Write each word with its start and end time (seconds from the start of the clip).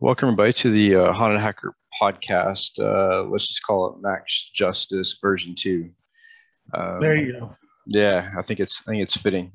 Welcome, 0.00 0.28
everybody, 0.28 0.52
to 0.52 0.70
the 0.70 0.94
uh, 0.94 1.12
Haunted 1.12 1.40
Hacker 1.40 1.74
podcast. 2.00 2.78
Uh, 2.78 3.24
let's 3.24 3.48
just 3.48 3.64
call 3.64 3.88
it 3.88 4.00
Max 4.00 4.52
Justice 4.54 5.18
version 5.20 5.56
two. 5.56 5.90
Um, 6.72 7.00
there 7.00 7.16
you 7.16 7.32
go. 7.32 7.56
Yeah, 7.84 8.30
I 8.38 8.42
think 8.42 8.60
it's 8.60 8.80
I 8.86 8.92
think 8.92 9.02
it's 9.02 9.16
fitting. 9.16 9.50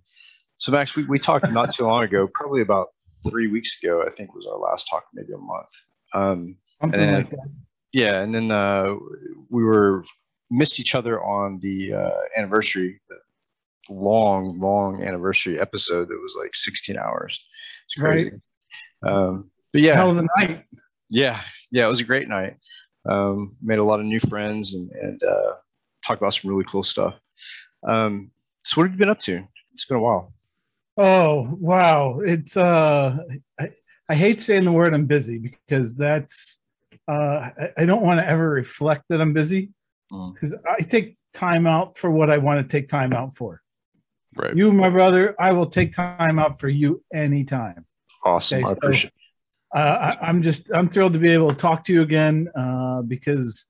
So, 0.57 0.73
Max, 0.73 0.97
we, 0.97 1.05
we 1.05 1.17
talked 1.17 1.49
not 1.49 1.73
too 1.73 1.85
long 1.85 2.03
ago, 2.03 2.27
probably 2.33 2.61
about 2.61 2.89
three 3.25 3.47
weeks 3.47 3.81
ago. 3.81 4.03
I 4.05 4.09
think 4.09 4.35
was 4.35 4.45
our 4.45 4.57
last 4.57 4.89
talk, 4.89 5.05
maybe 5.13 5.31
a 5.31 5.37
month. 5.37 5.69
Um, 6.13 6.57
Something 6.81 6.99
then, 6.99 7.13
like 7.13 7.29
that. 7.29 7.49
Yeah, 7.93 8.21
and 8.21 8.35
then 8.35 8.51
uh, 8.51 8.95
we 9.49 9.63
were 9.63 10.03
missed 10.51 10.77
each 10.77 10.93
other 10.93 11.23
on 11.23 11.59
the 11.61 11.93
uh, 11.93 12.21
anniversary, 12.35 12.99
the 13.07 13.15
long, 13.93 14.59
long 14.59 15.03
anniversary 15.03 15.57
episode 15.57 16.09
that 16.09 16.19
was 16.21 16.35
like 16.37 16.53
16 16.53 16.97
hours. 16.97 17.41
It's 17.85 17.95
crazy. 17.95 18.31
Right. 19.01 19.13
Um, 19.13 19.49
but 19.73 19.81
yeah, 19.81 19.95
hell 19.95 20.11
of 20.11 20.17
a 20.17 20.27
night. 20.37 20.65
Yeah, 21.09 21.41
yeah, 21.71 21.85
it 21.85 21.89
was 21.89 21.99
a 21.99 22.05
great 22.05 22.29
night. 22.29 22.55
Um, 23.09 23.57
made 23.61 23.79
a 23.79 23.83
lot 23.83 23.99
of 23.99 24.05
new 24.05 24.19
friends 24.19 24.75
and 24.75 24.89
and 24.91 25.21
uh, 25.23 25.53
talked 26.05 26.21
about 26.21 26.33
some 26.33 26.49
really 26.49 26.63
cool 26.65 26.83
stuff. 26.83 27.15
Um, 27.85 28.31
so 28.63 28.79
what 28.79 28.85
have 28.85 28.93
you 28.93 28.99
been 28.99 29.09
up 29.09 29.19
to? 29.19 29.45
It's 29.73 29.85
been 29.85 29.97
a 29.97 30.01
while. 30.01 30.33
Oh 30.95 31.57
wow, 31.59 32.19
it's 32.19 32.55
uh, 32.55 33.17
I, 33.59 33.71
I 34.07 34.15
hate 34.15 34.41
saying 34.41 34.63
the 34.63 34.71
word 34.71 34.93
I'm 34.93 35.07
busy 35.07 35.39
because 35.39 35.95
that's 35.95 36.61
uh, 37.09 37.49
I, 37.57 37.69
I 37.79 37.85
don't 37.85 38.03
want 38.03 38.19
to 38.19 38.27
ever 38.27 38.49
reflect 38.49 39.05
that 39.09 39.19
I'm 39.19 39.33
busy 39.33 39.71
because 40.09 40.53
mm. 40.53 40.59
I 40.69 40.83
take 40.83 41.17
time 41.33 41.65
out 41.65 41.97
for 41.97 42.11
what 42.11 42.29
I 42.29 42.37
want 42.37 42.61
to 42.61 42.71
take 42.71 42.89
time 42.89 43.13
out 43.13 43.35
for. 43.35 43.61
Right. 44.35 44.55
You, 44.55 44.71
my 44.71 44.89
brother, 44.89 45.35
I 45.39 45.51
will 45.51 45.67
take 45.67 45.93
time 45.93 46.39
out 46.39 46.59
for 46.59 46.69
you 46.69 47.03
anytime. 47.13 47.85
Awesome. 48.23 48.63
Okay, 48.63 48.69
I 48.69 48.71
appreciate. 48.71 49.13
Uh, 49.73 50.15
I, 50.21 50.29
am 50.29 50.41
just 50.41 50.63
I'm 50.73 50.87
thrilled 50.87 51.13
to 51.13 51.19
be 51.19 51.31
able 51.31 51.49
to 51.49 51.55
talk 51.55 51.85
to 51.85 51.93
you 51.93 52.03
again 52.03 52.47
uh, 52.55 53.01
because 53.01 53.65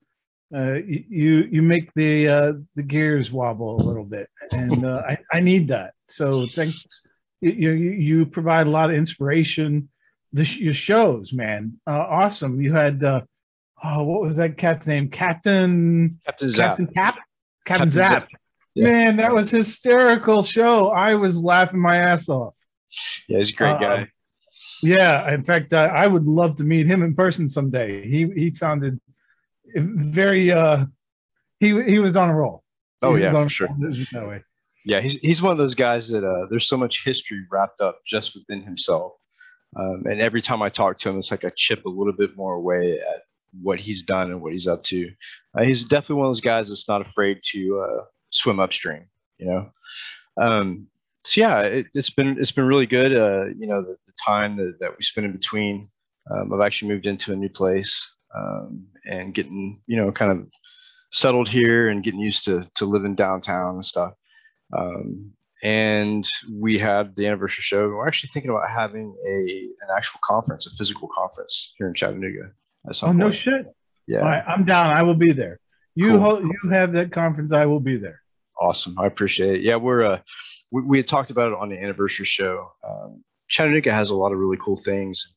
uh, 0.54 0.74
you 0.74 1.48
you 1.50 1.62
make 1.62 1.92
the 1.94 2.28
uh, 2.28 2.52
the 2.76 2.82
gears 2.82 3.32
wobble 3.32 3.80
a 3.80 3.82
little 3.82 4.04
bit, 4.04 4.28
and 4.52 4.84
uh, 4.84 5.02
I, 5.08 5.18
I 5.32 5.40
need 5.40 5.68
that. 5.68 5.94
So 6.08 6.46
thanks. 6.54 6.84
You, 7.40 7.72
you 7.72 8.26
provide 8.26 8.66
a 8.66 8.70
lot 8.70 8.90
of 8.90 8.96
inspiration. 8.96 9.90
The 10.32 10.44
your 10.44 10.74
shows, 10.74 11.32
man, 11.32 11.80
uh, 11.86 11.92
awesome. 11.92 12.60
You 12.60 12.72
had 12.74 13.02
uh, 13.02 13.22
oh, 13.82 14.02
what 14.02 14.22
was 14.22 14.36
that 14.36 14.56
cat's 14.56 14.86
name? 14.86 15.08
Captain 15.08 16.20
Captain 16.24 16.48
Zap. 16.50 16.70
Captain 16.70 16.86
Cap. 16.86 17.14
Captain, 17.66 17.90
Captain 17.90 17.90
Zap. 17.90 18.12
Zap. 18.12 18.28
Yeah. 18.74 18.84
Man, 18.84 19.16
that 19.16 19.32
was 19.32 19.50
hysterical 19.50 20.42
show. 20.42 20.88
I 20.88 21.14
was 21.14 21.42
laughing 21.42 21.80
my 21.80 21.96
ass 21.96 22.28
off. 22.28 22.54
Yeah, 23.28 23.38
he's 23.38 23.50
a 23.50 23.54
great 23.54 23.80
guy. 23.80 24.08
Yeah, 24.82 25.32
in 25.32 25.42
fact, 25.42 25.72
I 25.72 26.06
would 26.06 26.26
love 26.26 26.56
to 26.56 26.64
meet 26.64 26.86
him 26.86 27.02
in 27.02 27.14
person 27.14 27.48
someday. 27.48 28.08
He 28.08 28.30
he 28.36 28.50
sounded 28.50 29.00
very 29.74 30.52
uh 30.52 30.86
he 31.60 31.82
he 31.84 31.98
was 31.98 32.16
on 32.16 32.30
a 32.30 32.34
roll. 32.34 32.62
Oh 33.02 33.16
yeah, 33.16 33.32
for 33.32 33.48
sure. 33.48 33.68
Way. 34.12 34.42
Yeah, 34.84 35.00
he's 35.00 35.16
he's 35.16 35.42
one 35.42 35.52
of 35.52 35.58
those 35.58 35.74
guys 35.74 36.08
that 36.10 36.24
uh, 36.24 36.46
there's 36.50 36.68
so 36.68 36.76
much 36.76 37.04
history 37.04 37.44
wrapped 37.50 37.80
up 37.80 37.98
just 38.06 38.34
within 38.34 38.62
himself. 38.62 39.12
Um, 39.76 40.04
and 40.08 40.20
every 40.20 40.40
time 40.40 40.62
I 40.62 40.68
talk 40.68 40.98
to 40.98 41.08
him, 41.08 41.18
it's 41.18 41.30
like 41.30 41.44
I 41.44 41.50
chip 41.56 41.84
a 41.84 41.88
little 41.88 42.12
bit 42.12 42.36
more 42.36 42.54
away 42.54 42.98
at 42.98 43.22
what 43.60 43.80
he's 43.80 44.02
done 44.02 44.30
and 44.30 44.40
what 44.40 44.52
he's 44.52 44.68
up 44.68 44.82
to. 44.84 45.10
Uh, 45.56 45.64
he's 45.64 45.84
definitely 45.84 46.16
one 46.16 46.26
of 46.26 46.30
those 46.30 46.40
guys 46.40 46.68
that's 46.68 46.88
not 46.88 47.00
afraid 47.00 47.40
to 47.52 47.80
uh, 47.80 48.04
swim 48.30 48.60
upstream. 48.60 49.06
You 49.38 49.46
know. 49.46 49.70
Um, 50.40 50.88
so 51.24 51.40
yeah, 51.40 51.60
it, 51.60 51.86
has 51.94 52.10
been 52.10 52.36
it's 52.38 52.52
been 52.52 52.66
really 52.66 52.86
good. 52.86 53.16
Uh, 53.16 53.46
you 53.58 53.66
know, 53.66 53.82
the, 53.82 53.96
the 54.06 54.12
time 54.24 54.56
that, 54.56 54.76
that 54.80 54.90
we 54.90 55.02
spend 55.02 55.26
in 55.26 55.32
between. 55.32 55.88
Um, 56.30 56.52
I've 56.52 56.64
actually 56.64 56.88
moved 56.88 57.06
into 57.06 57.32
a 57.32 57.36
new 57.36 57.50
place 57.50 58.10
um, 58.34 58.86
and 59.06 59.34
getting 59.34 59.80
you 59.86 59.96
know 59.96 60.12
kind 60.12 60.32
of 60.32 60.46
settled 61.12 61.48
here 61.48 61.88
and 61.88 62.02
getting 62.02 62.20
used 62.20 62.44
to 62.44 62.68
to 62.76 62.84
living 62.84 63.14
downtown 63.14 63.76
and 63.76 63.84
stuff. 63.84 64.12
Um, 64.76 65.32
and 65.62 66.26
we 66.52 66.78
had 66.78 67.16
the 67.16 67.26
anniversary 67.26 67.62
show. 67.62 67.88
We're 67.88 68.06
actually 68.06 68.28
thinking 68.28 68.50
about 68.50 68.68
having 68.68 69.16
a 69.26 69.68
an 69.80 69.96
actual 69.96 70.20
conference, 70.22 70.66
a 70.66 70.70
physical 70.76 71.08
conference 71.08 71.74
here 71.78 71.88
in 71.88 71.94
Chattanooga. 71.94 72.50
At 72.86 72.96
some 72.96 73.08
oh 73.08 73.12
point. 73.12 73.18
no 73.18 73.30
shit! 73.30 73.66
Yeah, 74.06 74.18
right, 74.18 74.44
I'm 74.46 74.64
down. 74.64 74.94
I 74.94 75.02
will 75.02 75.14
be 75.14 75.32
there. 75.32 75.58
You 75.94 76.18
cool. 76.18 76.42
you 76.42 76.70
have 76.70 76.92
that 76.92 77.12
conference. 77.12 77.52
I 77.52 77.64
will 77.64 77.80
be 77.80 77.96
there. 77.96 78.20
Awesome. 78.60 78.98
I 78.98 79.06
appreciate 79.06 79.56
it. 79.56 79.62
Yeah, 79.62 79.76
we're 79.76 80.04
uh, 80.04 80.20
we, 80.70 80.82
we 80.82 80.96
had 80.98 81.08
talked 81.08 81.30
about 81.30 81.48
it 81.48 81.58
on 81.58 81.68
the 81.68 81.78
anniversary 81.78 82.26
show. 82.26 82.72
Um, 82.88 83.24
Chattanooga 83.48 83.92
has 83.92 84.10
a 84.10 84.14
lot 84.14 84.32
of 84.32 84.38
really 84.38 84.56
cool 84.60 84.76
things, 84.76 85.34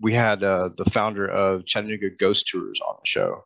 we 0.00 0.14
had 0.14 0.42
uh, 0.42 0.70
the 0.76 0.84
founder 0.84 1.28
of 1.28 1.64
Chattanooga 1.64 2.10
Ghost 2.10 2.48
Tours 2.48 2.80
on 2.86 2.96
the 2.96 3.06
show 3.06 3.44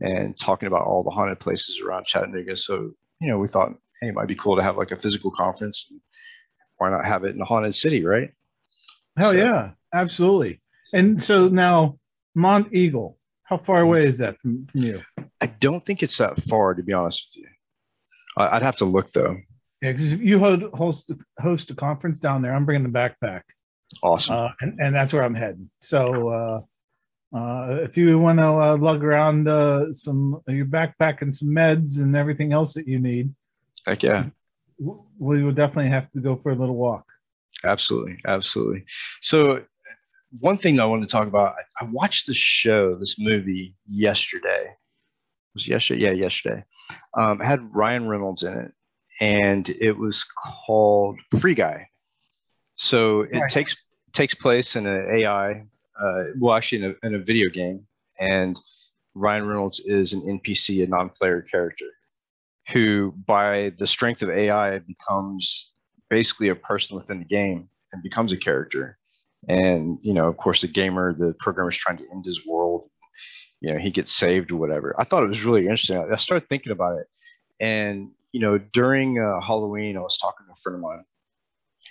and 0.00 0.38
talking 0.38 0.66
about 0.66 0.86
all 0.86 1.02
the 1.02 1.10
haunted 1.10 1.40
places 1.40 1.80
around 1.80 2.06
Chattanooga. 2.06 2.56
So, 2.56 2.92
you 3.20 3.28
know, 3.28 3.38
we 3.38 3.48
thought, 3.48 3.72
hey, 4.00 4.08
it 4.08 4.14
might 4.14 4.28
be 4.28 4.34
cool 4.34 4.56
to 4.56 4.62
have 4.62 4.76
like 4.76 4.92
a 4.92 4.96
physical 4.96 5.30
conference. 5.30 5.92
Why 6.78 6.90
not 6.90 7.04
have 7.04 7.24
it 7.24 7.34
in 7.34 7.40
a 7.40 7.44
haunted 7.44 7.74
city, 7.74 8.04
right? 8.04 8.32
Hell 9.16 9.32
so, 9.32 9.36
yeah, 9.36 9.70
absolutely. 9.92 10.60
And 10.92 11.22
so 11.22 11.48
now, 11.48 11.98
Monteagle, 12.36 13.14
how 13.44 13.58
far 13.58 13.80
away 13.80 14.06
is 14.06 14.18
that 14.18 14.38
from, 14.40 14.66
from 14.66 14.82
you? 14.82 15.02
I 15.40 15.46
don't 15.46 15.84
think 15.84 16.02
it's 16.02 16.18
that 16.18 16.40
far, 16.42 16.74
to 16.74 16.82
be 16.82 16.92
honest 16.92 17.28
with 17.28 17.44
you. 17.44 17.48
I'd 18.36 18.62
have 18.62 18.76
to 18.76 18.84
look 18.84 19.10
though. 19.10 19.36
Yeah, 19.80 19.92
because 19.92 20.12
if 20.12 20.20
you 20.20 20.38
host 20.38 21.10
host 21.38 21.70
a 21.70 21.74
conference 21.74 22.20
down 22.20 22.42
there, 22.42 22.54
I'm 22.54 22.64
bringing 22.64 22.90
the 22.90 22.98
backpack. 22.98 23.42
Awesome. 24.02 24.36
Uh, 24.36 24.48
and, 24.60 24.80
and 24.80 24.94
that's 24.94 25.12
where 25.12 25.24
I'm 25.24 25.34
heading. 25.34 25.70
So 25.82 26.28
uh, 26.28 27.36
uh, 27.36 27.76
if 27.82 27.96
you 27.96 28.18
want 28.18 28.38
to 28.38 28.46
uh, 28.46 28.76
lug 28.76 29.04
around 29.04 29.48
uh, 29.48 29.92
some 29.92 30.40
your 30.46 30.66
backpack 30.66 31.22
and 31.22 31.34
some 31.34 31.48
meds 31.48 32.00
and 32.00 32.16
everything 32.16 32.52
else 32.52 32.74
that 32.74 32.86
you 32.86 32.98
need, 32.98 33.34
heck 33.86 34.02
yeah, 34.02 34.26
we 34.78 35.42
will 35.42 35.52
definitely 35.52 35.90
have 35.90 36.10
to 36.12 36.20
go 36.20 36.36
for 36.36 36.52
a 36.52 36.54
little 36.54 36.76
walk. 36.76 37.04
Absolutely, 37.64 38.18
absolutely. 38.26 38.84
So 39.20 39.62
one 40.40 40.56
thing 40.56 40.80
I 40.80 40.84
wanted 40.84 41.08
to 41.08 41.12
talk 41.12 41.28
about, 41.28 41.54
I 41.80 41.84
watched 41.84 42.26
the 42.26 42.34
show, 42.34 42.96
this 42.96 43.18
movie 43.18 43.74
yesterday. 43.88 44.74
Was 45.54 45.68
yesterday? 45.68 46.02
Yeah, 46.02 46.12
yesterday. 46.12 46.64
Um, 47.18 47.38
had 47.40 47.74
Ryan 47.74 48.08
Reynolds 48.08 48.42
in 48.42 48.54
it, 48.54 48.72
and 49.20 49.68
it 49.68 49.96
was 49.98 50.24
called 50.24 51.18
Free 51.38 51.54
Guy. 51.54 51.88
So 52.76 53.22
it 53.22 53.38
right. 53.38 53.50
takes 53.50 53.76
takes 54.12 54.34
place 54.34 54.76
in 54.76 54.86
an 54.86 55.08
AI, 55.14 55.64
uh, 56.00 56.24
well, 56.38 56.54
actually 56.54 56.84
in 56.84 56.96
a, 57.02 57.06
in 57.06 57.14
a 57.14 57.18
video 57.18 57.48
game, 57.50 57.86
and 58.20 58.60
Ryan 59.14 59.46
Reynolds 59.46 59.80
is 59.80 60.12
an 60.12 60.22
NPC, 60.22 60.84
a 60.84 60.86
non-player 60.86 61.42
character, 61.42 61.86
who 62.68 63.14
by 63.26 63.72
the 63.78 63.86
strength 63.86 64.22
of 64.22 64.30
AI 64.30 64.78
becomes 64.78 65.72
basically 66.08 66.48
a 66.48 66.54
person 66.54 66.96
within 66.96 67.18
the 67.18 67.24
game 67.24 67.68
and 67.92 68.02
becomes 68.02 68.32
a 68.32 68.36
character. 68.36 68.98
And 69.48 69.98
you 70.02 70.14
know, 70.14 70.28
of 70.28 70.36
course, 70.36 70.60
the 70.60 70.68
gamer, 70.68 71.14
the 71.14 71.34
programmer 71.38 71.70
is 71.70 71.76
trying 71.76 71.98
to 71.98 72.10
end 72.12 72.24
his 72.24 72.46
world. 72.46 72.88
You 73.62 73.72
know, 73.72 73.78
he 73.78 73.90
gets 73.90 74.12
saved 74.12 74.52
or 74.52 74.56
whatever. 74.56 74.94
I 74.98 75.04
thought 75.04 75.22
it 75.22 75.28
was 75.28 75.44
really 75.44 75.62
interesting. 75.62 75.96
I 76.12 76.16
started 76.16 76.48
thinking 76.48 76.72
about 76.72 76.98
it, 76.98 77.06
and 77.60 78.10
you 78.32 78.40
know, 78.40 78.58
during 78.58 79.18
uh, 79.18 79.40
Halloween, 79.40 79.96
I 79.96 80.00
was 80.00 80.18
talking 80.18 80.46
to 80.46 80.52
a 80.52 80.56
friend 80.56 80.76
of 80.76 80.82
mine 80.82 81.04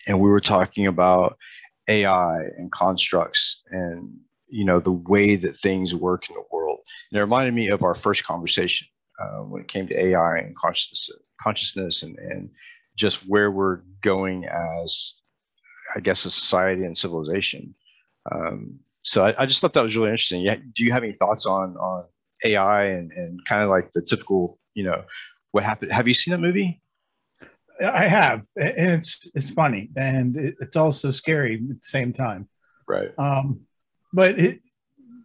and 0.08 0.20
we 0.20 0.30
were 0.30 0.40
talking 0.40 0.88
about 0.88 1.38
AI 1.88 2.42
and 2.58 2.72
constructs 2.72 3.62
and 3.70 4.18
you 4.48 4.66
know 4.66 4.80
the 4.80 4.92
way 4.92 5.36
that 5.36 5.56
things 5.56 5.96
work 5.96 6.30
in 6.30 6.36
the 6.36 6.44
world. 6.52 6.80
And 7.12 7.20
it 7.20 7.24
reminded 7.24 7.54
me 7.54 7.70
of 7.70 7.84
our 7.84 7.96
first 7.96 8.24
conversation 8.24 8.88
uh, 9.20 9.40
when 9.40 9.62
it 9.62 9.68
came 9.68 9.88
to 9.88 10.06
AI 10.06 10.38
and 10.38 10.56
consciousness, 10.56 11.10
consciousness, 11.40 12.04
and 12.04 12.18
and 12.20 12.50
just 12.98 13.28
where 13.28 13.52
we're 13.52 13.82
going 14.02 14.46
as, 14.46 15.22
I 15.96 16.02
guess, 16.02 16.26
a 16.26 16.32
society 16.32 16.84
and 16.84 16.98
civilization. 16.98 17.74
Um, 18.32 18.80
so 19.04 19.26
I, 19.26 19.44
I, 19.44 19.46
just 19.46 19.62
thought 19.62 19.74
that 19.74 19.84
was 19.84 19.96
really 19.96 20.10
interesting. 20.10 20.42
Yeah, 20.42 20.56
do 20.74 20.84
you 20.84 20.92
have 20.92 21.04
any 21.04 21.14
thoughts 21.14 21.46
on 21.46 21.76
on 21.78 22.06
AI 22.44 22.86
and 22.86 23.12
and 23.12 23.44
kind 23.46 23.64
of 23.64 23.70
like 23.70 23.92
the 23.94 24.02
typical, 24.02 24.60
you 24.74 24.84
know, 24.84 25.04
what 25.52 25.64
happened? 25.64 25.92
Have 25.92 26.08
you 26.08 26.14
seen 26.14 26.32
that 26.32 26.40
movie? 26.40 26.82
I 27.84 28.08
have, 28.08 28.44
and 28.56 28.92
it's 28.92 29.20
it's 29.34 29.50
funny, 29.50 29.90
and 29.96 30.38
it, 30.38 30.56
it's 30.60 30.78
also 30.78 31.12
scary 31.12 31.56
at 31.56 31.68
the 31.68 31.78
same 31.82 32.14
time. 32.14 32.48
Right. 32.88 33.12
Um, 33.18 33.62
but 34.14 34.40
it, 34.40 34.60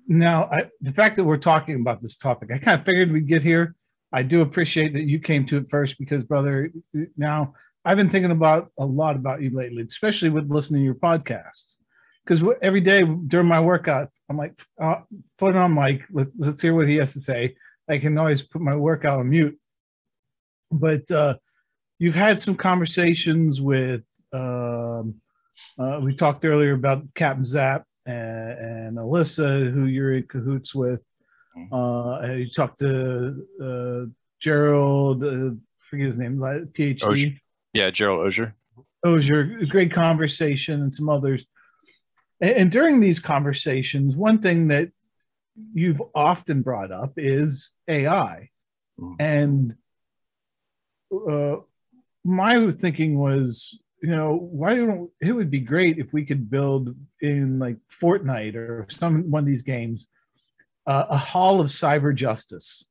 now 0.09 0.45
I, 0.45 0.71
the 0.81 0.93
fact 0.93 1.17
that 1.17 1.25
we're 1.25 1.37
talking 1.37 1.75
about 1.77 2.01
this 2.01 2.17
topic, 2.17 2.51
I 2.53 2.59
kind 2.59 2.81
of 2.81 2.87
figured 2.87 3.13
we'd 3.13 3.27
get 3.27 3.43
here. 3.43 3.75
I 4.13 4.23
do 4.23 4.41
appreciate 4.41 4.95
that 4.95 5.03
you 5.03 5.19
came 5.19 5.45
to 5.47 5.59
it 5.59 5.69
first 5.69 5.99
because, 5.99 6.23
brother, 6.23 6.71
now 7.17 7.55
I've 7.85 7.97
been 7.97 8.09
thinking 8.09 8.31
about 8.31 8.71
a 8.79 8.87
lot 8.87 9.17
about 9.17 9.43
you 9.43 9.51
lately, 9.51 9.83
especially 9.83 10.31
with 10.31 10.51
listening 10.51 10.81
to 10.81 10.85
your 10.85 10.95
podcasts. 10.95 11.77
Because 12.27 12.43
every 12.61 12.81
day 12.81 13.05
during 13.05 13.47
my 13.47 13.61
workout, 13.61 14.11
I'm 14.29 14.37
like, 14.37 14.61
uh, 14.81 14.97
put 15.39 15.55
it 15.55 15.57
on 15.57 15.73
Mike. 15.73 16.03
Let, 16.11 16.29
let's 16.37 16.61
hear 16.61 16.75
what 16.75 16.89
he 16.89 16.97
has 16.97 17.13
to 17.13 17.21
say. 17.21 17.55
I 17.89 17.99
can 17.99 18.19
always 18.19 18.43
put 18.43 18.61
my 18.61 18.75
workout 18.75 19.21
on 19.21 19.31
mute. 19.31 19.57
But 20.73 21.09
uh, 21.11 21.37
you've 22.01 22.17
had 22.17 22.41
some 22.41 22.57
conversations 22.57 23.61
with 23.61 24.03
um, 24.33 25.21
uh, 25.79 26.01
we 26.03 26.15
talked 26.15 26.45
earlier 26.45 26.75
about 26.75 27.03
Captain 27.15 27.45
Zap 27.45 27.85
and, 28.05 28.59
and 28.59 28.97
Alyssa, 28.97 29.73
who 29.73 29.85
you're 29.85 30.15
in 30.15 30.25
cahoots 30.25 30.75
with. 30.75 31.01
Mhm. 31.57 31.73
Uh, 31.73 32.35
you 32.35 32.51
talked 32.51 32.81
to 32.81 33.47
uh, 33.63 34.11
Gerald, 34.41 35.25
uh, 35.25 35.55
forget 35.79 36.07
his 36.07 36.19
name, 36.19 36.39
PhD. 36.39 37.39
Yeah, 37.73 37.91
Gerald 37.91 38.27
Auger. 38.27 38.55
Ozier, 39.05 39.45
great 39.69 39.93
conversation, 39.93 40.83
and 40.83 40.95
some 40.95 41.09
others. 41.09 41.47
And, 42.41 42.71
during 42.71 43.01
these 43.01 43.19
conversations, 43.19 44.15
one 44.15 44.41
thing 44.43 44.69
that 44.69 44.91
you've 45.73 46.03
often 46.15 46.63
brought 46.63 46.93
up 46.93 47.15
is 47.17 47.73
AI. 47.89 48.51
Mhm. 49.01 49.17
And 49.19 49.75
uh, 51.13 51.63
my 52.25 52.71
thinking 52.73 53.19
was, 53.19 53.79
you 54.03 54.11
know, 54.11 54.35
why 54.35 54.75
don't 54.75 55.11
it 55.21 55.33
would 55.33 55.51
be 55.51 55.61
great 55.61 55.99
if 55.99 56.13
we 56.13 56.25
could 56.25 56.51
build 56.51 56.95
in 57.21 57.59
like 57.59 57.79
Fortnite 57.91 58.55
or 58.55 58.87
some 58.91 59.31
one 59.31 59.45
of 59.45 59.47
these 59.47 59.63
games 59.63 60.09
uh, 60.87 61.07
a 61.11 61.19
hall 61.19 61.61
of 61.61 61.69
cyber 61.69 62.15
justice. 62.15 62.85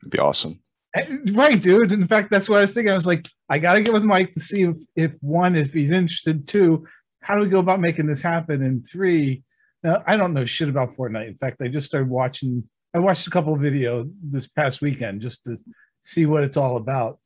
It'd 0.00 0.10
be 0.10 0.18
awesome. 0.18 0.60
Eh, 0.94 1.16
Right, 1.32 1.60
dude. 1.60 1.92
In 1.92 2.08
fact, 2.08 2.30
that's 2.30 2.48
what 2.48 2.58
I 2.58 2.62
was 2.62 2.74
thinking. 2.74 2.92
I 2.92 2.96
was 2.96 3.06
like, 3.06 3.28
I 3.48 3.58
got 3.58 3.74
to 3.74 3.82
get 3.82 3.92
with 3.92 4.04
Mike 4.04 4.34
to 4.34 4.40
see 4.40 4.62
if, 4.62 4.76
if 4.96 5.12
one, 5.20 5.54
if 5.54 5.72
he's 5.72 5.90
interested. 5.90 6.48
Two, 6.48 6.86
how 7.26 7.34
do 7.34 7.42
we 7.42 7.48
go 7.48 7.58
about 7.58 7.80
making 7.80 8.06
this 8.06 8.22
happen? 8.22 8.62
And 8.62 8.86
three, 8.86 9.42
now, 9.82 10.00
I 10.06 10.16
don't 10.16 10.32
know 10.32 10.44
shit 10.44 10.68
about 10.68 10.94
Fortnite. 10.94 11.26
In 11.26 11.34
fact, 11.34 11.60
I 11.60 11.66
just 11.66 11.88
started 11.88 12.08
watching. 12.08 12.68
I 12.94 13.00
watched 13.00 13.26
a 13.26 13.30
couple 13.30 13.52
of 13.52 13.60
video 13.60 14.08
this 14.22 14.46
past 14.46 14.80
weekend 14.80 15.22
just 15.22 15.44
to 15.44 15.56
see 16.02 16.24
what 16.24 16.44
it's 16.44 16.56
all 16.56 16.76
about. 16.76 17.18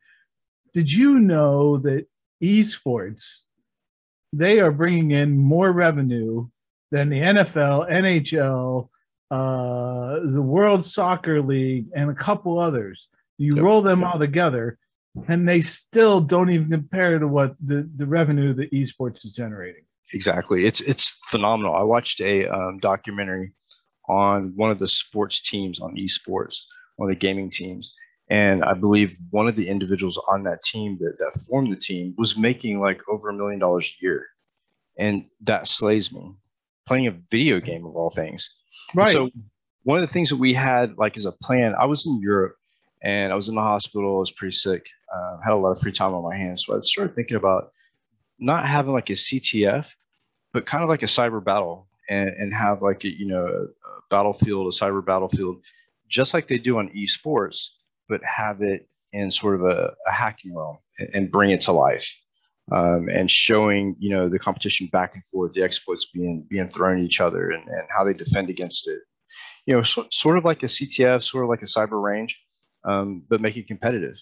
Did 0.73 0.91
you 0.91 1.19
know 1.19 1.77
that 1.79 2.07
esports 2.43 3.43
they 4.33 4.59
are 4.59 4.73
bringing 4.73 5.11
in 5.11 5.37
more 5.37 5.71
revenue 5.71 6.49
than 6.91 7.11
the 7.11 7.21
NFL, 7.21 7.91
NHL, 7.91 8.89
uh, 9.31 10.21
the 10.25 10.43
World 10.43 10.83
Soccer 10.83 11.43
League, 11.43 11.89
and 11.95 12.09
a 12.11 12.15
couple 12.15 12.59
others? 12.59 13.09
You 13.37 13.57
Yep. 13.57 13.65
roll 13.65 13.83
them 13.83 14.03
all 14.03 14.19
together, 14.19 14.79
and 15.29 15.47
they 15.47 15.61
still 15.61 16.23
don't 16.23 16.51
even 16.51 16.71
compare 16.71 17.19
to 17.19 17.29
what 17.29 17.55
the, 17.63 17.89
the 17.97 18.07
revenue 18.07 18.55
that 18.55 18.73
esports 18.73 19.27
is 19.27 19.35
generating. 19.35 19.85
Exactly. 20.13 20.67
It's 20.67 20.81
it's 20.81 21.17
phenomenal. 21.27 21.75
I 21.75 21.83
watched 21.83 22.21
a 22.21 22.47
um, 22.49 22.79
documentary 22.79 23.53
on 24.09 24.53
one 24.57 24.71
of 24.71 24.79
the 24.79 24.89
sports 24.89 25.41
teams 25.41 25.81
on 25.81 25.95
esports, 25.95 26.63
one 26.97 27.09
of 27.09 27.15
the 27.15 27.19
gaming 27.19 27.51
teams, 27.51 27.95
and 28.29 28.65
I 28.65 28.75
believe 28.75 29.17
one 29.31 29.47
of 29.47 29.57
the 29.57 29.69
individuals 29.69 30.21
on 30.29 30.43
that 30.45 30.63
team 30.63 30.99
that, 31.01 31.17
that 31.19 31.41
formed 31.49 31.73
the 31.73 31.77
team 31.77 32.15
was 32.19 32.37
making 32.37 32.81
like 32.81 33.03
over 33.09 33.29
a 33.29 33.35
million 33.35 33.61
dollars 33.61 33.87
a 33.87 34.05
year, 34.05 34.27
and 34.99 35.27
that 35.43 35.69
slays 35.69 36.13
me. 36.13 36.35
Playing 36.87 37.07
a 37.07 37.17
video 37.31 37.61
game 37.61 37.87
of 37.87 37.95
all 37.95 38.11
things. 38.11 38.51
Right. 38.95 39.09
So 39.09 39.31
one 39.85 39.99
of 39.99 40.03
the 40.03 40.13
things 40.13 40.29
that 40.31 40.39
we 40.39 40.53
had 40.53 40.97
like 40.99 41.17
as 41.17 41.27
a 41.27 41.33
plan, 41.33 41.75
I 41.79 41.87
was 41.87 42.05
in 42.05 42.21
Europe 42.21 42.57
and 43.03 43.33
I 43.33 43.37
was 43.37 43.49
in 43.49 43.55
the 43.55 43.61
hospital. 43.61 44.17
I 44.17 44.19
was 44.19 44.33
pretty 44.33 44.57
sick. 44.57 44.85
Uh, 45.15 45.37
had 45.45 45.53
a 45.53 45.57
lot 45.57 45.71
of 45.71 45.81
free 45.81 45.93
time 45.93 46.15
on 46.15 46.25
my 46.25 46.37
hands, 46.37 46.65
so 46.67 46.77
I 46.77 46.81
started 46.81 47.15
thinking 47.15 47.37
about 47.37 47.71
not 48.41 48.67
having 48.67 48.93
like 48.93 49.11
a 49.11 49.15
CTF, 49.15 49.89
but 50.53 50.67
kind 50.67 50.83
of 50.83 50.89
like 50.89 51.03
a 51.03 51.07
cyber 51.07 51.43
battle, 51.43 51.89
and 52.09 52.31
and 52.31 52.55
have 52.55 52.83
like 52.83 53.05
a, 53.05 53.09
you 53.09 53.27
know 53.27 53.47
a, 53.47 53.67
battlefield, 54.11 54.67
a 54.67 54.77
cyber 54.77 55.05
battlefield, 55.05 55.63
just 56.09 56.35
like 56.35 56.49
they 56.49 56.59
do 56.59 56.79
on 56.79 56.91
esports, 56.91 57.69
but 58.09 58.21
have 58.25 58.61
it 58.61 58.89
in 59.13 59.31
sort 59.31 59.55
of 59.55 59.63
a, 59.63 59.93
a 60.07 60.11
hacking 60.11 60.55
realm 60.55 60.79
and, 60.99 61.09
and 61.15 61.33
bring 61.33 61.51
it 61.51 61.61
to 61.61 61.73
life. 61.73 62.13
Um, 62.73 63.09
and 63.09 63.29
showing 63.29 63.97
you 63.99 64.11
know 64.11 64.29
the 64.29 64.39
competition 64.39 64.87
back 64.93 65.15
and 65.15 65.27
forth, 65.27 65.53
the 65.55 65.63
exploits 65.63 66.07
being 66.15 66.47
being 66.49 66.69
thrown 66.69 66.99
at 66.99 67.05
each 67.05 67.21
other, 67.21 67.51
and, 67.51 67.67
and 67.69 67.83
how 67.89 68.05
they 68.05 68.15
defend 68.15 68.49
against 68.49 68.87
it. 68.87 69.01
You 69.67 69.75
know, 69.75 69.83
so, 69.83 70.07
sort 70.13 70.39
of 70.39 70.45
like 70.45 70.63
a 70.63 70.67
CTF, 70.67 71.25
sort 71.25 71.45
of 71.45 71.51
like 71.51 71.63
a 71.63 71.67
cyber 71.67 72.01
range, 72.01 72.41
um, 72.85 73.25
but 73.29 73.41
make 73.41 73.57
it 73.57 73.67
competitive. 73.67 74.17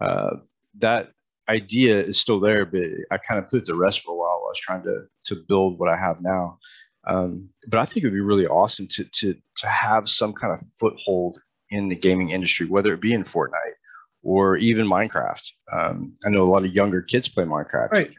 Uh, 0.00 0.36
that 0.78 1.10
idea 1.48 2.00
is 2.00 2.20
still 2.20 2.40
there, 2.40 2.64
but 2.64 2.82
I 3.10 3.18
kind 3.18 3.42
of 3.42 3.50
put 3.50 3.64
to 3.66 3.74
rest 3.74 4.00
for 4.00 4.16
a 4.58 4.72
while. 4.72 4.80
while 4.80 4.86
I 4.86 4.98
was 4.98 5.04
trying 5.04 5.04
to 5.28 5.34
to 5.34 5.44
build 5.48 5.78
what 5.78 5.88
I 5.88 5.96
have 5.96 6.20
now. 6.20 6.58
Um, 7.06 7.48
but 7.68 7.80
I 7.80 7.84
think 7.84 8.04
it 8.04 8.06
would 8.06 8.14
be 8.14 8.20
really 8.20 8.46
awesome 8.46 8.86
to 8.88 9.04
to 9.04 9.34
to 9.56 9.66
have 9.66 10.08
some 10.08 10.32
kind 10.32 10.52
of 10.52 10.60
foothold 10.78 11.38
in 11.70 11.88
the 11.88 11.96
gaming 11.96 12.30
industry, 12.30 12.66
whether 12.66 12.92
it 12.92 13.00
be 13.00 13.12
in 13.12 13.22
Fortnite 13.22 13.74
or 14.22 14.56
even 14.56 14.86
Minecraft. 14.86 15.52
Um, 15.72 16.14
I 16.26 16.30
know 16.30 16.44
a 16.44 16.50
lot 16.50 16.64
of 16.64 16.74
younger 16.74 17.02
kids 17.02 17.28
play 17.28 17.44
Minecraft. 17.44 17.92
Right. 17.92 18.14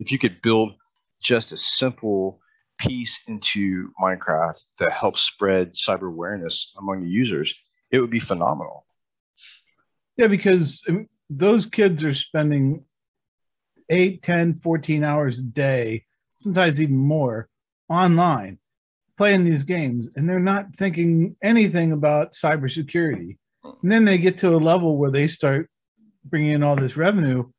If 0.00 0.12
you 0.12 0.18
could 0.18 0.42
build 0.42 0.74
just 1.22 1.52
a 1.52 1.56
simple 1.56 2.40
piece 2.78 3.20
into 3.28 3.90
Minecraft 4.02 4.64
that 4.78 4.92
helps 4.92 5.20
spread 5.20 5.74
cyber 5.74 6.08
awareness 6.08 6.74
among 6.78 7.02
the 7.02 7.10
users, 7.10 7.54
it 7.90 8.00
would 8.00 8.10
be 8.10 8.20
phenomenal. 8.20 8.86
Yeah, 10.16 10.28
because 10.28 10.82
those 11.30 11.66
kids 11.66 12.04
are 12.04 12.12
spending 12.12 12.84
8, 13.88 14.22
10, 14.22 14.54
14 14.54 15.04
hours 15.04 15.38
a 15.38 15.42
day, 15.42 16.04
sometimes 16.38 16.80
even 16.80 16.96
more, 16.96 17.48
online 17.88 18.58
playing 19.16 19.44
these 19.44 19.64
games, 19.64 20.08
and 20.16 20.28
they're 20.28 20.40
not 20.40 20.74
thinking 20.74 21.36
anything 21.42 21.92
about 21.92 22.32
cybersecurity. 22.32 23.36
And 23.82 23.92
then 23.92 24.04
they 24.04 24.18
get 24.18 24.38
to 24.38 24.54
a 24.54 24.58
level 24.58 24.96
where 24.96 25.10
they 25.10 25.28
start 25.28 25.70
bringing 26.24 26.52
in 26.52 26.62
all 26.62 26.76
this 26.76 26.96
revenue. 26.96 27.50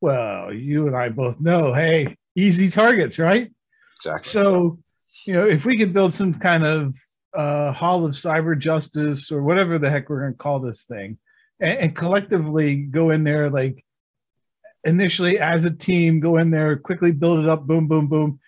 Well, 0.00 0.52
you 0.52 0.86
and 0.86 0.96
I 0.96 1.08
both 1.10 1.40
know, 1.40 1.74
hey, 1.74 2.16
easy 2.34 2.70
targets, 2.70 3.18
right? 3.18 3.50
Exactly. 3.96 4.28
So, 4.28 4.78
you 5.26 5.34
know, 5.34 5.46
if 5.46 5.64
we 5.64 5.76
could 5.76 5.92
build 5.92 6.14
some 6.14 6.34
kind 6.34 6.64
of 6.64 6.96
uh, 7.34 7.72
hall 7.72 8.04
of 8.04 8.12
cyber 8.12 8.58
justice 8.58 9.30
or 9.30 9.42
whatever 9.42 9.78
the 9.78 9.90
heck 9.90 10.08
we're 10.08 10.20
going 10.20 10.32
to 10.32 10.38
call 10.38 10.60
this 10.60 10.84
thing, 10.84 11.18
and, 11.60 11.78
and 11.78 11.96
collectively 11.96 12.76
go 12.76 13.10
in 13.10 13.24
there, 13.24 13.50
like 13.50 13.84
initially 14.84 15.38
as 15.38 15.64
a 15.64 15.70
team, 15.70 16.20
go 16.20 16.36
in 16.36 16.50
there, 16.50 16.76
quickly 16.76 17.12
build 17.12 17.44
it 17.44 17.48
up, 17.48 17.66
boom, 17.66 17.88
boom, 17.88 18.06
boom, 18.06 18.40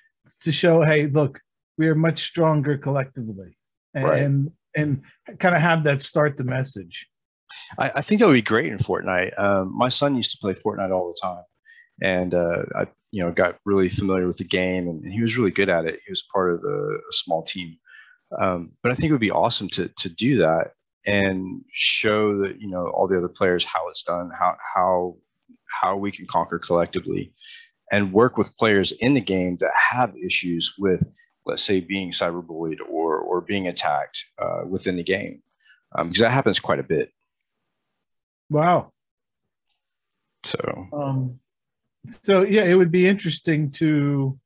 to 0.43 0.53
show, 0.53 0.83
hey, 0.83 1.07
look, 1.07 1.41
we 1.77 1.89
are 1.89 1.95
much 1.95 2.25
stronger 2.25 2.77
collectively, 2.79 3.57
and 3.95 4.05
Right. 4.05 4.23
and, 4.23 4.51
and 4.77 5.03
kind 5.39 5.55
of 5.55 5.61
have 5.61 5.85
that 5.85 6.01
start 6.03 6.37
the 6.37 6.45
message. 6.45 7.09
I, 7.79 7.91
I 7.97 8.03
think 8.03 8.21
that 8.21 8.27
would 8.27 8.35
be 8.35 8.43
great 8.43 8.71
in 8.71 8.79
Fortnite. 8.79 9.39
Um, 9.39 9.77
my 9.77 9.89
son 9.89 10.15
used 10.17 10.31
to 10.33 10.39
play 10.39 10.55
Fortnite 10.55 10.91
all 10.93 11.09
the 11.09 11.19
time, 11.21 11.45
and 12.03 12.35
uh, 12.35 12.63
I, 12.77 12.87
you 13.11 13.23
know, 13.23 13.33
got 13.33 13.59
really 13.65 13.89
familiar 13.89 14.27
with 14.27 14.37
the 14.37 14.45
game, 14.45 14.89
and, 14.89 15.03
and 15.03 15.13
he 15.13 15.23
was 15.23 15.37
really 15.39 15.51
good 15.51 15.69
at 15.69 15.87
it. 15.87 16.01
He 16.05 16.13
was 16.13 16.25
part 16.33 16.53
of 16.53 16.63
a, 16.65 16.95
a 16.97 17.13
small 17.13 17.43
team, 17.43 17.77
um, 18.41 18.73
but 18.83 18.93
I 18.93 18.95
think 18.95 19.09
it 19.11 19.13
would 19.13 19.21
be 19.21 19.31
awesome 19.31 19.69
to 19.71 19.89
to 19.89 20.09
do 20.09 20.37
that 20.39 20.73
and 21.07 21.63
show 21.73 22.39
that 22.39 22.61
you 22.61 22.69
know 22.69 22.89
all 22.89 23.09
the 23.09 23.17
other 23.17 23.29
players 23.29 23.65
how 23.65 23.89
it's 23.89 24.03
done, 24.03 24.31
how 24.39 24.57
how 24.75 25.17
how 25.69 25.97
we 25.97 26.11
can 26.13 26.27
conquer 26.27 26.59
collectively, 26.59 27.33
and 27.93 28.13
work 28.13 28.37
with 28.37 28.57
players 28.57 28.93
in 28.93 29.15
the 29.15 29.21
game 29.21 29.57
that 29.59 29.73
have 29.75 30.17
issues 30.17 30.75
with, 30.79 31.07
let's 31.47 31.63
say, 31.63 31.81
being 31.81 32.13
cyberbullied 32.13 32.79
or 32.89 33.19
or 33.19 33.41
being 33.41 33.69
attacked 33.69 34.25
uh, 34.39 34.65
within 34.67 34.97
the 34.97 35.03
game, 35.03 35.43
um, 35.95 36.09
because 36.09 36.21
that 36.21 36.33
happens 36.33 36.61
quite 36.61 36.79
a 36.81 36.83
bit. 36.85 37.11
Wow. 38.51 38.93
So 40.45 40.89
Um, 40.93 41.41
so 42.23 42.43
yeah, 42.43 42.63
it 42.63 42.75
would 42.75 42.91
be 42.91 43.07
interesting 43.07 43.71
to 43.73 44.39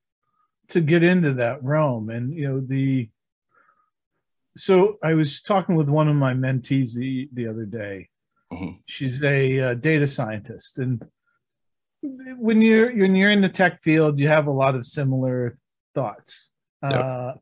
to 0.69 0.81
get 0.81 1.03
into 1.03 1.33
that 1.35 1.63
realm, 1.63 2.09
and 2.09 2.33
you 2.33 2.47
know 2.47 2.59
the. 2.59 3.09
So 4.55 4.97
I 5.03 5.13
was 5.15 5.41
talking 5.41 5.75
with 5.75 5.89
one 5.89 6.07
of 6.07 6.15
my 6.15 6.33
mentees 6.33 6.93
the 6.93 7.29
the 7.33 7.47
other 7.47 7.65
day. 7.65 8.09
Mhm. 8.51 8.81
She's 8.85 9.23
a 9.23 9.59
uh, 9.59 9.73
data 9.75 10.07
scientist, 10.07 10.77
and 10.79 11.03
when 12.03 12.61
you're 12.61 12.91
when 12.95 13.15
you're 13.15 13.31
in 13.31 13.41
the 13.41 13.49
tech 13.49 13.81
field, 13.81 14.19
you 14.19 14.27
have 14.27 14.47
a 14.47 14.51
lot 14.51 14.75
of 14.75 14.85
similar 14.85 15.57
thoughts. 15.95 16.51
Yep. 16.83 16.93
Uh, 16.93 17.33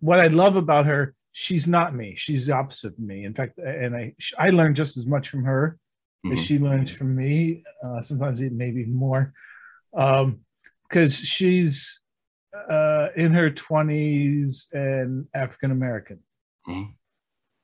what 0.00 0.20
I 0.20 0.26
love 0.26 0.56
about 0.56 0.86
her, 0.86 1.14
she's 1.32 1.66
not 1.66 1.94
me. 1.94 2.14
She's 2.16 2.46
the 2.46 2.54
opposite 2.54 2.92
of 2.92 2.98
me. 2.98 3.24
In 3.24 3.34
fact, 3.34 3.58
and 3.58 3.96
I 3.96 4.14
I 4.38 4.50
learned 4.50 4.76
just 4.76 4.96
as 4.96 5.06
much 5.06 5.28
from 5.28 5.44
her 5.44 5.78
as 6.26 6.38
Mhm. 6.38 6.46
she 6.46 6.58
learns 6.58 6.90
from 6.90 7.16
me. 7.16 7.64
Uh, 7.84 8.02
sometimes 8.02 8.42
even 8.42 8.56
maybe 8.56 8.84
more, 8.84 9.32
because 9.92 11.14
she's 11.14 12.00
uh, 12.68 13.08
in 13.16 13.32
her 13.32 13.50
twenties 13.50 14.68
and 14.72 15.26
African 15.34 15.70
American. 15.70 16.18
Mhm. 16.68 16.94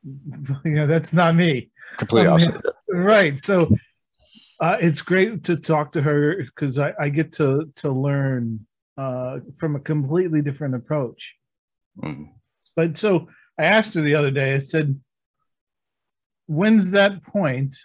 You 0.65 0.71
know, 0.77 0.87
that's 0.87 1.13
not 1.13 1.35
me, 1.35 1.71
completely 1.99 2.29
Um, 2.29 2.35
opposite. 2.35 2.63
right? 2.89 3.39
So 3.41 3.75
uh, 4.61 4.77
it's 4.81 5.03
great 5.03 5.45
to 5.45 5.57
talk 5.57 5.93
to 5.93 6.03
her 6.03 6.37
because 6.37 6.79
I, 6.79 6.93
I 6.99 7.09
get 7.09 7.33
to 7.35 7.71
to 7.77 7.91
learn 7.91 8.67
uh, 8.97 9.39
from 9.57 9.77
a 9.77 9.81
completely 9.81 10.43
different 10.43 10.75
approach. 10.75 11.37
Mm. 12.03 12.31
But 12.75 12.99
so 12.99 13.29
I 13.59 13.65
asked 13.65 13.95
her 13.95 14.03
the 14.03 14.15
other 14.15 14.31
day, 14.31 14.55
I 14.55 14.59
said, 14.59 15.01
when's 16.47 16.91
that 16.93 17.23
point 17.25 17.77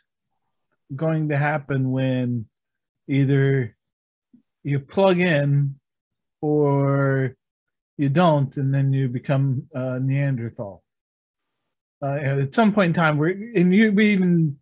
going 0.96 1.30
to 1.30 1.38
happen 1.38 1.92
when 1.92 2.46
either 3.08 3.76
you 4.64 4.80
plug 4.80 5.20
in 5.20 5.76
or 6.42 7.36
you 7.98 8.10
don't, 8.10 8.56
and 8.58 8.74
then 8.74 8.94
you 8.94 9.08
become 9.08 9.68
uh, 9.76 10.00
Neanderthal. 10.02 10.84
Uh, 12.02 12.16
at 12.16 12.56
some 12.56 12.74
point 12.74 12.90
in 12.90 12.94
time, 12.94 13.18
where 13.18 13.30
and 13.30 13.74
you 13.74 13.92
we 13.94 14.14
even, 14.14 14.58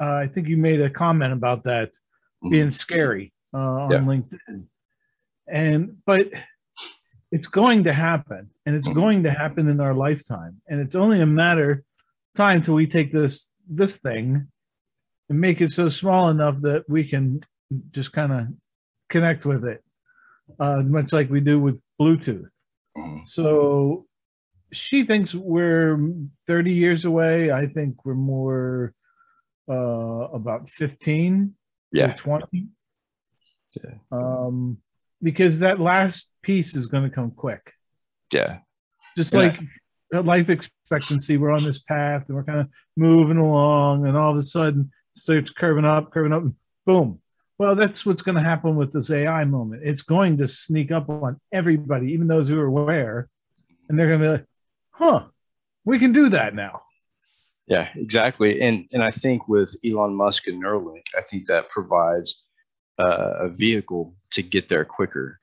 uh, 0.00 0.14
I 0.14 0.26
think 0.26 0.48
you 0.48 0.56
made 0.56 0.80
a 0.80 0.90
comment 0.90 1.32
about 1.32 1.64
that 1.64 1.90
mm-hmm. 1.90 2.50
being 2.50 2.70
scary 2.70 3.32
uh, 3.54 3.58
on 3.58 3.90
yeah. 3.90 3.98
LinkedIn, 3.98 4.64
and 5.48 5.96
but 6.04 6.28
it's 7.32 7.46
going 7.46 7.84
to 7.84 7.92
happen, 7.92 8.50
and 8.64 8.76
it's 8.76 8.88
mm-hmm. 8.88 8.98
going 8.98 9.22
to 9.24 9.30
happen 9.30 9.68
in 9.68 9.80
our 9.80 9.94
lifetime, 9.94 10.60
and 10.68 10.80
it's 10.80 10.94
only 10.94 11.20
a 11.20 11.26
matter 11.26 11.70
of 11.70 11.78
time 12.34 12.62
till 12.62 12.74
we 12.74 12.86
take 12.86 13.12
this 13.12 13.50
this 13.68 13.96
thing 13.96 14.48
and 15.28 15.40
make 15.40 15.60
it 15.60 15.70
so 15.70 15.88
small 15.88 16.28
enough 16.28 16.60
that 16.60 16.88
we 16.88 17.04
can 17.04 17.40
just 17.90 18.12
kind 18.12 18.32
of 18.32 18.46
connect 19.08 19.44
with 19.44 19.64
it, 19.64 19.82
uh, 20.60 20.82
much 20.82 21.12
like 21.12 21.30
we 21.30 21.40
do 21.40 21.58
with 21.58 21.80
Bluetooth. 22.00 22.48
Mm-hmm. 22.96 23.24
So 23.24 24.06
she 24.72 25.04
thinks 25.04 25.34
we're 25.34 25.98
30 26.46 26.72
years 26.72 27.04
away. 27.04 27.50
I 27.50 27.66
think 27.66 28.04
we're 28.04 28.14
more 28.14 28.92
uh, 29.68 30.28
about 30.32 30.68
15 30.68 31.54
yeah. 31.92 32.12
20. 32.14 32.68
Yeah. 33.74 33.90
Um, 34.10 34.78
because 35.22 35.60
that 35.60 35.80
last 35.80 36.30
piece 36.42 36.74
is 36.74 36.86
going 36.86 37.04
to 37.04 37.10
come 37.10 37.30
quick. 37.30 37.72
Yeah. 38.32 38.58
Just 39.16 39.32
yeah. 39.32 39.56
like 40.10 40.24
life 40.24 40.50
expectancy, 40.50 41.36
we're 41.36 41.50
on 41.50 41.64
this 41.64 41.78
path 41.78 42.24
and 42.28 42.36
we're 42.36 42.44
kind 42.44 42.60
of 42.60 42.68
moving 42.96 43.38
along, 43.38 44.06
and 44.06 44.16
all 44.16 44.30
of 44.30 44.36
a 44.36 44.42
sudden 44.42 44.90
starts 45.14 45.50
curving 45.50 45.84
up, 45.84 46.12
curving 46.12 46.32
up, 46.32 46.44
boom. 46.84 47.20
Well, 47.58 47.74
that's 47.74 48.04
what's 48.04 48.22
going 48.22 48.34
to 48.34 48.42
happen 48.42 48.76
with 48.76 48.92
this 48.92 49.10
AI 49.10 49.44
moment. 49.44 49.82
It's 49.84 50.02
going 50.02 50.36
to 50.38 50.46
sneak 50.46 50.92
up 50.92 51.08
on 51.08 51.40
everybody, 51.50 52.12
even 52.12 52.26
those 52.26 52.48
who 52.48 52.60
are 52.60 52.66
aware, 52.66 53.28
and 53.88 53.98
they're 53.98 54.08
going 54.08 54.20
to 54.20 54.26
be 54.26 54.30
like, 54.32 54.44
"Huh, 54.90 55.24
we 55.84 55.98
can 55.98 56.12
do 56.12 56.28
that 56.28 56.54
now." 56.54 56.82
Yeah, 57.66 57.88
exactly. 57.96 58.60
And 58.60 58.86
and 58.92 59.02
I 59.02 59.10
think 59.10 59.48
with 59.48 59.74
Elon 59.84 60.14
Musk 60.14 60.46
and 60.46 60.62
Neuralink, 60.62 61.02
I 61.16 61.22
think 61.22 61.46
that 61.46 61.68
provides 61.68 62.44
uh, 62.98 63.34
a 63.40 63.48
vehicle 63.48 64.14
to 64.32 64.42
get 64.42 64.68
there 64.68 64.84
quicker. 64.84 65.40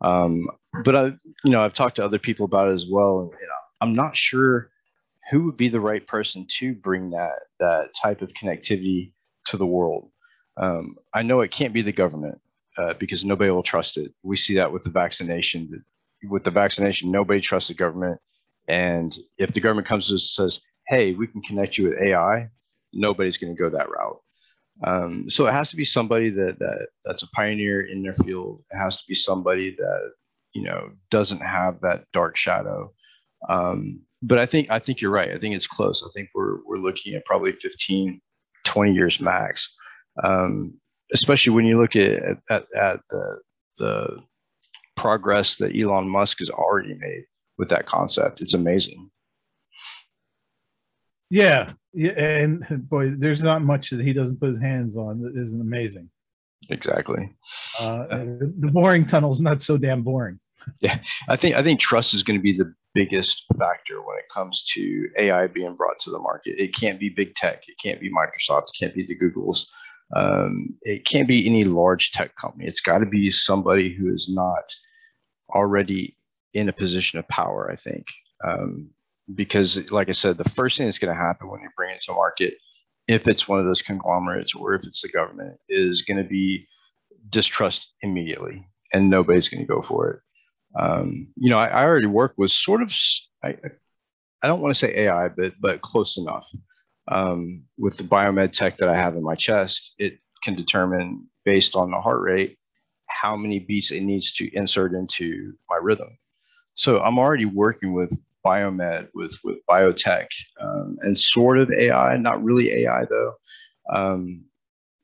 Um, 0.00 0.46
but 0.84 0.94
I, 0.94 1.04
you 1.44 1.50
know, 1.50 1.62
I've 1.62 1.72
talked 1.72 1.96
to 1.96 2.04
other 2.04 2.18
people 2.18 2.44
about 2.44 2.68
it 2.68 2.74
as 2.74 2.86
well, 2.88 3.20
and 3.20 3.30
you 3.30 3.46
know, 3.46 3.54
I'm 3.80 3.94
not 3.94 4.16
sure 4.16 4.70
who 5.30 5.44
would 5.46 5.56
be 5.56 5.68
the 5.68 5.80
right 5.80 6.06
person 6.06 6.46
to 6.58 6.74
bring 6.74 7.10
that 7.10 7.40
that 7.58 7.90
type 8.00 8.22
of 8.22 8.32
connectivity 8.34 9.12
to 9.46 9.56
the 9.56 9.66
world. 9.66 10.10
Um, 10.56 10.94
I 11.12 11.22
know 11.22 11.40
it 11.40 11.50
can't 11.50 11.74
be 11.74 11.82
the 11.82 11.92
government 11.92 12.40
uh, 12.78 12.94
because 12.94 13.24
nobody 13.24 13.50
will 13.50 13.62
trust 13.64 13.96
it. 13.96 14.12
We 14.22 14.36
see 14.36 14.54
that 14.54 14.72
with 14.72 14.84
the 14.84 14.90
vaccination. 14.90 15.84
With 16.28 16.44
the 16.44 16.50
vaccination, 16.50 17.10
nobody 17.10 17.40
trusts 17.40 17.68
the 17.68 17.74
government, 17.74 18.20
and 18.68 19.16
if 19.38 19.52
the 19.52 19.60
government 19.60 19.88
comes 19.88 20.06
to 20.08 20.14
us 20.14 20.38
and 20.38 20.50
says, 20.50 20.60
"Hey, 20.88 21.12
we 21.12 21.26
can 21.26 21.42
connect 21.42 21.78
you 21.78 21.88
with 21.88 22.00
AI," 22.00 22.48
nobody's 22.92 23.36
going 23.36 23.54
to 23.54 23.60
go 23.60 23.70
that 23.70 23.90
route. 23.90 24.20
Um, 24.82 25.30
so 25.30 25.46
it 25.46 25.52
has 25.52 25.70
to 25.70 25.76
be 25.76 25.84
somebody 25.84 26.30
that 26.30 26.58
that 26.58 26.88
that's 27.04 27.22
a 27.22 27.30
pioneer 27.30 27.82
in 27.82 28.02
their 28.02 28.14
field. 28.14 28.62
It 28.70 28.76
has 28.76 28.96
to 28.96 29.04
be 29.06 29.14
somebody 29.14 29.74
that 29.76 30.12
you 30.52 30.62
know 30.62 30.90
doesn't 31.10 31.40
have 31.40 31.80
that 31.82 32.04
dark 32.12 32.36
shadow. 32.36 32.92
Um, 33.48 34.00
but 34.22 34.38
I 34.38 34.46
think 34.46 34.70
I 34.70 34.78
think 34.78 35.00
you're 35.00 35.10
right. 35.10 35.30
I 35.30 35.38
think 35.38 35.54
it's 35.54 35.66
close. 35.66 36.02
I 36.02 36.10
think 36.12 36.30
we're 36.34 36.58
we're 36.66 36.78
looking 36.78 37.14
at 37.14 37.26
probably 37.26 37.52
15, 37.52 38.20
20 38.64 38.92
years 38.92 39.20
max. 39.20 39.74
Um, 40.22 40.74
especially 41.12 41.52
when 41.52 41.66
you 41.66 41.80
look 41.80 41.94
at 41.96 42.38
at, 42.50 42.66
at 42.74 43.00
the 43.10 43.38
the 43.78 44.18
progress 44.96 45.56
that 45.56 45.76
Elon 45.76 46.08
Musk 46.08 46.38
has 46.38 46.50
already 46.50 46.94
made 46.94 47.24
with 47.58 47.68
that 47.68 47.86
concept. 47.86 48.40
It's 48.40 48.54
amazing. 48.54 49.10
Yeah, 51.30 51.72
yeah, 51.92 52.12
and 52.12 52.64
boy, 52.88 53.10
there's 53.16 53.42
not 53.42 53.62
much 53.62 53.90
that 53.90 54.00
he 54.00 54.12
doesn't 54.12 54.40
put 54.40 54.50
his 54.50 54.60
hands 54.60 54.96
on 54.96 55.20
that 55.22 55.36
isn't 55.36 55.60
amazing. 55.60 56.10
Exactly. 56.70 57.34
Uh, 57.78 58.06
the 58.08 58.70
boring 58.72 59.06
tunnel's 59.06 59.40
not 59.40 59.60
so 59.60 59.76
damn 59.76 60.02
boring. 60.02 60.40
Yeah, 60.80 60.98
I 61.28 61.36
think 61.36 61.56
I 61.56 61.62
think 61.62 61.78
trust 61.78 62.14
is 62.14 62.22
going 62.22 62.38
to 62.38 62.42
be 62.42 62.52
the 62.52 62.72
biggest 62.94 63.44
factor 63.58 64.00
when 64.00 64.16
it 64.18 64.28
comes 64.32 64.64
to 64.74 65.08
AI 65.18 65.46
being 65.48 65.74
brought 65.74 65.98
to 66.00 66.10
the 66.10 66.18
market. 66.18 66.54
It 66.58 66.74
can't 66.74 66.98
be 66.98 67.10
big 67.10 67.34
tech. 67.34 67.64
It 67.68 67.76
can't 67.82 68.00
be 68.00 68.10
Microsoft. 68.10 68.68
It 68.68 68.78
can't 68.78 68.94
be 68.94 69.04
the 69.04 69.18
Googles. 69.18 69.66
Um, 70.16 70.74
it 70.82 71.04
can't 71.04 71.28
be 71.28 71.46
any 71.46 71.64
large 71.64 72.12
tech 72.12 72.34
company. 72.36 72.66
It's 72.66 72.80
got 72.80 72.98
to 72.98 73.06
be 73.06 73.30
somebody 73.30 73.92
who 73.92 74.12
is 74.12 74.30
not 74.30 74.72
already 75.54 76.16
in 76.54 76.68
a 76.68 76.72
position 76.72 77.18
of 77.18 77.28
power. 77.28 77.70
I 77.70 77.76
think. 77.76 78.06
Um, 78.42 78.90
because 79.32 79.90
like 79.90 80.08
I 80.08 80.12
said, 80.12 80.36
the 80.36 80.44
first 80.44 80.76
thing 80.76 80.86
that's 80.86 80.98
going 80.98 81.14
to 81.14 81.20
happen 81.20 81.48
when 81.48 81.60
you 81.60 81.68
bring 81.76 81.94
it 81.94 82.02
to 82.02 82.12
market, 82.12 82.54
if 83.08 83.28
it's 83.28 83.48
one 83.48 83.58
of 83.58 83.66
those 83.66 83.82
conglomerates 83.82 84.54
or 84.54 84.74
if 84.74 84.84
it's 84.84 85.02
the 85.02 85.08
government, 85.08 85.58
is 85.68 86.02
going 86.02 86.18
to 86.18 86.28
be 86.28 86.66
distrust 87.28 87.94
immediately, 88.02 88.66
and 88.92 89.08
nobody's 89.08 89.48
going 89.48 89.62
to 89.62 89.72
go 89.72 89.82
for 89.82 90.10
it. 90.10 90.20
Um, 90.78 91.28
you 91.36 91.50
know, 91.50 91.58
I, 91.58 91.66
I, 91.66 91.84
already 91.84 92.06
work 92.06 92.34
with 92.36 92.50
sort 92.50 92.82
of, 92.82 92.92
I, 93.44 93.56
I 94.42 94.46
don't 94.48 94.60
want 94.60 94.74
to 94.74 94.78
say 94.78 94.92
AI, 95.04 95.28
but 95.28 95.52
but 95.60 95.80
close 95.82 96.18
enough. 96.18 96.50
Um, 97.06 97.62
with 97.78 97.96
the 97.96 98.02
biomed 98.02 98.50
tech 98.52 98.78
that 98.78 98.88
I 98.88 98.96
have 98.96 99.14
in 99.14 99.22
my 99.22 99.34
chest, 99.34 99.94
it 99.98 100.18
can 100.42 100.54
determine 100.54 101.28
based 101.44 101.76
on 101.76 101.90
the 101.90 102.00
heart 102.00 102.20
rate 102.22 102.58
how 103.08 103.36
many 103.36 103.58
beats 103.60 103.90
it 103.90 104.00
needs 104.00 104.32
to 104.32 104.52
insert 104.54 104.94
into 104.94 105.52
my 105.68 105.76
rhythm. 105.80 106.18
So 106.74 107.00
I'm 107.00 107.18
already 107.18 107.44
working 107.44 107.92
with 107.92 108.18
biomed, 108.44 109.08
with 109.14 109.34
with 109.44 109.56
biotech, 109.68 110.26
um, 110.60 110.96
and 111.02 111.18
sort 111.18 111.58
of 111.58 111.70
AI, 111.72 112.16
not 112.16 112.42
really 112.42 112.70
AI 112.84 113.04
though, 113.08 113.32
um, 113.92 114.44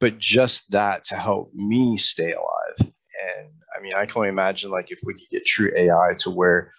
but 0.01 0.19
just 0.19 0.71
that 0.73 1.05
to 1.05 1.17
help 1.17 1.53
me 1.55 1.97
stay 1.97 2.33
alive. 2.33 2.77
And 2.79 3.49
I 3.77 3.83
mean, 3.83 3.95
I 3.95 4.07
can 4.07 4.17
only 4.19 4.29
imagine 4.29 4.71
like 4.71 4.91
if 4.91 5.01
we 5.05 5.15
could 5.15 5.29
get 5.31 5.47
true 5.47 5.71
AI 5.77 6.15
to 6.19 6.31
where, 6.31 6.73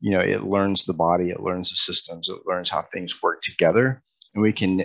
you 0.00 0.10
know, 0.10 0.20
it 0.20 0.44
learns 0.44 0.84
the 0.84 0.92
body, 0.92 1.30
it 1.30 1.40
learns 1.40 1.70
the 1.70 1.76
systems, 1.76 2.28
it 2.28 2.38
learns 2.46 2.70
how 2.70 2.82
things 2.82 3.22
work 3.22 3.42
together, 3.42 4.02
and 4.34 4.42
we 4.42 4.52
can 4.52 4.84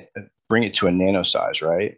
bring 0.50 0.64
it 0.64 0.74
to 0.76 0.88
a 0.88 0.92
nano 0.92 1.24
size, 1.24 1.62
right? 1.62 1.98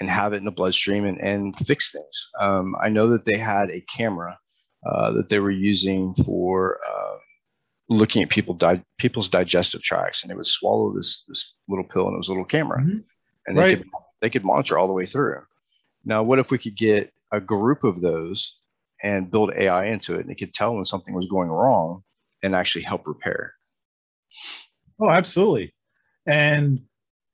And 0.00 0.10
have 0.10 0.32
it 0.32 0.38
in 0.38 0.44
the 0.44 0.50
bloodstream 0.50 1.04
and, 1.04 1.20
and 1.20 1.54
fix 1.54 1.92
things. 1.92 2.28
Um, 2.40 2.74
I 2.82 2.88
know 2.88 3.08
that 3.10 3.24
they 3.24 3.38
had 3.38 3.70
a 3.70 3.80
camera 3.82 4.38
uh, 4.84 5.12
that 5.12 5.28
they 5.28 5.38
were 5.38 5.50
using 5.50 6.14
for 6.24 6.78
uh, 6.86 7.03
looking 7.88 8.22
at 8.22 8.28
people 8.28 8.54
di- 8.54 8.82
people's 8.98 9.28
digestive 9.28 9.82
tracts, 9.82 10.22
and 10.22 10.32
it 10.32 10.36
would 10.36 10.46
swallow 10.46 10.94
this 10.94 11.24
this 11.28 11.54
little 11.68 11.84
pill 11.84 12.06
and 12.06 12.14
it 12.14 12.18
was 12.18 12.28
a 12.28 12.32
little 12.32 12.44
camera, 12.44 12.80
mm-hmm. 12.80 12.98
and 13.46 13.56
they 13.56 13.62
right. 13.62 13.78
could 13.78 13.88
they 14.20 14.30
could 14.30 14.44
monitor 14.44 14.78
all 14.78 14.86
the 14.86 14.92
way 14.92 15.06
through. 15.06 15.42
Now, 16.04 16.22
what 16.22 16.38
if 16.38 16.50
we 16.50 16.58
could 16.58 16.76
get 16.76 17.12
a 17.32 17.40
group 17.40 17.84
of 17.84 18.00
those 18.00 18.58
and 19.02 19.30
build 19.30 19.52
AI 19.54 19.86
into 19.86 20.14
it, 20.14 20.20
and 20.20 20.30
it 20.30 20.36
could 20.36 20.52
tell 20.52 20.74
when 20.74 20.84
something 20.84 21.14
was 21.14 21.26
going 21.28 21.50
wrong 21.50 22.02
and 22.42 22.54
actually 22.54 22.82
help 22.82 23.06
repair? 23.06 23.54
Oh, 25.00 25.10
absolutely, 25.10 25.74
and 26.26 26.82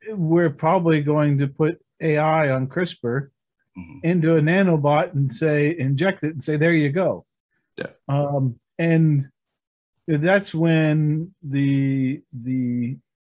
we're 0.09 0.51
probably 0.51 1.03
going 1.03 1.39
to 1.39 1.47
put 1.47 1.81
AI 2.01 2.51
on 2.51 2.67
CRISPR 2.67 3.29
mm-hmm. 3.79 3.99
into 4.03 4.37
a 4.37 4.41
nanobot 4.41 5.13
and 5.13 5.31
say 5.31 5.77
inject 5.79 6.25
it 6.25 6.33
and 6.33 6.43
say 6.43 6.57
there 6.57 6.73
you 6.73 6.91
go. 6.91 7.27
Yeah. 7.77 7.91
Um, 8.09 8.59
and 8.79 9.29
that's 10.07 10.55
when 10.55 11.35
the 11.43 12.23
the 12.33 12.97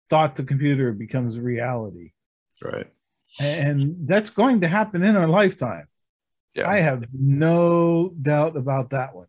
thought 0.09 0.35
to 0.35 0.43
computer 0.43 0.91
becomes 0.91 1.39
reality. 1.39 2.11
Right. 2.63 2.87
And 3.39 4.07
that's 4.07 4.29
going 4.29 4.61
to 4.61 4.67
happen 4.67 5.03
in 5.03 5.15
our 5.15 5.27
lifetime. 5.27 5.87
Yeah. 6.55 6.69
i 6.69 6.77
have 6.77 7.05
no 7.11 8.13
doubt 8.21 8.55
about 8.55 8.91
that 8.91 9.15
one. 9.15 9.27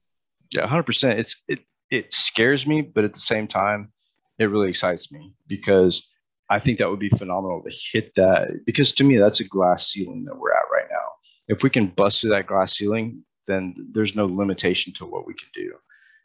Yeah 0.53 0.67
100% 0.67 1.19
it's 1.19 1.37
it 1.49 1.61
it 1.91 2.13
scares 2.13 2.67
me 2.67 2.83
but 2.83 3.05
at 3.05 3.15
the 3.15 3.21
same 3.21 3.47
time 3.47 3.93
it 4.39 4.51
really 4.51 4.69
excites 4.69 5.11
me 5.11 5.33
because 5.47 6.11
i 6.51 6.59
think 6.59 6.79
that 6.79 6.91
would 6.91 7.01
be 7.01 7.09
phenomenal 7.09 7.63
to 7.63 7.75
hit 7.93 8.15
that 8.17 8.49
because 8.67 8.93
to 8.93 9.05
me 9.05 9.17
that's 9.17 9.41
a 9.41 9.45
glass 9.45 9.91
ceiling 9.91 10.25
that 10.25 10.39
we're 10.39 10.53
at 10.53 10.71
right 10.73 10.89
now. 10.91 11.09
If 11.49 11.63
we 11.63 11.71
can 11.71 11.87
bust 11.87 12.21
through 12.21 12.31
that 12.31 12.47
glass 12.47 12.77
ceiling 12.77 13.25
then 13.47 13.75
there's 13.93 14.15
no 14.15 14.27
limitation 14.27 14.93
to 14.95 15.07
what 15.07 15.27
we 15.27 15.35
can 15.35 15.49
do 15.55 15.73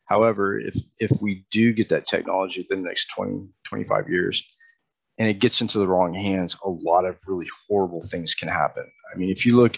However, 0.10 0.60
if 0.60 0.76
if 0.98 1.12
we 1.22 1.46
do 1.52 1.72
get 1.72 1.90
that 1.90 2.08
technology 2.08 2.62
within 2.62 2.82
the 2.82 2.90
next 2.90 3.08
20, 3.16 3.48
25 3.64 4.10
years, 4.10 4.44
and 5.20 5.30
it 5.30 5.40
gets 5.40 5.62
into 5.62 5.78
the 5.78 5.88
wrong 5.88 6.16
hands, 6.16 6.58
a 6.66 6.70
lot 6.70 7.06
of 7.06 7.18
really 7.28 7.48
horrible 7.68 8.02
things 8.02 8.34
can 8.34 8.48
happen. 8.48 8.90
I 9.14 9.18
mean, 9.18 9.30
if 9.30 9.46
you 9.46 9.56
look 9.56 9.78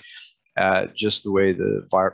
at 0.56 0.96
just 0.96 1.24
the 1.24 1.32
way 1.32 1.52
the 1.52 1.86
uh, 1.94 2.10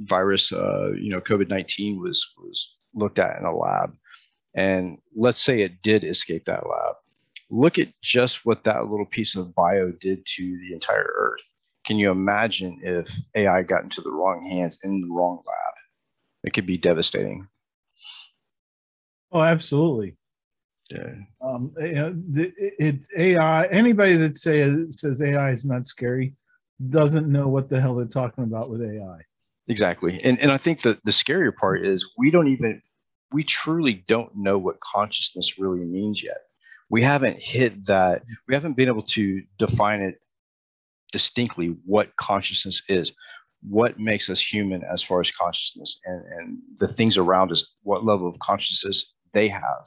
virus, 0.00 0.52
uh, 0.52 0.90
you 1.00 1.10
know, 1.10 1.20
COVID 1.20 1.48
nineteen 1.48 2.00
was 2.00 2.34
was 2.36 2.76
looked 2.94 3.20
at 3.20 3.38
in 3.38 3.44
a 3.44 3.56
lab, 3.56 3.94
and 4.56 4.98
let's 5.14 5.40
say 5.40 5.62
it 5.62 5.82
did 5.82 6.02
escape 6.02 6.46
that 6.46 6.68
lab, 6.68 6.96
look 7.48 7.78
at 7.78 7.88
just 8.02 8.44
what 8.44 8.64
that 8.64 8.88
little 8.88 9.06
piece 9.06 9.36
of 9.36 9.54
bio 9.54 9.92
did 9.92 10.26
to 10.34 10.58
the 10.66 10.74
entire 10.74 11.12
Earth. 11.16 11.48
Can 11.86 11.96
you 11.96 12.10
imagine 12.10 12.80
if 12.82 13.16
AI 13.36 13.62
got 13.62 13.84
into 13.84 14.00
the 14.00 14.10
wrong 14.10 14.44
hands 14.50 14.80
in 14.82 15.00
the 15.00 15.08
wrong 15.08 15.40
lab? 15.46 15.75
It 16.46 16.54
could 16.54 16.64
be 16.64 16.78
devastating. 16.78 17.48
Oh, 19.32 19.42
absolutely. 19.42 20.16
Yeah. 20.90 21.14
Um, 21.42 21.74
you 21.78 21.94
know, 21.94 22.12
the, 22.12 22.52
it 22.56 23.00
AI. 23.16 23.66
Anybody 23.66 24.16
that 24.16 24.38
say 24.38 24.72
says 24.90 25.20
AI 25.20 25.50
is 25.50 25.66
not 25.66 25.86
scary 25.86 26.34
doesn't 26.88 27.30
know 27.30 27.48
what 27.48 27.68
the 27.68 27.80
hell 27.80 27.96
they're 27.96 28.06
talking 28.06 28.44
about 28.44 28.70
with 28.70 28.80
AI. 28.80 29.18
Exactly, 29.68 30.20
and 30.22 30.38
and 30.38 30.52
I 30.52 30.58
think 30.58 30.82
the 30.82 30.96
the 31.04 31.10
scarier 31.10 31.54
part 31.54 31.84
is 31.84 32.08
we 32.16 32.30
don't 32.30 32.46
even 32.46 32.80
we 33.32 33.42
truly 33.42 34.04
don't 34.06 34.30
know 34.36 34.58
what 34.58 34.78
consciousness 34.78 35.58
really 35.58 35.84
means 35.84 36.22
yet. 36.22 36.38
We 36.88 37.02
haven't 37.02 37.42
hit 37.42 37.86
that. 37.86 38.22
We 38.46 38.54
haven't 38.54 38.76
been 38.76 38.86
able 38.86 39.02
to 39.02 39.42
define 39.58 40.02
it 40.02 40.20
distinctly 41.10 41.76
what 41.84 42.14
consciousness 42.14 42.82
is 42.88 43.12
what 43.68 43.98
makes 43.98 44.30
us 44.30 44.40
human 44.40 44.82
as 44.84 45.02
far 45.02 45.20
as 45.20 45.30
consciousness 45.32 45.98
and, 46.04 46.24
and 46.26 46.58
the 46.78 46.88
things 46.88 47.18
around 47.18 47.50
us, 47.50 47.74
what 47.82 48.04
level 48.04 48.28
of 48.28 48.38
consciousness 48.38 49.14
they 49.32 49.48
have. 49.48 49.82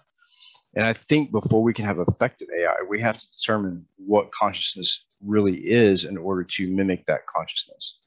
And 0.76 0.86
I 0.86 0.94
think 0.94 1.32
before 1.32 1.64
we 1.64 1.74
can 1.74 1.86
have 1.86 2.00
effective 2.00 2.48
AI, 2.56 2.76
we 2.88 3.02
have 3.02 3.18
to 3.18 3.32
determine 3.32 3.86
what 3.98 4.32
consciousness 4.32 5.06
really 5.24 5.58
is 5.58 6.04
in 6.04 6.18
order 6.18 6.44
to 6.44 6.70
mimic 6.70 7.06
that 7.08 7.26
consciousness. 7.26 7.98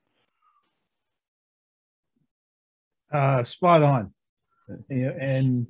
Uh, 3.13 3.43
spot 3.43 3.83
on. 3.83 4.13
And 4.89 5.67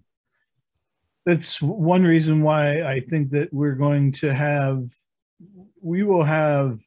that's 1.24 1.62
one 1.62 2.02
reason 2.02 2.42
why 2.42 2.82
I 2.82 3.00
think 3.00 3.30
that 3.30 3.52
we're 3.52 3.74
going 3.74 4.12
to 4.12 4.32
have, 4.32 4.90
we 5.80 6.02
will 6.02 6.24
have 6.24 6.80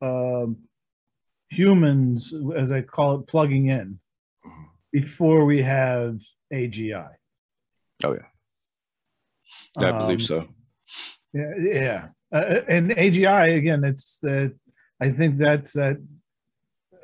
um, 0.00 0.56
humans, 1.52 2.34
as 2.56 2.72
I 2.72 2.82
call 2.82 3.20
it, 3.20 3.26
plugging 3.26 3.68
in 3.68 4.00
mm-hmm. 4.44 4.62
before 4.90 5.44
we 5.44 5.62
have 5.62 6.20
AGI. 6.52 7.10
Oh 8.04 8.14
yeah, 8.14 8.18
yeah 9.78 9.88
I 9.88 9.98
believe 9.98 10.20
um, 10.20 10.26
so. 10.26 10.46
Yeah, 11.32 11.52
yeah, 11.60 12.08
uh, 12.32 12.60
and 12.68 12.90
AGI 12.90 13.56
again. 13.56 13.84
It's 13.84 14.18
that 14.22 14.54
I 15.00 15.10
think 15.10 15.38
that's 15.38 15.74
that 15.74 15.98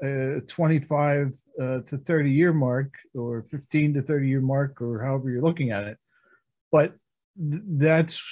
uh, 0.02 0.40
25 0.46 1.34
uh, 1.60 1.80
to 1.80 1.98
30 1.98 2.30
year 2.30 2.52
mark, 2.52 2.94
or 3.14 3.46
15 3.50 3.94
to 3.94 4.02
30 4.02 4.28
year 4.28 4.40
mark, 4.40 4.80
or 4.80 5.02
however 5.02 5.30
you're 5.30 5.42
looking 5.42 5.70
at 5.70 5.84
it. 5.84 5.98
But 6.72 6.94
th- 7.38 7.62
that's 7.66 8.22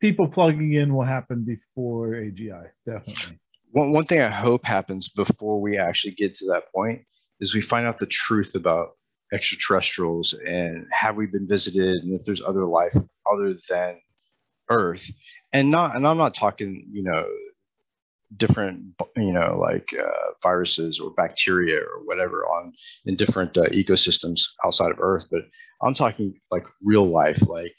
people 0.00 0.28
plugging 0.28 0.72
in 0.72 0.94
will 0.94 1.04
happen 1.04 1.44
before 1.44 2.08
AGI, 2.12 2.68
definitely 2.86 3.38
one, 3.72 3.92
one 3.92 4.06
thing 4.06 4.20
I 4.20 4.30
hope 4.30 4.64
happens 4.64 5.08
before 5.08 5.60
we 5.60 5.78
actually 5.78 6.12
get 6.12 6.34
to 6.34 6.46
that 6.46 6.72
point 6.74 7.02
is 7.40 7.54
we 7.54 7.60
find 7.60 7.86
out 7.86 7.98
the 7.98 8.06
truth 8.06 8.54
about 8.54 8.90
extraterrestrials 9.32 10.34
and 10.46 10.86
have 10.90 11.16
we 11.16 11.26
been 11.26 11.46
visited 11.46 12.02
and 12.02 12.18
if 12.18 12.24
there's 12.24 12.42
other 12.42 12.66
life 12.66 12.94
other 13.30 13.54
than 13.68 14.00
Earth. 14.68 15.10
And 15.52 15.70
not 15.70 15.96
and 15.96 16.06
I'm 16.06 16.16
not 16.16 16.34
talking, 16.34 16.86
you 16.92 17.02
know, 17.02 17.26
different 18.36 18.82
you 19.16 19.32
know 19.32 19.56
like 19.58 19.88
uh, 19.98 20.30
viruses 20.42 21.00
or 21.00 21.10
bacteria 21.14 21.76
or 21.78 22.04
whatever 22.04 22.44
on 22.46 22.72
in 23.06 23.16
different 23.16 23.56
uh, 23.58 23.62
ecosystems 23.62 24.42
outside 24.64 24.92
of 24.92 25.00
earth 25.00 25.26
but 25.30 25.42
i'm 25.82 25.94
talking 25.94 26.32
like 26.50 26.64
real 26.82 27.08
life 27.08 27.42
like 27.48 27.74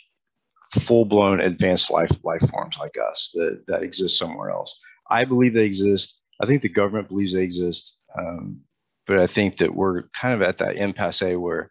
full 0.74 1.06
blown 1.06 1.40
advanced 1.40 1.90
life 1.90 2.12
life 2.24 2.42
forms 2.50 2.78
like 2.78 2.96
us 3.10 3.32
that 3.34 3.64
that 3.68 3.82
exist 3.82 4.18
somewhere 4.18 4.52
else 4.52 4.78
I 5.12 5.26
believe 5.26 5.54
they 5.54 5.66
exist. 5.66 6.22
I 6.42 6.48
think 6.48 6.62
the 6.62 6.70
government 6.70 7.10
believes 7.10 7.34
they 7.34 7.44
exist. 7.44 8.00
Um, 8.18 8.62
but 9.06 9.20
I 9.20 9.28
think 9.28 9.58
that 9.58 9.76
we're 9.76 10.04
kind 10.20 10.34
of 10.34 10.42
at 10.42 10.58
that 10.60 10.78
impasse 10.78 11.22
where 11.22 11.70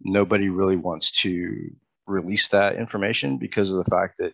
nobody 0.00 0.48
really 0.48 0.76
wants 0.76 1.10
to 1.22 1.70
release 2.06 2.48
that 2.48 2.76
information 2.76 3.38
because 3.38 3.70
of 3.70 3.78
the 3.78 3.90
fact 3.90 4.16
that 4.18 4.32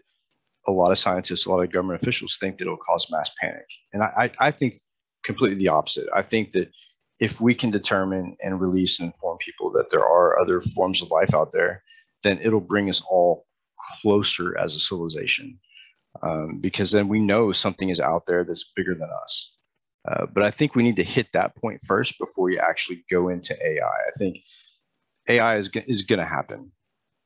a 0.69 0.73
lot 0.73 0.93
of 0.93 0.99
scientists, 0.99 1.47
a 1.47 1.51
lot 1.51 1.63
of 1.63 1.73
government 1.73 2.01
officials 2.03 2.37
think 2.39 2.59
that 2.59 2.65
it'll 2.65 2.77
cause 2.77 3.11
mass 3.11 3.31
panic. 3.41 3.65
And 3.93 4.03
I, 4.03 4.31
I, 4.39 4.49
I 4.49 4.51
think 4.51 4.77
completely 5.25 5.59
the 5.59 5.69
opposite. 5.69 6.09
I 6.15 6.23
think 6.23 6.51
that 6.53 6.71
if 7.21 7.41
we 7.41 7.55
can 7.55 7.71
determine 7.71 8.37
and 8.43 8.61
release 8.61 9.01
and 9.01 9.07
inform 9.07 9.39
people 9.39 9.71
that 9.73 9.91
there 9.91 10.05
are 10.05 10.39
other 10.39 10.61
forms 10.61 11.01
of 11.01 11.11
life 11.11 11.35
out 11.35 11.53
there, 11.53 11.83
then 12.23 12.39
it'll 12.43 12.61
bring 12.61 12.91
us 12.91 13.03
all 13.09 13.47
closer 14.03 14.59
as 14.59 14.75
a 14.75 14.81
civilization 14.81 15.59
um, 16.23 16.59
because 16.61 16.91
then 16.91 17.09
we 17.09 17.21
know 17.21 17.53
something 17.53 17.89
is 17.89 18.01
out 18.01 18.27
there 18.27 18.45
that's 18.45 18.71
bigger 18.77 18.95
than 18.95 19.09
us. 19.25 19.57
Uh, 20.09 20.27
but 20.27 20.43
I 20.43 20.51
think 20.51 20.75
we 20.75 20.83
need 20.83 20.97
to 20.97 21.05
hit 21.05 21.29
that 21.33 21.57
point 21.57 21.81
first 21.87 22.19
before 22.19 22.51
you 22.51 22.59
actually 22.59 23.05
go 23.11 23.29
into 23.29 23.55
AI. 23.65 23.87
I 23.87 24.19
think 24.19 24.39
AI 25.29 25.57
is, 25.57 25.71
is 25.87 26.03
going 26.03 26.19
to 26.19 26.25
happen, 26.25 26.73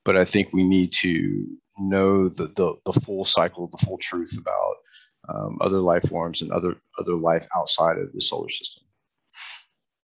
but 0.04 0.16
I 0.16 0.24
think 0.24 0.52
we 0.52 0.62
need 0.62 0.92
to 1.00 1.46
know 1.78 2.28
the, 2.28 2.48
the, 2.48 2.74
the 2.84 3.00
full 3.00 3.24
cycle, 3.24 3.68
the 3.68 3.84
full 3.84 3.98
truth 3.98 4.36
about 4.38 4.74
um, 5.28 5.58
other 5.60 5.80
life 5.80 6.08
forms 6.08 6.42
and 6.42 6.52
other 6.52 6.76
other 6.98 7.14
life 7.14 7.46
outside 7.56 7.98
of 7.98 8.12
the 8.12 8.20
solar 8.20 8.48
system. 8.48 8.84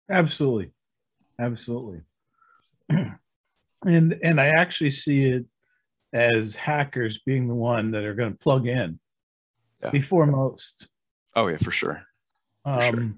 Absolutely, 0.09 0.71
absolutely. 1.39 2.01
and 2.89 4.19
and 4.23 4.41
I 4.41 4.47
actually 4.47 4.91
see 4.91 5.25
it 5.25 5.45
as 6.13 6.55
hackers 6.55 7.19
being 7.19 7.47
the 7.47 7.55
one 7.55 7.91
that 7.91 8.03
are 8.03 8.13
going 8.13 8.31
to 8.31 8.37
plug 8.37 8.67
in 8.67 8.99
yeah. 9.81 9.89
before 9.89 10.25
most. 10.25 10.87
Oh 11.35 11.47
yeah, 11.47 11.57
for 11.57 11.71
sure. 11.71 12.03
For 12.63 12.69
um, 12.69 12.81
sure. 12.81 13.13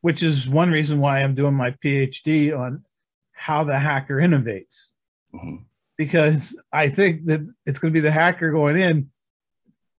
Which 0.00 0.22
is 0.22 0.48
one 0.48 0.70
reason 0.70 1.00
why 1.00 1.22
I'm 1.22 1.34
doing 1.34 1.54
my 1.54 1.70
PhD 1.70 2.56
on 2.56 2.84
how 3.32 3.64
the 3.64 3.78
hacker 3.78 4.16
innovates, 4.16 4.92
mm-hmm. 5.34 5.62
because 5.96 6.58
I 6.72 6.88
think 6.88 7.26
that 7.26 7.40
it's 7.64 7.78
going 7.78 7.92
to 7.92 7.96
be 7.96 8.02
the 8.02 8.10
hacker 8.10 8.50
going 8.50 8.76
in, 8.76 9.10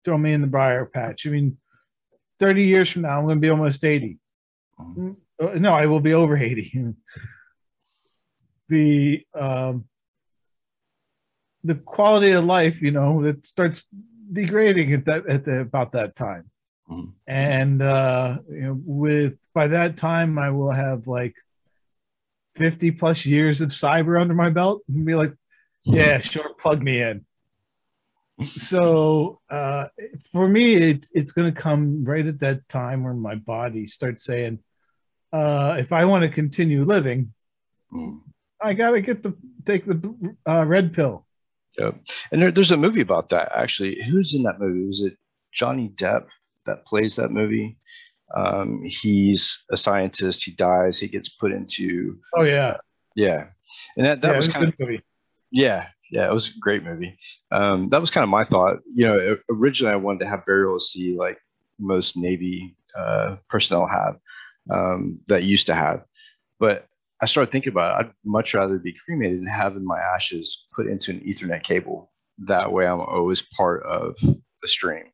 throw 0.04 0.18
me 0.18 0.32
in 0.32 0.40
the 0.40 0.46
briar 0.46 0.84
patch. 0.84 1.26
I 1.26 1.30
mean, 1.30 1.56
30 2.40 2.64
years 2.64 2.90
from 2.90 3.02
now, 3.02 3.18
I'm 3.18 3.24
going 3.24 3.36
to 3.36 3.40
be 3.40 3.50
almost 3.50 3.84
80. 3.84 4.18
Mm-hmm. 4.78 5.12
Uh, 5.40 5.54
no, 5.54 5.72
I 5.72 5.86
will 5.86 6.00
be 6.00 6.14
over 6.14 6.36
80. 6.36 6.94
the 8.68 9.26
um, 9.34 9.86
the 11.64 11.74
quality 11.74 12.32
of 12.32 12.44
life, 12.44 12.80
you 12.82 12.90
know, 12.90 13.24
it 13.24 13.46
starts 13.46 13.86
degrading 14.32 14.92
at 14.92 15.04
that 15.06 15.26
at 15.26 15.44
the, 15.44 15.60
about 15.60 15.92
that 15.92 16.14
time. 16.14 16.50
Mm-hmm. 16.90 17.10
And 17.26 17.82
uh, 17.82 18.38
you 18.48 18.60
know, 18.60 18.80
with 18.84 19.34
by 19.54 19.68
that 19.68 19.96
time, 19.96 20.38
I 20.38 20.50
will 20.50 20.70
have 20.70 21.06
like 21.06 21.34
fifty 22.54 22.90
plus 22.90 23.24
years 23.24 23.60
of 23.60 23.70
cyber 23.70 24.20
under 24.20 24.34
my 24.34 24.50
belt, 24.50 24.82
and 24.88 25.06
be 25.06 25.14
like, 25.14 25.34
yeah, 25.82 26.18
sure, 26.18 26.52
plug 26.54 26.82
me 26.82 27.00
in. 27.00 27.24
So 28.56 29.40
uh, 29.48 29.86
for 30.32 30.48
me, 30.48 30.74
it, 30.74 31.06
it's 31.12 31.32
going 31.32 31.54
to 31.54 31.60
come 31.60 32.04
right 32.04 32.26
at 32.26 32.40
that 32.40 32.68
time 32.68 33.04
where 33.04 33.14
my 33.14 33.36
body 33.36 33.86
starts 33.86 34.24
saying, 34.24 34.58
uh, 35.32 35.76
if 35.78 35.92
I 35.92 36.04
want 36.04 36.22
to 36.22 36.28
continue 36.28 36.84
living, 36.84 37.32
mm. 37.92 38.20
I 38.60 38.74
got 38.74 38.90
to 38.90 39.00
get 39.00 39.22
the 39.22 39.34
take 39.64 39.86
the 39.86 40.36
uh, 40.46 40.64
red 40.66 40.92
pill. 40.92 41.23
Yep. 41.78 41.96
And 42.32 42.42
there, 42.42 42.52
there's 42.52 42.72
a 42.72 42.76
movie 42.76 43.00
about 43.00 43.30
that 43.30 43.52
actually. 43.54 44.02
Who's 44.02 44.34
in 44.34 44.42
that 44.44 44.60
movie? 44.60 44.86
Was 44.86 45.02
it 45.02 45.16
Johnny 45.52 45.90
Depp 45.94 46.26
that 46.66 46.86
plays 46.86 47.16
that 47.16 47.30
movie? 47.30 47.76
Um, 48.34 48.82
he's 48.84 49.64
a 49.70 49.76
scientist. 49.76 50.44
He 50.44 50.52
dies. 50.52 50.98
He 50.98 51.08
gets 51.08 51.28
put 51.28 51.52
into. 51.52 52.18
Oh 52.36 52.42
yeah. 52.42 52.76
Yeah, 53.16 53.46
and 53.96 54.06
that 54.06 54.20
that 54.22 54.30
yeah, 54.30 54.36
was, 54.36 54.46
was 54.46 54.54
kind 54.54 54.68
of 54.68 54.74
movie. 54.78 55.00
Yeah, 55.50 55.86
yeah, 56.10 56.26
it 56.26 56.32
was 56.32 56.48
a 56.48 56.58
great 56.58 56.82
movie. 56.82 57.16
Um, 57.52 57.88
that 57.90 58.00
was 58.00 58.10
kind 58.10 58.24
of 58.24 58.28
my 58.28 58.44
thought. 58.44 58.78
You 58.86 59.06
know, 59.06 59.36
originally 59.50 59.92
I 59.92 59.96
wanted 59.96 60.20
to 60.20 60.28
have 60.28 60.44
burial 60.44 60.80
sea 60.80 61.16
like 61.16 61.38
most 61.78 62.16
Navy 62.16 62.76
uh, 62.98 63.36
personnel 63.48 63.86
have 63.86 64.16
um, 64.70 65.20
that 65.28 65.44
used 65.44 65.68
to 65.68 65.74
have, 65.74 66.04
but 66.58 66.88
I 67.22 67.26
started 67.26 67.52
thinking 67.52 67.72
about 67.72 68.00
it. 68.00 68.06
I'd 68.06 68.12
much 68.24 68.54
rather 68.54 68.78
be 68.78 68.94
cremated 69.04 69.38
than 69.38 69.46
having 69.46 69.84
my 69.84 69.98
ashes 69.98 70.66
put 70.74 70.86
into 70.86 71.12
an 71.12 71.20
Ethernet 71.20 71.62
cable. 71.62 72.12
That 72.38 72.72
way, 72.72 72.86
I'm 72.86 73.00
always 73.00 73.42
part 73.42 73.82
of 73.84 74.16
the 74.20 74.68
stream. 74.68 75.04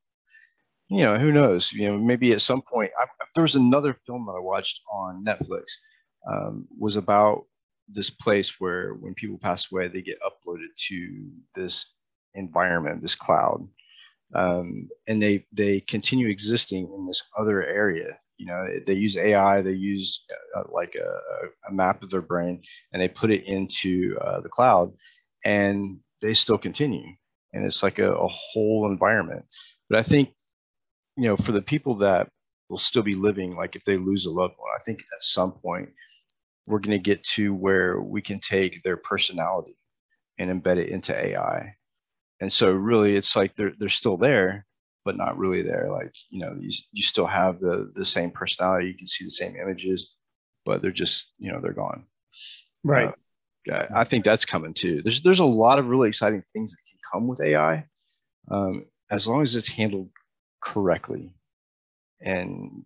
You 0.88 1.02
know, 1.02 1.18
who 1.18 1.30
knows? 1.30 1.72
You 1.72 1.88
know, 1.88 1.98
maybe 1.98 2.32
at 2.32 2.40
some 2.40 2.62
point, 2.62 2.90
I, 2.98 3.04
there 3.34 3.42
was 3.42 3.54
another 3.54 3.96
film 4.06 4.26
that 4.26 4.32
I 4.32 4.40
watched 4.40 4.80
on 4.90 5.24
Netflix. 5.24 5.64
Um, 6.30 6.66
was 6.78 6.96
about 6.96 7.44
this 7.88 8.10
place 8.10 8.60
where 8.60 8.94
when 8.94 9.14
people 9.14 9.38
pass 9.38 9.70
away, 9.70 9.88
they 9.88 10.02
get 10.02 10.18
uploaded 10.20 10.68
to 10.88 11.30
this 11.54 11.86
environment, 12.34 13.02
this 13.02 13.14
cloud, 13.14 13.66
um, 14.34 14.88
and 15.06 15.22
they 15.22 15.46
they 15.52 15.80
continue 15.80 16.28
existing 16.28 16.90
in 16.94 17.06
this 17.06 17.22
other 17.38 17.64
area 17.64 18.18
you 18.40 18.46
know 18.46 18.66
they 18.86 18.94
use 18.94 19.16
ai 19.16 19.60
they 19.60 19.72
use 19.72 20.24
uh, 20.56 20.62
like 20.72 20.94
a, 20.96 21.68
a, 21.68 21.72
map 21.72 22.02
of 22.02 22.10
their 22.10 22.22
brain 22.22 22.60
and 22.92 23.00
they 23.00 23.08
put 23.08 23.30
it 23.30 23.44
into 23.44 24.18
uh, 24.22 24.40
the 24.40 24.48
cloud 24.48 24.92
and 25.44 25.98
they 26.22 26.34
still 26.34 26.58
continue 26.58 27.06
and 27.52 27.64
it's 27.64 27.82
like 27.82 27.98
a, 27.98 28.12
a, 28.12 28.28
whole 28.28 28.90
environment 28.90 29.44
but 29.88 29.98
i 29.98 30.02
think 30.02 30.30
you 31.16 31.24
know 31.24 31.36
for 31.36 31.52
the 31.52 31.62
people 31.62 31.94
that 31.94 32.28
will 32.68 32.78
still 32.78 33.02
be 33.02 33.14
living 33.14 33.56
like 33.56 33.76
if 33.76 33.84
they 33.84 33.96
lose 33.96 34.26
a 34.26 34.30
loved 34.30 34.54
one 34.56 34.70
i 34.74 34.82
think 34.84 34.98
at 34.98 35.22
some 35.22 35.52
point 35.52 35.88
we're 36.66 36.78
going 36.78 36.96
to 36.96 37.02
get 37.02 37.22
to 37.22 37.54
where 37.54 38.00
we 38.00 38.22
can 38.22 38.38
take 38.38 38.82
their 38.82 38.96
personality 38.96 39.76
and 40.38 40.50
embed 40.50 40.78
it 40.78 40.88
into 40.88 41.14
AI. 41.14 41.74
And 42.40 42.50
so 42.50 42.72
really 42.72 43.16
it's 43.16 43.36
like 43.36 43.54
they're 43.54 43.74
they're 43.78 43.90
still 43.90 44.16
there, 44.16 44.66
but 45.04 45.16
not 45.16 45.38
really 45.38 45.62
there. 45.62 45.88
Like, 45.90 46.12
you 46.28 46.40
know, 46.40 46.56
you, 46.60 46.70
you 46.92 47.02
still 47.02 47.26
have 47.26 47.60
the 47.60 47.90
the 47.94 48.04
same 48.04 48.30
personality, 48.30 48.88
you 48.88 48.94
can 48.94 49.06
see 49.06 49.24
the 49.24 49.30
same 49.30 49.56
images, 49.56 50.14
but 50.64 50.82
they're 50.82 50.90
just, 50.90 51.32
you 51.38 51.52
know, 51.52 51.60
they're 51.60 51.72
gone. 51.72 52.04
Right. 52.84 53.08
Uh, 53.08 53.12
I 53.94 54.04
think 54.04 54.24
that's 54.24 54.44
coming 54.44 54.74
too. 54.74 55.02
There's 55.02 55.22
there's 55.22 55.38
a 55.38 55.44
lot 55.44 55.78
of 55.78 55.86
really 55.86 56.08
exciting 56.08 56.42
things 56.52 56.72
that 56.72 56.78
can 56.88 56.98
come 57.12 57.28
with 57.28 57.40
AI, 57.40 57.84
um, 58.50 58.86
as 59.10 59.26
long 59.26 59.42
as 59.42 59.54
it's 59.54 59.68
handled 59.68 60.10
correctly, 60.62 61.34
and 62.20 62.84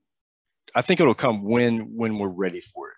I 0.74 0.83
think 0.83 1.00
it'll 1.00 1.14
come 1.14 1.44
when 1.44 1.96
when 1.96 2.18
we're 2.18 2.29
ready 2.29 2.61
for 2.61 2.88
it. 2.88 2.96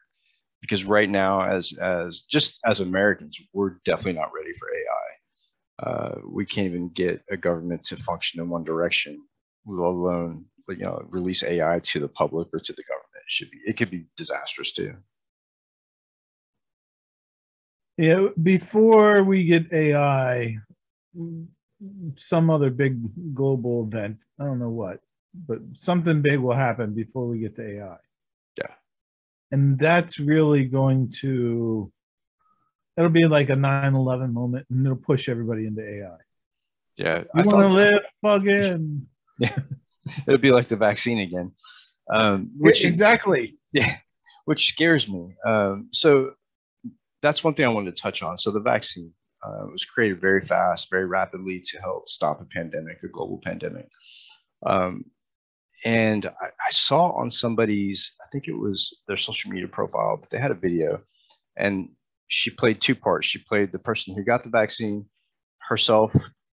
Because 0.62 0.84
right 0.84 1.08
now, 1.08 1.42
as 1.42 1.72
as 1.74 2.22
just 2.22 2.58
as 2.64 2.80
Americans, 2.80 3.38
we're 3.52 3.76
definitely 3.84 4.14
not 4.14 4.32
ready 4.34 4.52
for 4.58 4.68
AI. 4.68 5.15
Uh, 5.82 6.16
we 6.26 6.46
can't 6.46 6.66
even 6.66 6.88
get 6.90 7.22
a 7.30 7.36
government 7.36 7.82
to 7.84 7.96
function 7.96 8.40
in 8.40 8.48
one 8.48 8.64
direction, 8.64 9.20
let 9.66 9.84
alone 9.84 10.44
you 10.68 10.78
know 10.78 11.04
release 11.10 11.42
AI 11.44 11.80
to 11.80 12.00
the 12.00 12.08
public 12.08 12.48
or 12.54 12.60
to 12.60 12.72
the 12.72 12.82
government. 12.84 13.06
It 13.14 13.30
should 13.30 13.50
be 13.50 13.58
it 13.66 13.76
could 13.76 13.90
be 13.90 14.06
disastrous 14.16 14.72
too. 14.72 14.94
Yeah, 17.98 18.28
before 18.42 19.22
we 19.22 19.44
get 19.44 19.72
AI, 19.72 20.58
some 22.16 22.50
other 22.50 22.70
big 22.70 23.34
global 23.34 23.84
event, 23.84 24.18
I 24.38 24.44
don't 24.44 24.58
know 24.58 24.70
what, 24.70 25.00
but 25.46 25.58
something 25.74 26.20
big 26.20 26.40
will 26.40 26.54
happen 26.54 26.94
before 26.94 27.26
we 27.26 27.38
get 27.38 27.56
to 27.56 27.78
AI. 27.78 27.96
Yeah. 28.58 28.74
And 29.50 29.78
that's 29.78 30.18
really 30.18 30.64
going 30.64 31.10
to, 31.20 31.90
it'll 32.96 33.10
be 33.10 33.26
like 33.26 33.50
a 33.50 33.56
9 33.56 33.94
11 33.94 34.32
moment 34.32 34.66
and 34.70 34.84
it'll 34.84 34.96
push 34.96 35.28
everybody 35.28 35.66
into 35.66 35.82
AI. 35.82 36.16
Yeah. 36.96 37.24
You 37.34 37.42
want 37.44 37.70
to 37.70 38.00
live? 38.22 38.46
In. 38.46 39.06
Yeah. 39.38 39.58
it'll 40.26 40.40
be 40.40 40.50
like 40.50 40.66
the 40.66 40.76
vaccine 40.76 41.18
again. 41.18 41.52
Um, 42.10 42.50
which 42.56 42.84
exactly. 42.84 43.58
Yeah. 43.72 43.96
Which 44.46 44.68
scares 44.68 45.06
me. 45.08 45.36
Um, 45.44 45.88
so 45.92 46.32
that's 47.20 47.44
one 47.44 47.52
thing 47.52 47.66
I 47.66 47.70
wanted 47.70 47.94
to 47.94 48.00
touch 48.00 48.22
on. 48.22 48.38
So 48.38 48.50
the 48.50 48.60
vaccine 48.60 49.12
uh, 49.44 49.66
was 49.70 49.84
created 49.84 50.20
very 50.20 50.40
fast, 50.40 50.88
very 50.90 51.06
rapidly 51.06 51.60
to 51.66 51.78
help 51.80 52.08
stop 52.08 52.40
a 52.40 52.44
pandemic, 52.46 53.02
a 53.02 53.08
global 53.08 53.40
pandemic. 53.44 53.88
Um, 54.64 55.04
and 55.84 56.24
I, 56.24 56.46
I, 56.46 56.70
saw 56.70 57.10
on 57.10 57.30
somebody's, 57.30 58.12
I 58.24 58.28
think 58.32 58.48
it 58.48 58.58
was 58.58 59.00
their 59.06 59.18
social 59.18 59.50
media 59.50 59.68
profile, 59.68 60.16
but 60.18 60.30
they 60.30 60.38
had 60.38 60.50
a 60.50 60.54
video, 60.54 61.02
and 61.56 61.90
she 62.28 62.50
played 62.50 62.80
two 62.80 62.94
parts. 62.94 63.26
She 63.26 63.38
played 63.38 63.72
the 63.72 63.78
person 63.78 64.14
who 64.14 64.24
got 64.24 64.42
the 64.42 64.50
vaccine 64.50 65.06
herself, 65.68 66.14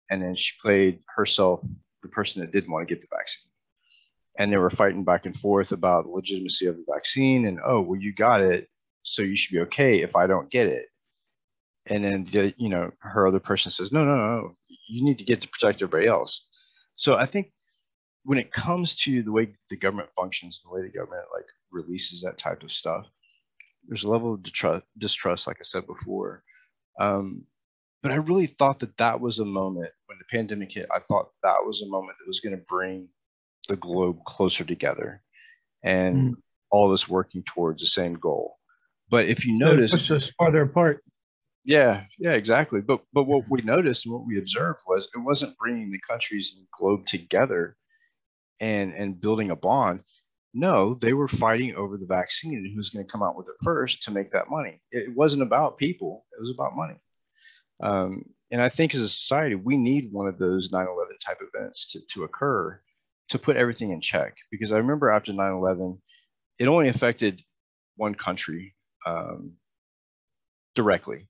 and 0.09 0.21
then 0.21 0.35
she 0.35 0.53
played 0.61 0.99
herself, 1.15 1.61
the 2.01 2.09
person 2.09 2.41
that 2.41 2.51
didn't 2.51 2.71
want 2.71 2.87
to 2.87 2.93
get 2.93 3.01
the 3.01 3.15
vaccine. 3.15 3.49
And 4.37 4.51
they 4.51 4.57
were 4.57 4.69
fighting 4.69 5.03
back 5.03 5.25
and 5.25 5.35
forth 5.35 5.71
about 5.71 6.05
the 6.05 6.11
legitimacy 6.11 6.67
of 6.67 6.77
the 6.77 6.85
vaccine, 6.91 7.45
and 7.45 7.59
oh, 7.65 7.81
well, 7.81 7.99
you 7.99 8.13
got 8.13 8.41
it, 8.41 8.67
so 9.03 9.21
you 9.21 9.35
should 9.35 9.53
be 9.53 9.61
okay 9.61 10.01
if 10.01 10.15
I 10.15 10.27
don't 10.27 10.49
get 10.49 10.67
it. 10.67 10.87
And 11.87 12.03
then 12.03 12.23
the, 12.25 12.53
you 12.57 12.69
know, 12.69 12.91
her 12.99 13.27
other 13.27 13.39
person 13.39 13.71
says, 13.71 13.91
no, 13.91 14.05
no, 14.05 14.15
no, 14.15 14.55
you 14.87 15.03
need 15.03 15.17
to 15.19 15.25
get 15.25 15.41
to 15.41 15.49
protect 15.49 15.81
everybody 15.81 16.07
else. 16.07 16.47
So 16.95 17.15
I 17.15 17.25
think 17.25 17.51
when 18.23 18.37
it 18.37 18.51
comes 18.51 18.95
to 18.95 19.23
the 19.23 19.31
way 19.31 19.55
the 19.69 19.77
government 19.77 20.09
functions, 20.15 20.61
the 20.63 20.73
way 20.73 20.81
the 20.81 20.97
government 20.97 21.23
like 21.33 21.45
releases 21.71 22.21
that 22.21 22.37
type 22.37 22.63
of 22.63 22.71
stuff, 22.71 23.07
there's 23.89 24.03
a 24.03 24.09
level 24.09 24.35
of 24.35 24.43
distrust, 24.43 24.85
distrust 24.97 25.47
like 25.47 25.57
I 25.59 25.63
said 25.63 25.87
before. 25.87 26.43
Um, 26.99 27.43
but 28.01 28.11
I 28.11 28.15
really 28.15 28.45
thought 28.45 28.79
that 28.79 28.95
that 28.97 29.19
was 29.19 29.39
a 29.39 29.45
moment 29.45 29.91
when 30.05 30.17
the 30.19 30.37
pandemic 30.37 30.71
hit. 30.71 30.87
I 30.93 30.99
thought 30.99 31.29
that 31.43 31.57
was 31.65 31.81
a 31.81 31.89
moment 31.89 32.17
that 32.19 32.27
was 32.27 32.39
going 32.39 32.55
to 32.55 32.63
bring 32.69 33.09
the 33.67 33.75
globe 33.75 34.23
closer 34.25 34.63
together 34.63 35.21
and 35.83 36.31
mm. 36.31 36.35
all 36.71 36.87
of 36.87 36.93
us 36.93 37.09
working 37.09 37.43
towards 37.43 37.81
the 37.81 37.87
same 37.87 38.13
goal. 38.13 38.57
But 39.09 39.27
if 39.27 39.45
you 39.45 39.57
so 39.57 39.65
notice, 39.65 39.91
push 39.91 40.11
us 40.11 40.31
farther 40.37 40.61
apart. 40.61 41.03
Yeah, 41.65 42.03
yeah, 42.19 42.33
exactly. 42.33 42.81
But 42.81 43.01
but 43.11 43.23
what 43.23 43.45
we 43.49 43.61
noticed 43.61 44.05
and 44.05 44.13
what 44.13 44.25
we 44.25 44.37
observed 44.37 44.81
was 44.87 45.07
it 45.15 45.19
wasn't 45.19 45.57
bringing 45.57 45.91
the 45.91 45.99
countries 46.07 46.55
and 46.57 46.65
globe 46.71 47.05
together 47.05 47.75
and 48.61 48.93
and 48.93 49.19
building 49.19 49.49
a 49.49 49.55
bond. 49.55 50.01
No, 50.53 50.95
they 50.95 51.13
were 51.13 51.27
fighting 51.27 51.75
over 51.75 51.97
the 51.97 52.07
vaccine 52.07 52.55
and 52.55 52.75
who's 52.75 52.89
going 52.89 53.05
to 53.05 53.11
come 53.11 53.21
out 53.21 53.37
with 53.37 53.47
it 53.47 53.55
first 53.63 54.03
to 54.03 54.11
make 54.11 54.31
that 54.31 54.49
money. 54.49 54.81
It 54.91 55.15
wasn't 55.15 55.43
about 55.43 55.77
people; 55.77 56.25
it 56.31 56.39
was 56.39 56.49
about 56.49 56.75
money. 56.75 56.95
Um, 57.81 58.23
and 58.51 58.61
I 58.61 58.69
think 58.69 58.95
as 58.95 59.01
a 59.01 59.09
society, 59.09 59.55
we 59.55 59.77
need 59.77 60.11
one 60.11 60.27
of 60.27 60.39
those 60.39 60.69
9/11 60.69 61.19
type 61.23 61.39
events 61.41 61.91
to 61.91 62.01
to 62.13 62.23
occur 62.23 62.81
to 63.29 63.39
put 63.39 63.57
everything 63.57 63.91
in 63.91 64.01
check. 64.01 64.35
Because 64.51 64.71
I 64.71 64.77
remember 64.77 65.09
after 65.09 65.33
9/11, 65.33 65.99
it 66.57 66.67
only 66.67 66.89
affected 66.89 67.43
one 67.95 68.15
country 68.15 68.75
um, 69.05 69.53
directly. 70.75 71.27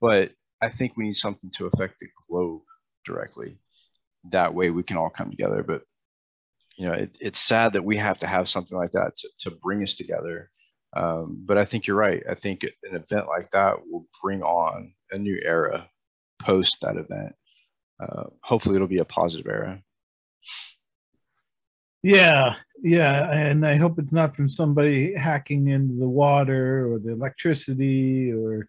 But 0.00 0.32
I 0.60 0.68
think 0.68 0.96
we 0.96 1.04
need 1.04 1.16
something 1.16 1.50
to 1.52 1.66
affect 1.66 2.00
the 2.00 2.08
globe 2.28 2.62
directly. 3.04 3.58
That 4.30 4.54
way 4.54 4.70
we 4.70 4.82
can 4.82 4.96
all 4.96 5.10
come 5.10 5.30
together. 5.30 5.62
But 5.62 5.82
you 6.78 6.86
know, 6.86 6.92
it, 6.92 7.18
it's 7.20 7.40
sad 7.40 7.72
that 7.72 7.84
we 7.84 7.96
have 7.96 8.20
to 8.20 8.26
have 8.28 8.48
something 8.48 8.78
like 8.78 8.92
that 8.92 9.16
to, 9.16 9.28
to 9.40 9.50
bring 9.50 9.82
us 9.82 9.94
together. 9.94 10.48
Um, 10.96 11.42
but 11.44 11.58
I 11.58 11.64
think 11.64 11.86
you're 11.86 11.96
right. 11.96 12.22
I 12.30 12.34
think 12.34 12.62
an 12.62 12.94
event 12.94 13.26
like 13.26 13.50
that 13.50 13.76
will 13.90 14.06
bring 14.22 14.42
on 14.42 14.94
a 15.10 15.18
new 15.18 15.38
era 15.44 15.88
post 16.40 16.78
that 16.82 16.96
event. 16.96 17.34
Uh, 18.00 18.24
hopefully, 18.42 18.76
it'll 18.76 18.86
be 18.86 18.98
a 18.98 19.04
positive 19.04 19.48
era. 19.48 19.82
Yeah, 22.00 22.54
yeah, 22.80 23.28
and 23.32 23.66
I 23.66 23.74
hope 23.74 23.98
it's 23.98 24.12
not 24.12 24.36
from 24.36 24.48
somebody 24.48 25.14
hacking 25.16 25.66
into 25.66 25.98
the 25.98 26.08
water 26.08 26.92
or 26.92 27.00
the 27.00 27.10
electricity 27.10 28.32
or 28.32 28.68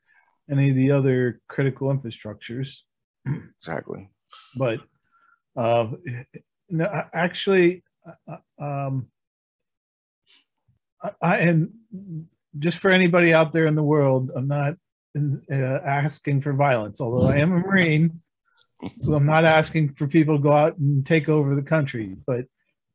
any 0.50 0.72
of 0.72 0.76
the 0.76 0.91
other 0.91 1.41
critical 1.48 1.93
infrastructures. 1.93 2.80
Exactly. 3.62 4.10
But 4.56 4.80
uh, 5.56 5.89
no, 6.69 7.06
actually, 7.13 7.84
um, 8.62 9.08
I, 11.22 11.38
and 11.38 11.72
just 12.58 12.78
for 12.78 12.89
anybody 12.89 13.34
out 13.34 13.54
there 13.54 13.67
in 13.67 13.76
the 13.76 13.84
world, 13.84 14.32
I'm 14.36 14.48
not 14.48 14.76
uh, 15.17 15.56
asking 15.56 16.41
for 16.41 16.54
violence, 16.54 17.02
although 17.02 17.28
I 17.28 17.38
am 17.38 17.52
a 17.52 17.60
Marine. 17.60 18.22
So 19.00 19.15
I'm 19.15 19.26
not 19.26 19.43
asking 19.43 19.95
for 19.95 20.08
people 20.08 20.38
to 20.38 20.43
go 20.43 20.54
out 20.54 20.78
and 20.78 21.06
take 21.06 21.28
over 21.28 21.54
the 21.54 21.62
country, 21.62 22.15
but 22.26 22.45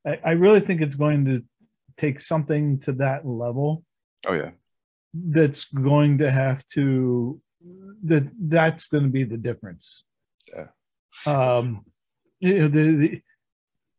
I, 0.07 0.19
I 0.25 0.31
really 0.33 0.61
think 0.61 0.81
it's 0.81 0.95
going 0.97 1.27
to 1.27 1.45
take 1.99 2.21
something 2.21 2.79
to 2.81 2.93
that 2.93 3.27
level. 3.27 3.85
Oh 4.27 4.33
yeah. 4.33 4.51
That's 5.13 5.67
going 5.67 6.19
to 6.19 6.31
have 6.31 6.67
to 6.69 7.41
that 8.05 8.31
that's 8.39 8.87
going 8.87 9.05
to 9.05 9.11
be 9.11 9.25
the 9.25 9.37
difference. 9.37 10.05
Yeah. 10.53 10.69
Um, 11.27 11.85
you 12.41 12.59
know, 12.59 12.69
the, 12.69 12.97
the 12.97 13.23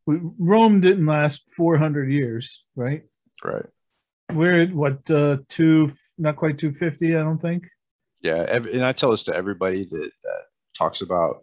Rome 0.07 0.81
didn't 0.81 1.05
last 1.05 1.43
400 1.55 2.11
years, 2.11 2.63
right? 2.75 3.03
Right. 3.43 3.65
We're 4.31 4.63
at 4.63 4.73
what 4.73 5.09
uh, 5.09 5.37
two, 5.49 5.89
not 6.17 6.35
quite 6.35 6.57
250, 6.57 7.15
I 7.15 7.19
don't 7.19 7.41
think. 7.41 7.67
Yeah, 8.21 8.41
and 8.41 8.83
I 8.83 8.91
tell 8.91 9.11
this 9.11 9.23
to 9.23 9.35
everybody 9.35 9.85
that, 9.85 10.11
that 10.23 10.41
talks 10.75 11.01
about, 11.01 11.41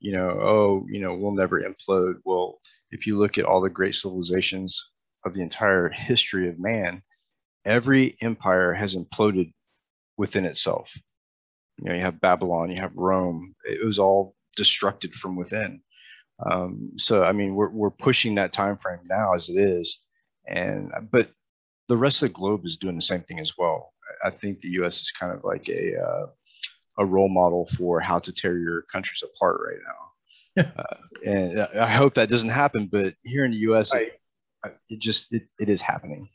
you 0.00 0.12
know, 0.12 0.30
oh, 0.30 0.86
you 0.90 1.00
know, 1.00 1.14
we'll 1.14 1.34
never 1.34 1.62
implode. 1.62 2.16
Well, 2.24 2.58
if 2.90 3.06
you 3.06 3.18
look 3.18 3.38
at 3.38 3.44
all 3.44 3.60
the 3.60 3.70
great 3.70 3.94
civilizations 3.94 4.92
of 5.24 5.34
the 5.34 5.42
entire 5.42 5.88
history 5.94 6.48
of 6.48 6.58
man, 6.58 7.02
every 7.64 8.16
empire 8.20 8.72
has 8.72 8.96
imploded 8.96 9.52
within 10.16 10.44
itself. 10.44 10.92
You 11.78 11.88
know, 11.88 11.94
you 11.94 12.02
have 12.02 12.20
Babylon, 12.20 12.70
you 12.70 12.80
have 12.80 12.96
Rome. 12.96 13.54
It 13.64 13.84
was 13.84 13.98
all 13.98 14.34
destructed 14.58 15.12
from 15.12 15.36
within. 15.36 15.80
Um, 16.44 16.92
so, 16.96 17.24
I 17.24 17.32
mean, 17.32 17.54
we're 17.54 17.70
we're 17.70 17.90
pushing 17.90 18.34
that 18.36 18.52
time 18.52 18.76
frame 18.76 19.00
now 19.08 19.34
as 19.34 19.48
it 19.48 19.56
is, 19.56 20.00
and 20.48 20.92
but 21.10 21.30
the 21.88 21.96
rest 21.96 22.22
of 22.22 22.28
the 22.28 22.34
globe 22.34 22.64
is 22.64 22.76
doing 22.76 22.96
the 22.96 23.02
same 23.02 23.22
thing 23.22 23.38
as 23.38 23.56
well. 23.56 23.92
I 24.24 24.30
think 24.30 24.60
the 24.60 24.70
U.S. 24.70 25.00
is 25.00 25.10
kind 25.10 25.32
of 25.32 25.44
like 25.44 25.68
a 25.68 26.00
uh, 26.00 26.26
a 26.98 27.04
role 27.04 27.28
model 27.28 27.66
for 27.76 28.00
how 28.00 28.18
to 28.18 28.32
tear 28.32 28.58
your 28.58 28.82
countries 28.82 29.22
apart 29.22 29.60
right 29.64 29.80
now 29.86 30.12
uh, 30.58 30.94
and 31.24 31.60
I 31.60 31.88
hope 31.88 32.14
that 32.14 32.28
doesn't 32.28 32.50
happen. 32.50 32.86
But 32.86 33.14
here 33.22 33.44
in 33.44 33.52
the 33.52 33.58
U.S., 33.58 33.94
right. 33.94 34.12
it, 34.64 34.76
it, 34.88 34.98
just 34.98 35.32
it, 35.32 35.44
it 35.58 35.68
is 35.68 35.80
happening. 35.80 36.28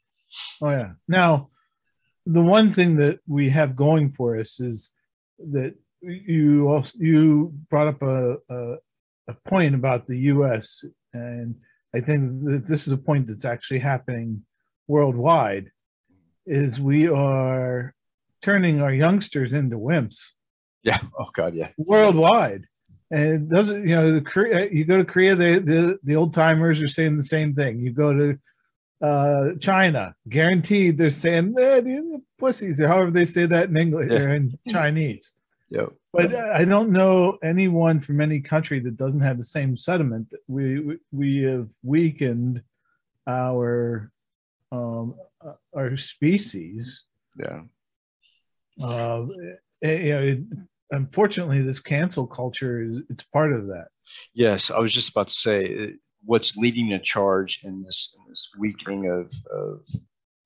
Oh 0.61 0.69
yeah. 0.69 0.91
Now, 1.07 1.49
the 2.25 2.41
one 2.41 2.73
thing 2.73 2.97
that 2.97 3.19
we 3.27 3.49
have 3.49 3.75
going 3.75 4.09
for 4.09 4.39
us 4.39 4.59
is 4.59 4.91
that 5.39 5.75
you 6.01 6.67
also 6.67 6.97
you 6.99 7.53
brought 7.69 7.87
up 7.87 8.01
a, 8.01 8.37
a, 8.49 8.75
a 9.27 9.33
point 9.49 9.75
about 9.75 10.07
the 10.07 10.17
U.S. 10.19 10.83
and 11.13 11.55
I 11.93 11.99
think 11.99 12.43
that 12.45 12.67
this 12.67 12.87
is 12.87 12.93
a 12.93 12.97
point 12.97 13.27
that's 13.27 13.45
actually 13.45 13.79
happening 13.79 14.43
worldwide. 14.87 15.71
Is 16.45 16.79
we 16.79 17.07
are 17.07 17.93
turning 18.41 18.81
our 18.81 18.93
youngsters 18.93 19.53
into 19.53 19.77
wimps. 19.77 20.31
Yeah. 20.83 20.99
Oh 21.19 21.29
God. 21.33 21.53
Yeah. 21.53 21.69
Worldwide, 21.77 22.65
and 23.11 23.33
it 23.33 23.49
doesn't 23.49 23.87
you 23.87 23.95
know 23.95 24.13
the 24.13 24.21
Korea, 24.21 24.69
you 24.71 24.85
go 24.85 24.97
to 24.97 25.05
Korea, 25.05 25.35
the 25.35 25.59
the, 25.59 25.99
the 26.03 26.15
old 26.15 26.33
timers 26.33 26.81
are 26.81 26.87
saying 26.87 27.17
the 27.17 27.23
same 27.23 27.53
thing. 27.53 27.79
You 27.79 27.91
go 27.91 28.13
to 28.13 28.39
uh, 29.05 29.55
China, 29.59 30.15
guaranteed 30.27 30.97
they're 30.97 31.09
saying 31.09 31.55
eh, 31.59 31.81
pussies 32.39 32.79
or 32.79 32.87
however 32.87 33.11
they 33.11 33.25
say 33.25 33.45
that 33.45 33.69
in 33.69 33.77
English 33.77 34.11
yeah. 34.11 34.19
or 34.19 34.33
in 34.35 34.57
Chinese. 34.67 35.33
Yep. 35.69 35.93
But 36.13 36.33
I 36.33 36.63
don't 36.63 36.91
know 36.91 37.37
anyone 37.43 37.99
from 37.99 38.21
any 38.21 38.39
country 38.39 38.79
that 38.79 38.97
doesn't 38.97 39.19
have 39.19 39.37
the 39.37 39.43
same 39.43 39.75
sentiment. 39.75 40.31
We 40.47 40.79
we, 40.79 40.97
we 41.11 41.37
have 41.43 41.69
weakened 41.83 42.63
our 43.27 44.11
um, 44.71 45.15
uh, 45.45 45.53
our 45.75 45.97
species. 45.97 47.05
Yeah. 47.37 47.61
Uh, 48.81 49.25
eh, 49.83 49.99
you 49.99 50.13
know, 50.13 50.21
it, 50.21 50.39
unfortunately, 50.91 51.61
this 51.61 51.79
cancel 51.79 52.27
culture 52.27 52.81
is 52.81 53.01
it's 53.09 53.23
part 53.25 53.51
of 53.51 53.67
that. 53.67 53.87
Yes, 54.33 54.71
I 54.71 54.79
was 54.79 54.93
just 54.93 55.09
about 55.09 55.27
to 55.27 55.33
say 55.33 55.93
what's 56.23 56.57
leading 56.57 56.89
the 56.89 56.99
charge 56.99 57.61
in 57.63 57.83
this, 57.83 58.15
in 58.17 58.29
this 58.29 58.49
weakening 58.57 59.09
of, 59.09 59.33
of 59.51 59.87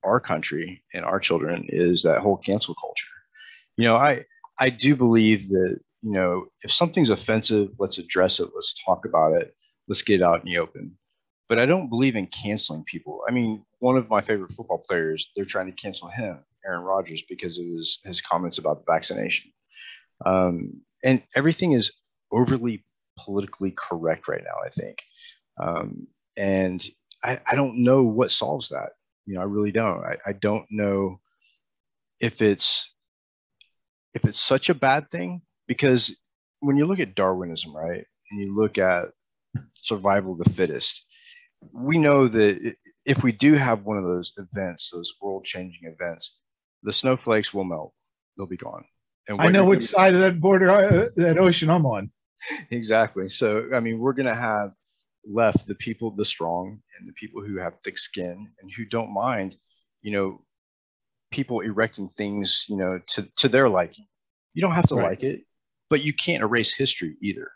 our 0.04 0.20
country 0.20 0.84
and 0.94 1.06
our 1.06 1.20
children 1.20 1.66
is 1.70 2.04
that 2.04 2.22
whole 2.22 2.38
cancel 2.38 2.76
culture. 2.76 3.08
You 3.78 3.86
know, 3.86 3.96
I 3.96 4.26
I 4.62 4.70
do 4.70 4.96
believe 4.96 5.50
that 5.50 5.80
you 6.04 6.12
know 6.12 6.46
if 6.62 6.72
something's 6.72 7.10
offensive, 7.10 7.70
let's 7.80 7.98
address 7.98 8.40
it. 8.40 8.50
Let's 8.54 8.76
talk 8.86 9.06
about 9.06 9.34
it. 9.34 9.56
Let's 9.88 10.04
get 10.04 10.22
it 10.22 10.24
out 10.24 10.42
in 10.42 10.46
the 10.46 10.60
open. 10.60 10.96
But 11.50 11.60
I 11.60 11.66
don't 11.66 11.90
believe 11.90 12.16
in 12.16 12.28
canceling 12.28 12.86
people. 12.86 13.24
I 13.28 13.32
mean, 13.32 13.66
one 13.80 13.98
of 13.98 14.08
my 14.08 14.22
favorite 14.22 14.52
football 14.52 14.82
players, 14.88 15.32
they're 15.36 15.44
trying 15.44 15.66
to 15.66 15.74
cancel 15.74 16.08
him, 16.08 16.40
Aaron 16.66 16.84
Rodgers, 16.84 17.24
because 17.28 17.58
of 17.58 17.66
his 17.66 18.00
his 18.06 18.22
comments 18.22 18.60
about 18.60 18.86
the 18.86 18.94
vaccination. 18.94 19.52
Um, 20.26 20.82
and 21.04 21.24
everything 21.36 21.74
is 21.74 21.92
overly 22.32 22.86
politically 23.18 23.72
correct 23.72 24.28
right 24.28 24.44
now. 24.44 24.66
I 24.66 24.70
think, 24.70 25.00
um, 25.60 26.08
and 26.38 26.86
I, 27.24 27.40
I 27.52 27.56
don't 27.56 27.84
know 27.84 28.04
what 28.04 28.32
solves 28.32 28.70
that. 28.70 28.92
You 29.26 29.36
know, 29.36 29.42
I 29.42 29.46
really 29.46 29.72
don't. 29.72 30.06
I, 30.06 30.18
I 30.28 30.34
don't 30.34 30.68
know 30.70 31.20
if 32.20 32.44
it's 32.44 32.94
if 34.14 34.26
it's 34.26 34.40
such 34.40 34.70
a 34.70 34.76
bad 34.76 35.10
thing 35.10 35.42
because 35.68 36.16
when 36.60 36.78
you 36.78 36.86
look 36.86 37.00
at 37.00 37.16
Darwinism, 37.16 37.76
right, 37.76 38.06
and 38.30 38.40
you 38.40 38.56
look 38.56 38.78
at 38.78 39.06
survival 39.74 40.34
of 40.34 40.40
the 40.40 40.50
fittest, 40.52 41.06
we 41.74 41.98
know 41.98 42.28
that 42.28 42.76
if 43.06 43.24
we 43.24 43.32
do 43.32 43.54
have 43.54 43.84
one 43.84 43.98
of 43.98 44.04
those 44.04 44.34
events, 44.38 44.90
those 44.92 45.14
world-changing 45.22 45.82
events, 45.84 46.38
the 46.84 46.94
snowflakes 46.94 47.54
will 47.54 47.64
melt; 47.64 47.94
they'll 48.38 48.48
be 48.48 48.58
gone. 48.58 48.84
And 49.28 49.42
I 49.42 49.48
know 49.48 49.66
which 49.66 49.84
side 49.84 50.14
of 50.14 50.22
that 50.22 50.40
border, 50.40 50.70
uh, 50.70 51.06
that 51.16 51.38
ocean 51.38 51.70
I'm 51.70 51.86
on. 51.86 52.12
Exactly. 52.72 53.30
So, 53.30 53.70
I 53.72 53.80
mean, 53.80 54.00
we're 54.00 54.14
going 54.14 54.26
to 54.26 54.34
have 54.34 54.72
left 55.24 55.68
the 55.68 55.76
people, 55.76 56.10
the 56.10 56.26
strong, 56.26 56.80
and 56.98 57.08
the 57.08 57.14
people 57.14 57.44
who 57.46 57.58
have 57.58 57.76
thick 57.84 58.00
skin 58.00 58.48
and 58.60 58.72
who 58.76 58.84
don't 58.86 59.14
mind, 59.14 59.56
you 60.02 60.12
know, 60.12 60.44
people 61.32 61.62
erecting 61.62 62.10
things, 62.10 62.66
you 62.70 62.78
know, 62.78 63.00
to, 63.08 63.28
to 63.38 63.50
their 63.50 63.70
liking. 63.70 64.06
You 64.54 64.62
don't 64.62 64.74
have 64.74 64.88
to 64.88 64.96
right. 64.96 65.10
like 65.10 65.24
it, 65.24 65.42
but 65.90 66.04
you 66.04 66.14
can't 66.14 66.44
erase 66.44 66.74
history 66.74 67.16
either. 67.22 67.50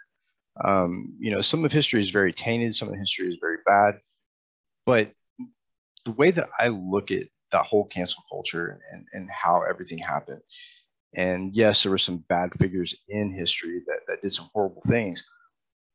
Um, 0.63 1.15
you 1.19 1.31
know, 1.31 1.41
some 1.41 1.65
of 1.65 1.71
history 1.71 2.01
is 2.01 2.09
very 2.09 2.31
tainted, 2.31 2.75
some 2.75 2.87
of 2.87 2.95
history 2.95 3.27
is 3.27 3.37
very 3.39 3.57
bad. 3.65 3.99
But 4.85 5.11
the 6.05 6.11
way 6.11 6.31
that 6.31 6.49
I 6.57 6.69
look 6.69 7.11
at 7.11 7.27
that 7.51 7.65
whole 7.65 7.85
cancel 7.85 8.23
culture 8.29 8.79
and, 8.91 9.05
and 9.13 9.29
how 9.29 9.63
everything 9.63 9.97
happened, 9.97 10.41
and 11.13 11.53
yes, 11.53 11.83
there 11.83 11.91
were 11.91 11.97
some 11.97 12.23
bad 12.29 12.51
figures 12.59 12.95
in 13.09 13.31
history 13.31 13.81
that, 13.87 13.99
that 14.07 14.21
did 14.21 14.33
some 14.33 14.49
horrible 14.53 14.83
things, 14.87 15.23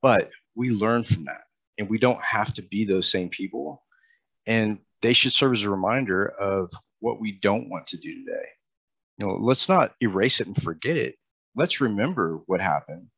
but 0.03 0.31
we 0.55 0.71
learn 0.71 1.03
from 1.03 1.25
that 1.25 1.43
and 1.79 1.89
we 1.89 1.99
don't 1.99 2.23
have 2.23 2.53
to 2.55 2.63
be 2.63 2.85
those 2.85 3.11
same 3.11 3.29
people. 3.29 3.83
And 4.47 4.79
they 5.03 5.13
should 5.13 5.33
serve 5.33 5.53
as 5.53 5.63
a 5.63 5.71
reminder 5.71 6.29
of 6.29 6.73
what 7.01 7.21
we 7.21 7.33
don't 7.33 7.69
want 7.69 7.87
to 7.89 7.97
do 7.97 8.15
today. 8.15 8.47
You 9.19 9.27
know, 9.27 9.35
let's 9.35 9.69
not 9.69 9.95
erase 10.01 10.41
it 10.41 10.47
and 10.47 10.63
forget 10.63 10.97
it. 10.97 11.17
Let's 11.55 11.81
remember 11.81 12.41
what 12.47 12.61
happened 12.61 13.09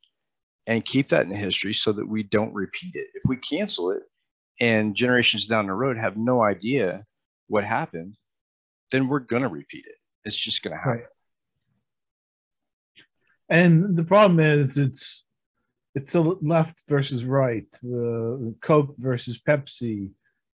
and 0.66 0.84
keep 0.84 1.08
that 1.08 1.26
in 1.26 1.30
history 1.30 1.74
so 1.74 1.92
that 1.92 2.08
we 2.08 2.22
don't 2.22 2.54
repeat 2.54 2.94
it. 2.94 3.08
If 3.14 3.22
we 3.26 3.36
cancel 3.36 3.90
it 3.90 4.02
and 4.60 4.94
generations 4.94 5.46
down 5.46 5.66
the 5.66 5.74
road 5.74 5.98
have 5.98 6.16
no 6.16 6.42
idea 6.42 7.04
what 7.48 7.64
happened, 7.64 8.16
then 8.90 9.08
we're 9.08 9.20
going 9.20 9.42
to 9.42 9.48
repeat 9.48 9.84
it. 9.86 9.96
It's 10.24 10.36
just 10.36 10.62
going 10.62 10.74
to 10.76 10.78
happen. 10.78 10.92
Right. 10.92 11.04
And 13.48 13.96
the 13.96 14.04
problem 14.04 14.40
is, 14.40 14.78
it's 14.78 15.24
it's 15.94 16.14
a 16.14 16.20
left 16.20 16.82
versus 16.88 17.24
right, 17.24 17.66
uh, 17.84 18.52
Coke 18.62 18.94
versus 18.96 19.38
Pepsi, 19.46 20.10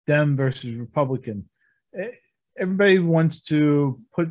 Dem 0.07 0.37
versus 0.37 0.75
Republican. 0.75 1.49
Everybody 2.57 2.99
wants 2.99 3.43
to 3.45 3.99
put 4.13 4.29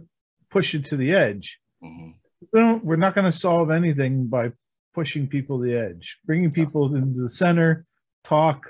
push 0.50 0.74
it 0.74 0.86
to 0.86 0.96
the 0.96 1.12
edge. 1.12 1.58
Mm-hmm. 1.82 2.10
We 2.52 2.74
we're 2.74 2.96
not 2.96 3.14
going 3.14 3.30
to 3.30 3.38
solve 3.38 3.70
anything 3.70 4.26
by 4.26 4.52
pushing 4.94 5.26
people 5.26 5.58
to 5.58 5.64
the 5.64 5.76
edge. 5.76 6.18
Bringing 6.24 6.50
people 6.50 6.94
into 6.94 7.22
the 7.22 7.28
center, 7.28 7.84
talk, 8.22 8.66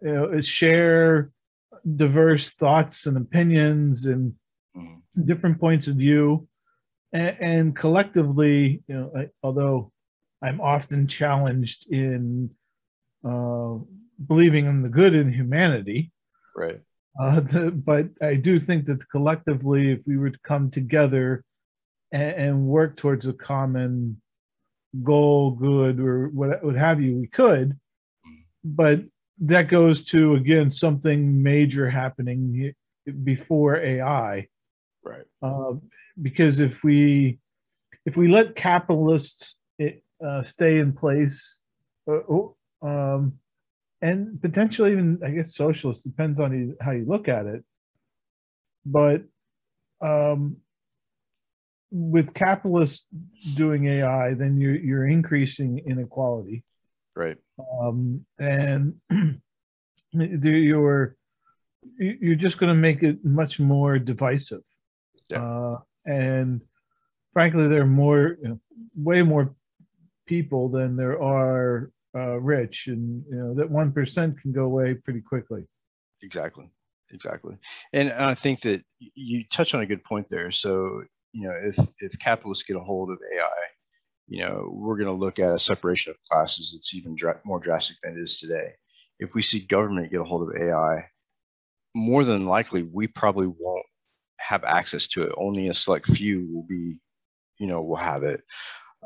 you 0.00 0.12
know, 0.12 0.40
share 0.40 1.30
diverse 1.96 2.52
thoughts 2.52 3.06
and 3.06 3.16
opinions 3.16 4.06
and 4.06 4.34
mm-hmm. 4.76 5.24
different 5.24 5.58
points 5.60 5.88
of 5.88 5.96
view, 5.96 6.46
and, 7.12 7.36
and 7.40 7.76
collectively, 7.76 8.82
you 8.86 8.94
know, 8.94 9.12
I, 9.16 9.28
although 9.42 9.90
I'm 10.42 10.60
often 10.60 11.06
challenged 11.06 11.90
in 11.90 12.50
uh, 13.24 13.78
believing 14.26 14.66
in 14.66 14.82
the 14.82 14.88
good 14.88 15.14
in 15.14 15.32
humanity. 15.32 16.12
Right. 16.56 16.80
Uh, 17.18 17.40
the, 17.40 17.70
but 17.70 18.08
I 18.20 18.34
do 18.34 18.58
think 18.58 18.86
that 18.86 19.08
collectively, 19.10 19.92
if 19.92 20.02
we 20.06 20.16
were 20.16 20.30
to 20.30 20.38
come 20.44 20.70
together 20.70 21.44
and, 22.10 22.34
and 22.34 22.66
work 22.66 22.96
towards 22.96 23.26
a 23.26 23.32
common 23.32 24.20
goal, 25.02 25.52
good, 25.52 26.00
or 26.00 26.28
what, 26.28 26.62
what 26.62 26.74
have 26.74 27.00
you, 27.00 27.16
we 27.16 27.26
could. 27.26 27.78
But 28.64 29.00
that 29.40 29.68
goes 29.68 30.04
to 30.06 30.34
again 30.34 30.70
something 30.70 31.42
major 31.42 31.90
happening 31.90 32.74
before 33.24 33.76
AI. 33.76 34.46
Right. 35.02 35.24
Uh, 35.42 35.74
because 36.20 36.60
if 36.60 36.84
we 36.84 37.38
if 38.04 38.16
we 38.16 38.28
let 38.28 38.54
capitalists 38.54 39.56
uh, 40.24 40.42
stay 40.42 40.78
in 40.78 40.92
place, 40.92 41.58
uh, 42.08 42.20
oh, 42.28 42.56
um, 42.82 43.38
and 44.02 44.42
potentially 44.42 44.92
even 44.92 45.20
I 45.24 45.30
guess 45.30 45.54
socialist 45.54 46.02
depends 46.02 46.38
on 46.40 46.76
how 46.80 46.90
you 46.90 47.04
look 47.06 47.28
at 47.28 47.46
it. 47.46 47.64
But 48.84 49.22
um, 50.00 50.56
with 51.92 52.34
capitalists 52.34 53.06
doing 53.54 53.86
AI, 53.86 54.34
then 54.34 54.58
you're 54.58 54.76
you're 54.76 55.06
increasing 55.06 55.78
inequality, 55.86 56.64
right? 57.14 57.36
Um, 57.80 58.26
and 58.38 58.94
you're 60.12 61.16
you're 61.98 62.34
just 62.34 62.58
going 62.58 62.74
to 62.74 62.80
make 62.80 63.02
it 63.02 63.24
much 63.24 63.60
more 63.60 63.98
divisive. 63.98 64.62
Yeah. 65.30 65.42
Uh, 65.42 65.78
and 66.04 66.62
frankly, 67.32 67.68
there 67.68 67.82
are 67.82 67.86
more, 67.86 68.36
you 68.42 68.48
know, 68.48 68.60
way 68.96 69.22
more 69.22 69.54
people 70.26 70.68
than 70.68 70.96
there 70.96 71.22
are 71.22 71.90
uh, 72.14 72.40
rich, 72.40 72.88
and 72.88 73.24
you 73.28 73.36
know 73.36 73.54
that 73.54 73.70
one 73.70 73.92
percent 73.92 74.40
can 74.40 74.52
go 74.52 74.64
away 74.64 74.94
pretty 74.94 75.20
quickly. 75.20 75.64
Exactly, 76.22 76.70
exactly, 77.10 77.56
and 77.92 78.12
I 78.12 78.34
think 78.34 78.60
that 78.60 78.82
you 78.98 79.44
touch 79.50 79.74
on 79.74 79.82
a 79.82 79.86
good 79.86 80.04
point 80.04 80.28
there. 80.28 80.50
So 80.50 81.02
you 81.32 81.48
know, 81.48 81.54
if 81.62 81.76
if 81.98 82.18
capitalists 82.18 82.64
get 82.64 82.76
a 82.76 82.80
hold 82.80 83.10
of 83.10 83.18
AI, 83.34 83.48
you 84.28 84.40
know, 84.40 84.68
we're 84.72 84.96
going 84.96 85.06
to 85.06 85.12
look 85.12 85.38
at 85.38 85.52
a 85.52 85.58
separation 85.58 86.10
of 86.10 86.16
classes 86.30 86.72
that's 86.72 86.94
even 86.94 87.14
dra- 87.14 87.40
more 87.44 87.58
drastic 87.58 87.96
than 88.02 88.16
it 88.16 88.20
is 88.20 88.38
today. 88.38 88.72
If 89.18 89.34
we 89.34 89.42
see 89.42 89.60
government 89.60 90.10
get 90.10 90.20
a 90.20 90.24
hold 90.24 90.48
of 90.48 90.60
AI, 90.60 91.06
more 91.94 92.24
than 92.24 92.46
likely, 92.46 92.82
we 92.82 93.06
probably 93.06 93.46
won't 93.46 93.86
have 94.38 94.64
access 94.64 95.06
to 95.08 95.22
it. 95.22 95.32
Only 95.36 95.68
a 95.68 95.74
select 95.74 96.06
few 96.06 96.48
will 96.52 96.64
be, 96.64 96.98
you 97.58 97.66
know, 97.66 97.82
will 97.82 97.96
have 97.96 98.22
it. 98.22 98.42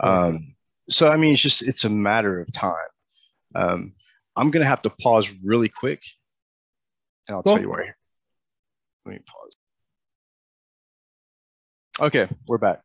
Um, 0.00 0.54
so 0.88 1.08
I 1.08 1.16
mean, 1.16 1.32
it's 1.32 1.42
just 1.42 1.62
it's 1.62 1.84
a 1.84 1.90
matter 1.90 2.40
of 2.40 2.52
time. 2.52 2.74
Um, 3.56 3.94
I'm 4.36 4.50
gonna 4.50 4.66
have 4.66 4.82
to 4.82 4.90
pause 4.90 5.32
really 5.42 5.70
quick, 5.70 6.02
and 7.26 7.36
I'll 7.36 7.42
tell 7.42 7.60
you 7.60 7.70
why. 7.70 7.92
Let 9.06 9.12
me 9.12 9.20
pause. 9.20 9.56
Okay, 12.08 12.28
we're 12.46 12.58
back. 12.58 12.82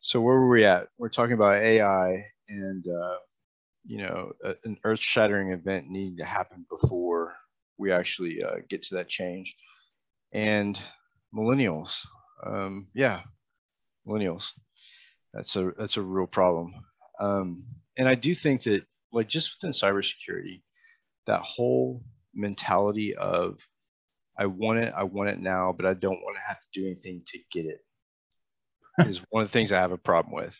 So 0.00 0.20
where 0.20 0.34
were 0.34 0.48
we 0.48 0.64
at? 0.64 0.88
We're 0.98 1.08
talking 1.08 1.34
about 1.34 1.62
AI 1.62 2.24
and 2.48 2.84
uh, 2.88 3.16
you 3.86 3.98
know 3.98 4.32
a, 4.42 4.56
an 4.64 4.76
earth-shattering 4.82 5.52
event 5.52 5.88
needing 5.88 6.16
to 6.16 6.24
happen 6.24 6.66
before 6.68 7.36
we 7.76 7.92
actually 7.92 8.42
uh, 8.42 8.56
get 8.68 8.82
to 8.82 8.96
that 8.96 9.08
change. 9.08 9.54
And 10.32 10.80
millennials, 11.32 12.04
um, 12.44 12.88
yeah, 12.92 13.20
millennials. 14.04 14.52
That's 15.32 15.54
a 15.54 15.70
that's 15.78 15.96
a 15.96 16.02
real 16.02 16.26
problem. 16.26 16.74
Um, 17.20 17.62
and 17.96 18.08
I 18.08 18.16
do 18.16 18.34
think 18.34 18.64
that 18.64 18.84
like 19.12 19.28
just 19.28 19.54
within 19.54 19.72
cybersecurity, 19.72 20.62
that 21.26 21.40
whole 21.40 22.02
mentality 22.34 23.14
of 23.14 23.58
I 24.38 24.46
want 24.46 24.78
it, 24.78 24.92
I 24.96 25.02
want 25.02 25.30
it 25.30 25.40
now, 25.40 25.74
but 25.76 25.86
I 25.86 25.94
don't 25.94 26.22
want 26.22 26.36
to 26.36 26.42
have 26.46 26.60
to 26.60 26.66
do 26.72 26.86
anything 26.86 27.22
to 27.26 27.38
get 27.52 27.66
it 27.66 27.80
is 29.06 29.22
one 29.30 29.42
of 29.42 29.48
the 29.48 29.52
things 29.52 29.72
I 29.72 29.80
have 29.80 29.92
a 29.92 29.98
problem 29.98 30.34
with. 30.34 30.56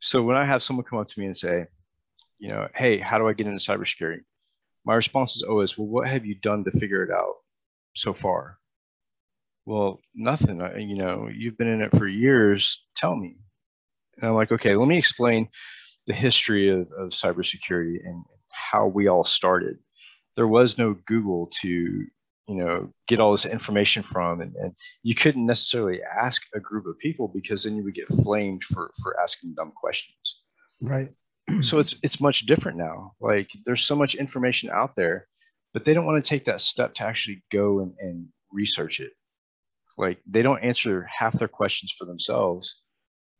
So 0.00 0.22
when 0.22 0.36
I 0.36 0.44
have 0.44 0.62
someone 0.62 0.84
come 0.84 0.98
up 0.98 1.08
to 1.08 1.20
me 1.20 1.26
and 1.26 1.36
say, 1.36 1.66
you 2.38 2.48
know, 2.48 2.68
hey, 2.74 2.98
how 2.98 3.18
do 3.18 3.28
I 3.28 3.34
get 3.34 3.46
into 3.46 3.58
cybersecurity? 3.58 4.20
My 4.84 4.94
response 4.94 5.36
is 5.36 5.42
always, 5.42 5.76
well, 5.76 5.88
what 5.88 6.08
have 6.08 6.24
you 6.24 6.34
done 6.36 6.64
to 6.64 6.70
figure 6.70 7.04
it 7.04 7.10
out 7.10 7.34
so 7.94 8.14
far? 8.14 8.58
Well, 9.66 10.00
nothing. 10.14 10.62
I, 10.62 10.78
you 10.78 10.96
know, 10.96 11.28
you've 11.32 11.58
been 11.58 11.68
in 11.68 11.82
it 11.82 11.96
for 11.96 12.06
years. 12.06 12.82
Tell 12.96 13.14
me. 13.14 13.36
And 14.16 14.28
I'm 14.28 14.34
like, 14.34 14.52
okay, 14.52 14.74
let 14.74 14.88
me 14.88 14.96
explain 14.96 15.48
the 16.06 16.14
history 16.14 16.68
of, 16.68 16.90
of 16.92 17.10
cybersecurity 17.10 17.98
and 18.04 18.22
how 18.52 18.86
we 18.86 19.08
all 19.08 19.24
started. 19.24 19.78
There 20.36 20.48
was 20.48 20.78
no 20.78 20.96
Google 21.06 21.50
to 21.60 21.68
you 21.68 22.56
know 22.56 22.92
get 23.06 23.20
all 23.20 23.32
this 23.32 23.46
information 23.46 24.02
from. 24.02 24.40
And, 24.40 24.54
and 24.56 24.74
you 25.02 25.14
couldn't 25.14 25.46
necessarily 25.46 26.00
ask 26.02 26.42
a 26.54 26.60
group 26.60 26.86
of 26.86 26.98
people 26.98 27.28
because 27.28 27.64
then 27.64 27.76
you 27.76 27.84
would 27.84 27.94
get 27.94 28.08
flamed 28.08 28.64
for 28.64 28.90
for 29.02 29.20
asking 29.20 29.54
dumb 29.54 29.72
questions. 29.74 30.42
Right. 30.80 31.10
So 31.60 31.78
it's 31.78 31.94
it's 32.02 32.20
much 32.20 32.46
different 32.46 32.78
now. 32.78 33.12
Like 33.20 33.50
there's 33.66 33.84
so 33.84 33.96
much 33.96 34.14
information 34.14 34.70
out 34.70 34.94
there 34.94 35.26
but 35.72 35.84
they 35.84 35.94
don't 35.94 36.06
want 36.06 36.22
to 36.22 36.28
take 36.28 36.44
that 36.44 36.60
step 36.60 36.94
to 36.94 37.04
actually 37.04 37.42
go 37.52 37.80
and, 37.80 37.94
and 38.00 38.26
research 38.52 39.00
it. 39.00 39.12
Like 39.96 40.18
they 40.26 40.42
don't 40.42 40.62
answer 40.62 41.06
half 41.10 41.38
their 41.38 41.48
questions 41.48 41.92
for 41.96 42.04
themselves. 42.04 42.80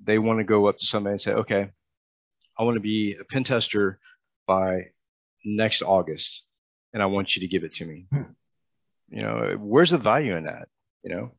They 0.03 0.19
want 0.19 0.39
to 0.39 0.45
go 0.45 0.67
up 0.67 0.79
to 0.79 0.87
somebody 0.87 1.13
and 1.13 1.21
say 1.21 1.33
okay 1.33 1.71
i 2.61 2.63
want 2.63 2.77
to 2.77 2.81
be 2.81 3.17
a 3.19 3.25
pen 3.25 3.43
tester 3.43 3.99
by 4.47 4.91
next 5.45 5.83
august 5.83 6.45
and 6.93 7.03
i 7.03 7.07
want 7.07 7.35
you 7.35 7.41
to 7.41 7.49
give 7.49 7.65
it 7.65 7.75
to 7.75 7.87
me. 7.87 8.07
Hmm. 8.13 8.23
You 9.09 9.23
know 9.23 9.57
where's 9.59 9.91
the 9.91 9.99
value 9.99 10.37
in 10.37 10.45
that 10.45 10.69
you 11.03 11.11
know? 11.11 11.33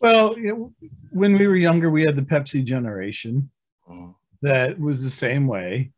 Well 0.00 0.36
you 0.38 0.48
know, 0.48 0.74
when 1.12 1.38
we 1.38 1.46
were 1.46 1.56
younger 1.56 1.90
we 1.90 2.04
had 2.04 2.16
the 2.16 2.22
pepsi 2.22 2.64
generation 2.64 3.50
mm. 3.88 4.14
that 4.42 4.78
was 4.78 5.02
the 5.02 5.10
same 5.10 5.46
way. 5.46 5.92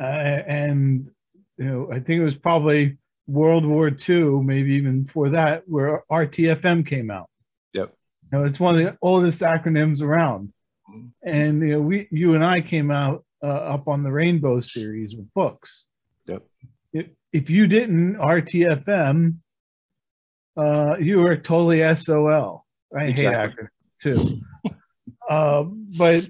Uh, 0.00 0.42
and 0.46 1.10
you 1.58 1.64
know 1.64 1.88
i 1.90 1.98
think 1.98 2.20
it 2.20 2.24
was 2.24 2.36
probably 2.36 2.96
world 3.26 3.66
war 3.66 3.90
ii 4.08 4.22
maybe 4.42 4.74
even 4.74 5.02
before 5.02 5.30
that 5.30 5.64
where 5.66 6.04
rtfm 6.10 6.86
came 6.86 7.10
out. 7.10 7.28
Yep. 7.74 7.92
You 8.30 8.38
know 8.38 8.44
it's 8.44 8.60
one 8.60 8.74
of 8.74 8.80
the 8.80 8.96
oldest 9.02 9.40
acronyms 9.40 10.00
around. 10.00 10.52
Mm. 10.88 11.10
and 11.22 11.60
you 11.60 11.72
know 11.72 11.80
we 11.80 12.08
you 12.10 12.34
and 12.34 12.44
i 12.44 12.62
came 12.62 12.90
out 12.90 13.24
uh, 13.42 13.46
up 13.46 13.88
on 13.88 14.02
the 14.02 14.10
rainbow 14.10 14.60
series 14.60 15.14
of 15.14 15.32
books 15.34 15.86
yep 16.26 16.42
if, 16.92 17.06
if 17.32 17.50
you 17.50 17.66
didn't 17.66 18.16
rtfm 18.16 19.34
uh, 20.58 20.96
you 20.98 21.24
are 21.24 21.36
totally 21.36 21.80
SOL. 21.94 22.66
I 22.96 23.04
exactly. 23.04 23.24
hate 23.24 23.34
acting 23.34 23.68
too. 24.00 24.40
uh, 25.30 25.62
but 25.62 26.24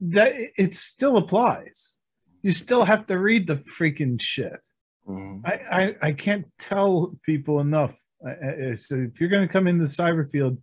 that 0.00 0.32
it 0.56 0.76
still 0.76 1.18
applies. 1.18 1.98
You 2.42 2.52
still 2.52 2.84
have 2.84 3.06
to 3.08 3.18
read 3.18 3.46
the 3.46 3.56
freaking 3.56 4.20
shit. 4.20 4.58
Mm-hmm. 5.06 5.44
I, 5.44 5.82
I, 5.82 5.96
I 6.02 6.12
can't 6.12 6.46
tell 6.58 7.14
people 7.24 7.60
enough. 7.60 7.96
so 8.22 8.96
if 8.96 9.20
you're 9.20 9.28
going 9.28 9.46
to 9.46 9.52
come 9.52 9.66
into 9.66 9.84
the 9.84 9.90
cyber 9.90 10.30
field, 10.30 10.58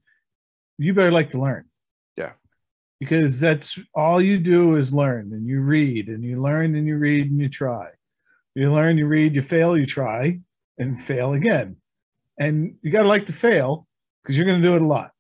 you 0.78 0.94
better 0.94 1.12
like 1.12 1.32
to 1.32 1.42
learn. 1.42 1.66
Because 3.04 3.40
that's 3.40 3.80
all 3.96 4.22
you 4.22 4.38
do 4.38 4.76
is 4.76 4.94
learn 4.94 5.32
and 5.34 5.48
you 5.48 5.62
read 5.62 6.08
and 6.08 6.24
you 6.24 6.42
learn 6.42 6.76
and 6.76 6.88
you 6.88 6.98
read 6.98 7.30
and 7.30 7.40
you 7.40 7.50
try. 7.50 7.90
You 8.56 8.72
learn, 8.72 8.98
you 8.98 9.08
read, 9.08 9.34
you 9.34 9.42
fail, 9.42 9.78
you 9.78 9.86
try, 9.86 10.40
and 10.78 11.02
fail 11.02 11.34
again 11.34 11.78
and 12.38 12.76
you 12.82 12.92
got 12.92 13.04
to 13.04 13.08
like 13.08 13.26
to 13.28 13.34
fail 13.34 13.88
because 14.24 14.38
you're 14.38 14.46
going 14.46 14.62
to 14.62 14.68
do 14.68 14.76
it 14.76 14.82
a 14.82 14.88
lot. 14.88 15.12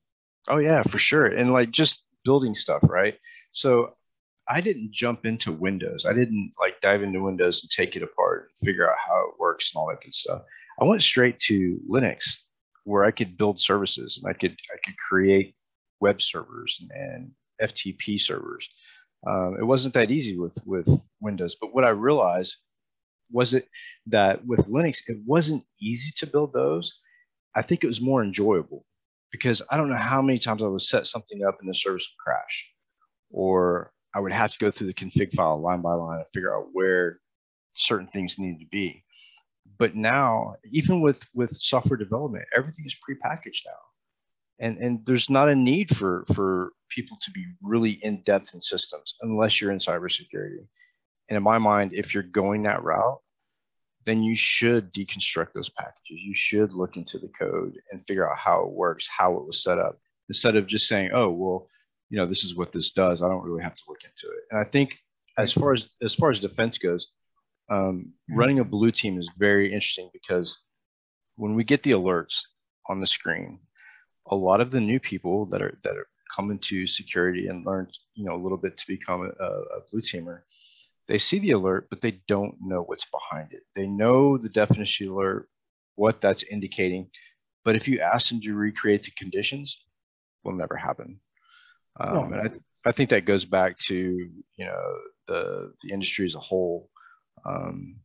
Oh 0.49 0.57
yeah, 0.57 0.83
for 0.83 0.97
sure. 0.97 1.25
And 1.25 1.53
like 1.53 1.71
just 1.71 2.03
building 2.25 2.55
stuff, 2.55 2.81
right? 2.83 3.15
So 3.51 3.95
I 4.49 4.61
didn't 4.61 4.91
jump 4.91 5.25
into 5.25 5.51
Windows. 5.51 6.05
I 6.05 6.13
didn't 6.13 6.51
like 6.59 6.81
dive 6.81 7.03
into 7.03 7.23
Windows 7.23 7.63
and 7.63 7.69
take 7.69 7.95
it 7.95 8.03
apart 8.03 8.49
and 8.49 8.67
figure 8.67 8.89
out 8.89 8.97
how 8.97 9.29
it 9.29 9.39
works 9.39 9.71
and 9.73 9.79
all 9.79 9.87
that 9.87 10.01
good 10.01 10.13
stuff. 10.13 10.41
I 10.79 10.85
went 10.85 11.01
straight 11.01 11.39
to 11.39 11.79
Linux 11.89 12.39
where 12.83 13.05
I 13.05 13.11
could 13.11 13.37
build 13.37 13.61
services 13.61 14.19
and 14.21 14.29
I 14.29 14.37
could 14.37 14.57
I 14.73 14.77
could 14.83 14.97
create 14.97 15.55
web 16.01 16.21
servers 16.21 16.81
and, 16.81 16.91
and 16.91 17.31
FTP 17.61 18.19
servers. 18.19 18.67
Um, 19.25 19.55
it 19.59 19.63
wasn't 19.63 19.93
that 19.93 20.11
easy 20.11 20.37
with 20.37 20.57
with 20.65 20.87
Windows, 21.21 21.55
but 21.59 21.73
what 21.73 21.85
I 21.85 21.89
realized 21.89 22.57
was 23.31 23.53
it 23.53 23.67
that 24.07 24.45
with 24.45 24.67
Linux 24.67 25.01
it 25.07 25.17
wasn't 25.25 25.63
easy 25.81 26.11
to 26.17 26.27
build 26.27 26.53
those, 26.53 26.99
I 27.55 27.61
think 27.61 27.83
it 27.83 27.87
was 27.87 28.01
more 28.01 28.23
enjoyable 28.23 28.85
because 29.31 29.61
I 29.71 29.77
don't 29.77 29.89
know 29.89 29.95
how 29.95 30.21
many 30.21 30.39
times 30.39 30.61
I 30.61 30.67
would 30.67 30.81
set 30.81 31.07
something 31.07 31.43
up 31.43 31.57
and 31.59 31.69
the 31.69 31.73
service 31.73 32.07
would 32.07 32.23
crash, 32.23 32.69
or 33.31 33.91
I 34.13 34.19
would 34.19 34.31
have 34.31 34.51
to 34.51 34.59
go 34.59 34.71
through 34.71 34.87
the 34.87 34.93
config 34.93 35.33
file 35.33 35.59
line 35.59 35.81
by 35.81 35.93
line 35.93 36.19
and 36.19 36.27
figure 36.33 36.55
out 36.55 36.67
where 36.71 37.19
certain 37.73 38.07
things 38.07 38.37
needed 38.37 38.59
to 38.59 38.67
be. 38.71 39.03
But 39.79 39.95
now, 39.95 40.55
even 40.71 41.01
with 41.01 41.23
with 41.33 41.55
software 41.55 41.97
development, 41.97 42.45
everything 42.55 42.85
is 42.85 42.95
prepackaged 42.95 43.63
now, 43.65 43.81
and 44.63 44.77
and 44.77 45.05
there's 45.05 45.29
not 45.29 45.49
a 45.49 45.55
need 45.55 45.95
for 45.95 46.23
for 46.33 46.71
people 46.89 47.17
to 47.21 47.31
be 47.31 47.45
really 47.61 47.91
in 48.01 48.21
depth 48.23 48.53
in 48.53 48.61
systems 48.61 49.15
unless 49.21 49.59
you're 49.59 49.71
in 49.71 49.79
cybersecurity. 49.79 50.65
And 51.29 51.37
in 51.37 51.43
my 51.43 51.57
mind, 51.57 51.91
if 51.93 52.13
you're 52.13 52.23
going 52.23 52.63
that 52.63 52.83
route, 52.83 53.19
then 54.05 54.23
you 54.23 54.35
should 54.35 54.93
deconstruct 54.93 55.53
those 55.53 55.69
packages. 55.69 56.21
You 56.21 56.33
should 56.33 56.73
look 56.73 56.97
into 56.97 57.17
the 57.17 57.29
code 57.39 57.77
and 57.91 58.05
figure 58.07 58.29
out 58.29 58.37
how 58.37 58.63
it 58.63 58.71
works, 58.71 59.07
how 59.07 59.35
it 59.37 59.45
was 59.45 59.63
set 59.63 59.79
up, 59.79 59.99
instead 60.29 60.55
of 60.55 60.65
just 60.65 60.87
saying, 60.87 61.11
"Oh, 61.13 61.29
well, 61.29 61.67
you 62.09 62.17
know, 62.17 62.25
this 62.25 62.43
is 62.45 62.55
what 62.55 62.71
this 62.71 62.91
does." 62.91 63.21
I 63.21 63.27
don't 63.27 63.43
really 63.43 63.63
have 63.63 63.75
to 63.75 63.83
look 63.87 64.03
into 64.03 64.33
it. 64.33 64.43
And 64.51 64.59
I 64.59 64.63
think 64.63 64.97
as 65.37 65.51
far 65.51 65.73
as 65.73 65.89
as 66.01 66.15
far 66.15 66.29
as 66.29 66.39
defense 66.39 66.77
goes, 66.77 67.07
um, 67.69 67.79
mm-hmm. 67.79 68.39
running 68.39 68.59
a 68.59 68.63
blue 68.63 68.91
team 68.91 69.19
is 69.19 69.29
very 69.37 69.73
interesting 69.73 70.09
because 70.13 70.57
when 71.35 71.53
we 71.53 71.65
get 71.65 71.83
the 71.83 71.91
alerts 71.91 72.39
on 72.87 73.01
the 73.01 73.07
screen, 73.07 73.59
a 74.27 74.35
lot 74.35 74.61
of 74.61 74.71
the 74.71 74.79
new 74.79 74.99
people 74.99 75.45
that 75.47 75.61
are 75.61 75.77
that 75.83 75.97
are 75.97 76.07
coming 76.33 76.59
to 76.59 76.87
security 76.87 77.47
and 77.47 77.65
learn, 77.65 77.87
you 78.15 78.25
know, 78.25 78.35
a 78.35 78.41
little 78.41 78.57
bit 78.57 78.77
to 78.77 78.87
become 78.87 79.31
a, 79.39 79.43
a 79.43 79.81
blue 79.91 80.01
teamer 80.01 80.41
they 81.07 81.17
see 81.17 81.39
the 81.39 81.51
alert, 81.51 81.87
but 81.89 82.01
they 82.01 82.21
don't 82.27 82.55
know 82.61 82.83
what's 82.83 83.05
behind 83.05 83.51
it. 83.51 83.63
They 83.75 83.87
know 83.87 84.37
the 84.37 84.49
definition 84.49 85.09
alert, 85.09 85.49
what 85.95 86.21
that's 86.21 86.43
indicating, 86.43 87.09
but 87.65 87.75
if 87.75 87.87
you 87.87 87.99
ask 87.99 88.29
them 88.29 88.41
to 88.41 88.53
recreate 88.53 89.03
the 89.03 89.11
conditions, 89.11 89.85
will 90.43 90.53
never 90.53 90.75
happen. 90.75 91.19
Um, 91.99 92.33
and 92.33 92.41
I, 92.41 92.47
th- 92.47 92.61
I 92.85 92.91
think 92.91 93.09
that 93.11 93.25
goes 93.25 93.45
back 93.45 93.77
to 93.79 93.95
you 93.95 94.65
know 94.65 94.97
the 95.27 95.73
the 95.83 95.93
industry 95.93 96.25
as 96.25 96.35
a 96.35 96.39
whole. 96.39 96.89
Um, 97.45 97.97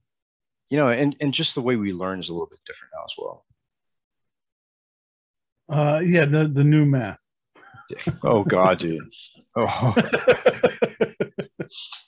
you 0.70 0.76
know, 0.76 0.90
and 0.90 1.16
and 1.20 1.32
just 1.32 1.54
the 1.54 1.62
way 1.62 1.76
we 1.76 1.92
learn 1.92 2.20
is 2.20 2.28
a 2.28 2.32
little 2.32 2.46
bit 2.46 2.60
different 2.66 2.92
now 2.94 3.04
as 3.04 3.14
well. 3.16 3.44
Uh, 5.68 6.00
yeah, 6.04 6.24
the 6.24 6.48
the 6.48 6.64
new 6.64 6.84
math. 6.84 7.18
Oh 8.22 8.44
God, 8.44 8.78
dude. 8.78 9.00
Oh. 9.60 9.92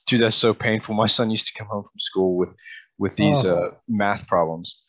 dude, 0.06 0.20
that's 0.20 0.36
so 0.36 0.54
painful. 0.54 0.94
My 0.94 1.08
son 1.08 1.32
used 1.32 1.48
to 1.48 1.52
come 1.58 1.66
home 1.66 1.82
from 1.82 1.98
school 1.98 2.36
with 2.36 2.50
with 2.96 3.16
these 3.16 3.44
oh. 3.44 3.56
uh, 3.56 3.70
math 3.88 4.28
problems, 4.28 4.82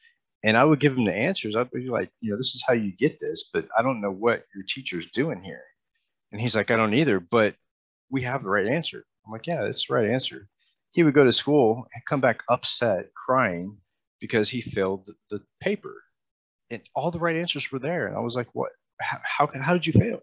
and 0.43 0.55
I 0.55 0.63
would 0.63 0.79
give 0.79 0.95
him 0.95 1.05
the 1.05 1.13
answers. 1.13 1.55
I'd 1.55 1.71
be 1.71 1.89
like, 1.89 2.11
you 2.19 2.29
know, 2.29 2.37
this 2.37 2.53
is 2.53 2.63
how 2.67 2.73
you 2.73 2.91
get 2.91 3.19
this, 3.19 3.49
but 3.51 3.67
I 3.75 3.81
don't 3.81 3.99
know 3.99 4.11
what 4.11 4.43
your 4.53 4.63
teacher's 4.67 5.07
doing 5.07 5.41
here. 5.41 5.63
And 6.31 6.39
he's 6.39 6.55
like, 6.55 6.69
I 6.69 6.77
don't 6.77 6.93
either, 6.93 7.19
but 7.19 7.55
we 8.11 8.21
have 8.23 8.43
the 8.43 8.49
right 8.49 8.67
answer. 8.67 9.03
I'm 9.25 9.31
like, 9.31 9.47
yeah, 9.47 9.63
that's 9.63 9.87
the 9.87 9.93
right 9.93 10.09
answer. 10.09 10.47
He 10.91 11.03
would 11.03 11.13
go 11.13 11.23
to 11.23 11.31
school 11.31 11.87
and 11.93 12.05
come 12.05 12.21
back 12.21 12.43
upset, 12.49 13.13
crying 13.15 13.77
because 14.19 14.49
he 14.49 14.61
failed 14.61 15.05
the, 15.05 15.15
the 15.29 15.43
paper, 15.61 16.03
and 16.71 16.81
all 16.95 17.11
the 17.11 17.19
right 17.19 17.35
answers 17.35 17.71
were 17.71 17.79
there. 17.79 18.07
And 18.07 18.15
I 18.15 18.19
was 18.19 18.35
like, 18.35 18.47
what? 18.53 18.71
How 18.99 19.19
how, 19.23 19.49
how 19.61 19.73
did 19.73 19.85
you 19.85 19.93
fail? 19.93 20.19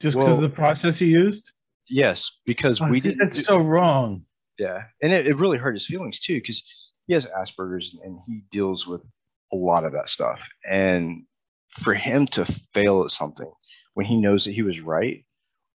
Just 0.00 0.16
because 0.16 0.28
well, 0.28 0.36
of 0.36 0.42
the 0.42 0.48
process 0.48 1.00
you 1.00 1.08
used? 1.08 1.52
Yes, 1.88 2.30
because 2.44 2.80
oh, 2.82 2.88
we 2.88 3.00
did. 3.00 3.18
That's 3.18 3.44
so 3.44 3.58
wrong. 3.58 4.24
Yeah, 4.58 4.84
and 5.02 5.12
it, 5.12 5.26
it 5.26 5.38
really 5.38 5.58
hurt 5.58 5.74
his 5.74 5.86
feelings 5.86 6.20
too, 6.20 6.34
because 6.34 6.62
he 7.06 7.14
has 7.14 7.26
Asperger's 7.26 7.96
and 8.02 8.18
he 8.26 8.42
deals 8.50 8.86
with 8.86 9.06
a 9.52 9.56
lot 9.56 9.84
of 9.84 9.92
that 9.92 10.08
stuff. 10.08 10.46
And 10.68 11.22
for 11.70 11.94
him 11.94 12.26
to 12.26 12.44
fail 12.44 13.02
at 13.02 13.10
something 13.10 13.50
when 13.94 14.06
he 14.06 14.16
knows 14.16 14.44
that 14.44 14.52
he 14.52 14.62
was 14.62 14.80
right 14.80 15.24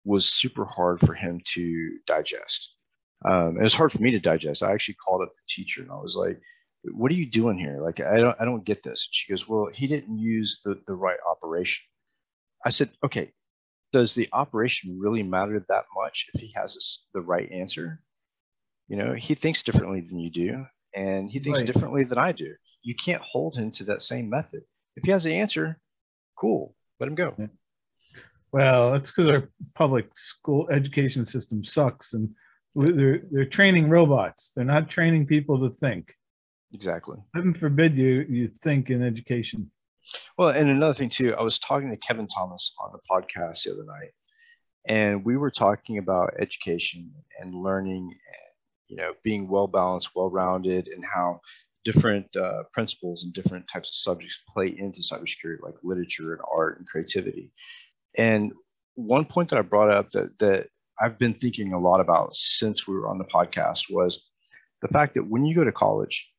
was 0.03 0.27
super 0.27 0.65
hard 0.65 0.99
for 0.99 1.13
him 1.13 1.39
to 1.53 1.97
digest. 2.07 2.75
Um, 3.25 3.57
it 3.57 3.63
was 3.63 3.73
hard 3.73 3.91
for 3.91 4.01
me 4.01 4.11
to 4.11 4.19
digest. 4.19 4.63
I 4.63 4.71
actually 4.71 4.95
called 4.95 5.21
up 5.21 5.29
the 5.29 5.41
teacher 5.47 5.81
and 5.81 5.91
I 5.91 5.95
was 5.95 6.15
like, 6.15 6.39
"What 6.83 7.11
are 7.11 7.15
you 7.15 7.25
doing 7.25 7.57
here? 7.57 7.79
Like, 7.81 7.99
I 7.99 8.17
don't, 8.17 8.35
I 8.39 8.45
don't 8.45 8.65
get 8.65 8.83
this." 8.83 9.07
She 9.11 9.31
goes, 9.31 9.47
"Well, 9.47 9.69
he 9.73 9.87
didn't 9.87 10.17
use 10.17 10.59
the 10.63 10.81
the 10.87 10.95
right 10.95 11.19
operation." 11.29 11.83
I 12.65 12.69
said, 12.69 12.89
"Okay, 13.03 13.31
does 13.91 14.15
the 14.15 14.29
operation 14.33 14.99
really 14.99 15.23
matter 15.23 15.63
that 15.69 15.85
much 15.95 16.29
if 16.33 16.41
he 16.41 16.51
has 16.55 16.75
a, 16.75 16.81
the 17.17 17.21
right 17.21 17.51
answer? 17.51 18.01
You 18.87 18.97
know, 18.97 19.13
he 19.13 19.35
thinks 19.35 19.63
differently 19.63 20.01
than 20.01 20.19
you 20.19 20.29
do, 20.29 20.65
and 20.95 21.29
he 21.29 21.39
thinks 21.39 21.59
Right. 21.59 21.67
differently 21.67 22.03
than 22.03 22.17
I 22.17 22.31
do. 22.31 22.53
You 22.81 22.95
can't 22.95 23.21
hold 23.21 23.55
him 23.55 23.71
to 23.71 23.83
that 23.85 24.01
same 24.01 24.29
method. 24.29 24.63
If 24.95 25.05
he 25.05 25.11
has 25.11 25.23
the 25.23 25.35
answer, 25.35 25.79
cool, 26.35 26.75
let 26.99 27.07
him 27.07 27.15
go. 27.15 27.35
Well, 28.51 28.91
that's 28.91 29.11
because 29.11 29.29
our 29.29 29.49
public 29.75 30.09
school 30.17 30.67
education 30.69 31.25
system 31.25 31.63
sucks, 31.63 32.13
and 32.13 32.35
they're 32.75 33.21
they're 33.31 33.45
training 33.45 33.89
robots. 33.89 34.51
They're 34.53 34.65
not 34.65 34.89
training 34.89 35.27
people 35.27 35.59
to 35.59 35.75
think. 35.75 36.13
Exactly. 36.73 37.17
Heaven 37.35 37.53
forbid 37.53 37.95
you 37.95 38.25
you 38.29 38.47
think 38.63 38.89
in 38.89 39.03
education. 39.03 39.69
Well, 40.37 40.49
and 40.49 40.69
another 40.69 40.93
thing 40.93 41.09
too, 41.09 41.35
I 41.35 41.41
was 41.41 41.59
talking 41.59 41.89
to 41.89 41.97
Kevin 41.97 42.27
Thomas 42.27 42.73
on 42.79 42.91
the 42.91 42.99
podcast 43.09 43.63
the 43.63 43.73
other 43.73 43.85
night, 43.85 44.11
and 44.87 45.23
we 45.25 45.37
were 45.37 45.51
talking 45.51 45.97
about 45.97 46.33
education 46.39 47.11
and 47.39 47.53
learning, 47.53 48.03
and 48.03 48.53
you 48.87 48.95
know, 48.97 49.13
being 49.23 49.47
well 49.47 49.67
balanced, 49.67 50.09
well 50.15 50.29
rounded, 50.29 50.87
and 50.87 51.03
how 51.05 51.39
different 51.83 52.33
uh, 52.35 52.63
principles 52.73 53.23
and 53.23 53.33
different 53.33 53.67
types 53.67 53.89
of 53.89 53.95
subjects 53.95 54.39
play 54.53 54.67
into 54.77 55.01
cybersecurity, 55.01 55.61
like 55.61 55.75
literature 55.83 56.33
and 56.33 56.41
art 56.53 56.77
and 56.77 56.87
creativity. 56.87 57.51
And 58.17 58.51
one 58.95 59.25
point 59.25 59.49
that 59.49 59.59
I 59.59 59.61
brought 59.61 59.91
up 59.91 60.09
that 60.11 60.37
that 60.39 60.67
I've 61.01 61.17
been 61.17 61.33
thinking 61.33 61.73
a 61.73 61.79
lot 61.79 61.99
about 61.99 62.35
since 62.35 62.87
we 62.87 62.95
were 62.95 63.07
on 63.07 63.17
the 63.17 63.25
podcast 63.25 63.85
was 63.89 64.29
the 64.81 64.87
fact 64.87 65.15
that 65.15 65.27
when 65.27 65.45
you 65.45 65.55
go 65.55 65.63
to 65.63 65.71
college, 65.71 66.29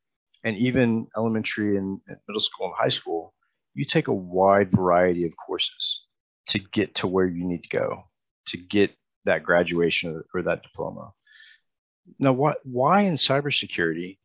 and 0.45 0.57
even 0.57 1.07
elementary 1.17 1.77
and 1.77 2.01
middle 2.29 2.41
school 2.41 2.67
and 2.67 2.75
high 2.77 2.89
school, 2.89 3.35
you 3.75 3.85
take 3.85 4.09
a 4.09 4.15
wide 4.15 4.71
variety 4.71 5.25
of 5.25 5.33
courses 5.37 6.07
to 6.49 6.59
get 6.59 6.95
to 6.97 7.07
where 7.07 7.27
you 7.27 7.45
need 7.45 7.63
to 7.63 7.69
go 7.69 8.05
to 8.47 8.57
get 8.57 8.93
that 9.25 9.45
graduation 9.45 10.23
or, 10.35 10.43
that 10.43 10.63
diploma. 10.63 11.13
Now, 12.19 12.33
what, 12.33 12.59
why 12.65 13.03
in 13.03 13.15
cybersecurity 13.15 14.19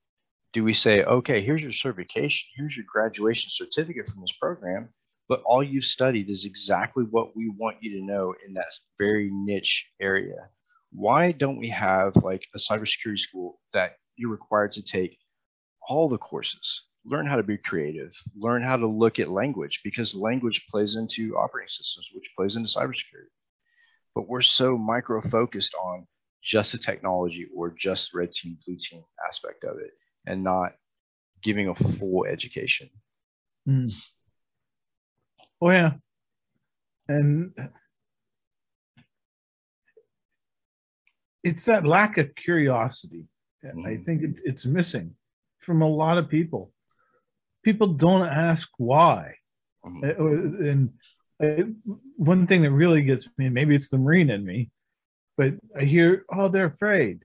do 0.53 0.63
we 0.63 0.73
say, 0.73 1.03
okay, 1.03 1.41
here's 1.41 1.61
your 1.61 1.71
certification, 1.71 2.49
here's 2.55 2.75
your 2.75 2.85
graduation 2.91 3.49
certificate 3.51 4.09
from 4.09 4.21
this 4.21 4.33
program, 4.41 4.89
but 5.29 5.43
all 5.45 5.61
you've 5.61 5.83
studied 5.83 6.29
is 6.29 6.45
exactly 6.45 7.03
what 7.03 7.35
we 7.35 7.49
want 7.49 7.77
you 7.81 7.99
to 7.99 8.05
know 8.05 8.33
in 8.47 8.53
that 8.55 8.67
very 8.97 9.29
niche 9.31 9.87
area? 10.01 10.49
Why 10.91 11.31
don't 11.31 11.57
we 11.57 11.69
have 11.69 12.15
like 12.17 12.47
a 12.55 12.57
cybersecurity 12.57 13.19
school 13.19 13.59
that 13.73 13.97
you're 14.15 14.31
required 14.31 14.71
to 14.73 14.81
take 14.81 15.19
all 15.87 16.09
the 16.09 16.17
courses? 16.17 16.83
learn 17.09 17.25
how 17.25 17.37
to 17.37 17.43
be 17.43 17.57
creative, 17.57 18.11
learn 18.35 18.61
how 18.61 18.75
to 18.75 18.85
look 18.85 19.17
at 19.19 19.29
language 19.29 19.79
because 19.83 20.13
language 20.13 20.65
plays 20.69 20.95
into 20.95 21.37
operating 21.37 21.69
systems, 21.69 22.09
which 22.13 22.29
plays 22.35 22.55
into 22.55 22.67
cybersecurity. 22.67 23.31
But 24.13 24.27
we're 24.27 24.41
so 24.41 24.77
micro 24.77 25.21
focused 25.21 25.73
on 25.75 26.05
just 26.41 26.73
the 26.73 26.77
technology 26.77 27.47
or 27.55 27.71
just 27.71 28.13
red 28.13 28.31
team, 28.31 28.57
blue 28.65 28.77
team 28.79 29.03
aspect 29.25 29.63
of 29.63 29.77
it 29.77 29.91
and 30.25 30.43
not 30.43 30.73
giving 31.41 31.69
a 31.69 31.75
full 31.75 32.25
education. 32.25 32.89
Mm. 33.67 33.93
Oh 35.61 35.69
yeah, 35.71 35.93
and 37.07 37.53
it's 41.43 41.65
that 41.65 41.85
lack 41.85 42.17
of 42.17 42.35
curiosity. 42.35 43.27
I 43.63 43.67
Mhm. 43.67 44.05
think 44.05 44.23
it, 44.23 44.39
it's 44.43 44.65
missing 44.65 45.15
from 45.67 45.81
a 45.81 45.87
lot 45.87 46.17
of 46.17 46.29
people. 46.29 46.71
People 47.63 47.87
don't 47.87 48.25
ask 48.25 48.69
why. 48.77 49.35
Uh, 49.85 50.13
And 50.59 50.93
one 52.15 52.47
thing 52.47 52.61
that 52.63 52.71
really 52.71 53.03
gets 53.03 53.27
me, 53.37 53.49
maybe 53.49 53.75
it's 53.75 53.89
the 53.89 53.97
Marine 53.97 54.29
in 54.31 54.43
me, 54.43 54.71
but 55.35 55.53
I 55.79 55.83
hear, 55.83 56.25
oh, 56.33 56.47
they're 56.47 56.65
afraid. 56.65 57.23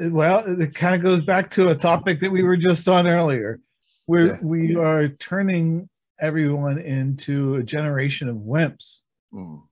well, 0.00 0.60
it 0.60 0.74
kind 0.74 0.94
of 0.96 1.02
goes 1.02 1.20
back 1.24 1.50
to 1.52 1.68
a 1.70 1.74
topic 1.74 2.20
that 2.20 2.30
we 2.32 2.42
were 2.42 2.58
just 2.58 2.88
on 2.88 3.06
earlier, 3.06 3.60
where 4.06 4.26
Yeah. 4.26 4.38
we 4.42 4.76
are 4.76 5.08
turning 5.08 5.88
everyone 6.20 6.78
into 6.78 7.54
a 7.54 7.62
generation 7.62 8.28
of 8.28 8.36
wimps. 8.36 9.00
Mm. 9.32 9.62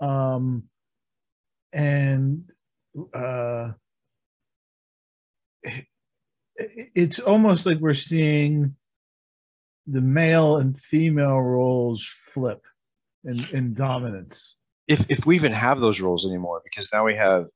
Um, 0.00 0.62
and 1.72 2.50
uh, 3.12 3.72
it's 6.56 7.18
almost 7.18 7.66
like 7.66 7.78
we're 7.78 7.94
seeing 7.94 8.74
the 9.86 10.00
male 10.00 10.56
and 10.56 10.78
female 10.78 11.40
roles 11.40 12.06
flip 12.32 12.62
in, 13.24 13.44
in 13.52 13.74
dominance. 13.74 14.56
If, 14.86 15.10
if 15.10 15.26
we 15.26 15.34
even 15.36 15.52
have 15.52 15.80
those 15.80 16.00
roles 16.00 16.26
anymore, 16.26 16.62
because 16.64 16.88
now 16.92 17.04
we 17.04 17.14
have 17.14 17.46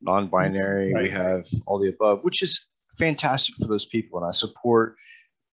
non-binary, 0.00 0.94
we 0.94 1.10
have 1.10 1.46
all 1.66 1.78
the 1.78 1.88
above, 1.88 2.22
which 2.22 2.42
is 2.42 2.60
fantastic 2.98 3.56
for 3.56 3.66
those 3.66 3.86
people, 3.86 4.18
and 4.18 4.28
I 4.28 4.32
support 4.32 4.94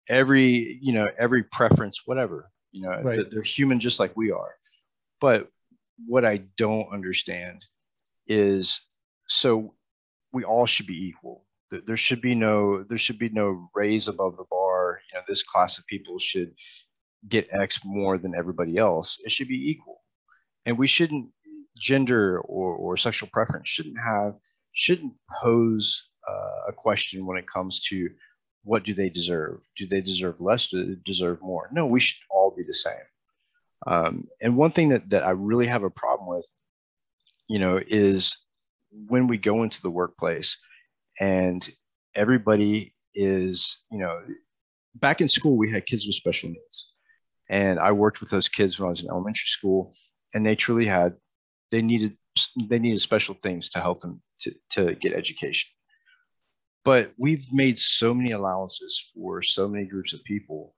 every 0.08 0.78
you 0.82 0.92
know 0.92 1.08
every 1.18 1.44
preference, 1.44 2.02
whatever 2.06 2.50
you 2.72 2.82
know, 2.82 3.00
Right. 3.02 3.30
they're 3.30 3.42
human 3.42 3.80
just 3.80 3.98
like 3.98 4.16
we 4.16 4.30
are. 4.30 4.54
But 5.20 5.48
what 6.06 6.24
I 6.24 6.38
don't 6.56 6.92
understand 6.92 7.64
is 8.26 8.80
so 9.28 9.74
we 10.32 10.44
all 10.44 10.66
should 10.66 10.86
be 10.86 11.06
equal. 11.08 11.44
There 11.70 11.96
should 11.96 12.20
be 12.20 12.34
no 12.34 12.82
there 12.82 12.98
should 12.98 13.18
be 13.18 13.28
no 13.28 13.70
raise 13.74 14.08
above 14.08 14.36
the 14.36 14.44
bar. 14.50 15.00
You 15.12 15.18
know, 15.18 15.24
this 15.28 15.42
class 15.42 15.78
of 15.78 15.86
people 15.86 16.18
should 16.18 16.52
get 17.28 17.48
X 17.50 17.80
more 17.84 18.18
than 18.18 18.34
everybody 18.34 18.76
else. 18.76 19.18
It 19.24 19.30
should 19.30 19.48
be 19.48 19.70
equal, 19.70 20.02
and 20.66 20.78
we 20.78 20.86
shouldn't 20.86 21.28
gender 21.78 22.40
or, 22.40 22.74
or 22.74 22.96
sexual 22.96 23.28
preference 23.32 23.68
shouldn't 23.68 23.98
have 24.02 24.34
shouldn't 24.72 25.12
pose 25.42 26.10
uh, 26.28 26.68
a 26.68 26.72
question 26.72 27.26
when 27.26 27.38
it 27.38 27.46
comes 27.46 27.80
to 27.80 28.08
what 28.62 28.84
do 28.84 28.94
they 28.94 29.08
deserve? 29.08 29.60
Do 29.76 29.86
they 29.86 30.00
deserve 30.00 30.40
less? 30.40 30.68
Do 30.68 30.84
they 30.84 31.00
deserve 31.04 31.40
more? 31.40 31.68
No, 31.72 31.86
we 31.86 32.00
should 32.00 32.20
all 32.30 32.54
be 32.56 32.62
the 32.62 32.74
same. 32.74 32.94
Um, 33.86 34.28
and 34.42 34.56
one 34.56 34.70
thing 34.70 34.90
that, 34.90 35.08
that 35.10 35.24
I 35.24 35.30
really 35.30 35.66
have 35.66 35.82
a 35.82 35.90
problem 35.90 36.28
with, 36.28 36.46
you 37.48 37.58
know, 37.58 37.80
is 37.86 38.36
when 39.08 39.26
we 39.26 39.38
go 39.38 39.62
into 39.62 39.80
the 39.80 39.90
workplace 39.90 40.58
and 41.20 41.68
everybody 42.14 42.94
is, 43.14 43.78
you 43.92 43.98
know, 43.98 44.20
back 44.94 45.20
in 45.20 45.28
school, 45.28 45.56
we 45.56 45.70
had 45.70 45.86
kids 45.86 46.06
with 46.06 46.14
special 46.16 46.48
needs. 46.48 46.92
And 47.48 47.78
I 47.78 47.92
worked 47.92 48.20
with 48.20 48.30
those 48.30 48.48
kids 48.48 48.78
when 48.78 48.86
I 48.86 48.90
was 48.90 49.02
in 49.02 49.10
elementary 49.10 49.46
school, 49.46 49.94
and 50.34 50.46
they 50.46 50.56
truly 50.56 50.86
had, 50.86 51.14
they 51.70 51.82
needed, 51.82 52.16
they 52.68 52.78
needed 52.78 53.00
special 53.00 53.36
things 53.42 53.68
to 53.70 53.80
help 53.80 54.00
them 54.00 54.22
to, 54.40 54.54
to 54.70 54.94
get 54.94 55.12
education. 55.12 55.70
But 56.84 57.12
we've 57.18 57.52
made 57.52 57.78
so 57.78 58.14
many 58.14 58.30
allowances 58.32 59.10
for 59.14 59.42
so 59.42 59.68
many 59.68 59.84
groups 59.84 60.14
of 60.14 60.24
people 60.24 60.72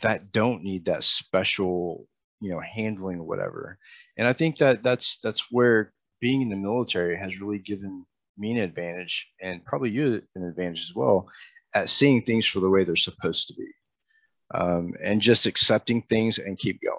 that 0.00 0.32
don't 0.32 0.64
need 0.64 0.86
that 0.86 1.04
special 1.04 2.08
you 2.40 2.50
know 2.50 2.60
handling 2.60 3.18
or 3.18 3.24
whatever 3.24 3.78
and 4.16 4.26
i 4.26 4.32
think 4.32 4.56
that 4.58 4.82
that's 4.82 5.18
that's 5.18 5.50
where 5.50 5.92
being 6.20 6.42
in 6.42 6.48
the 6.48 6.56
military 6.56 7.16
has 7.16 7.38
really 7.38 7.58
given 7.58 8.06
me 8.38 8.52
an 8.52 8.58
advantage 8.58 9.28
and 9.40 9.64
probably 9.64 9.90
you 9.90 10.22
an 10.34 10.44
advantage 10.44 10.82
as 10.82 10.94
well 10.94 11.28
at 11.74 11.88
seeing 11.88 12.22
things 12.22 12.46
for 12.46 12.60
the 12.60 12.68
way 12.68 12.84
they're 12.84 12.96
supposed 12.96 13.48
to 13.48 13.54
be 13.54 13.68
um, 14.54 14.94
and 15.02 15.20
just 15.20 15.46
accepting 15.46 16.02
things 16.02 16.38
and 16.38 16.58
keep 16.58 16.80
going. 16.82 16.96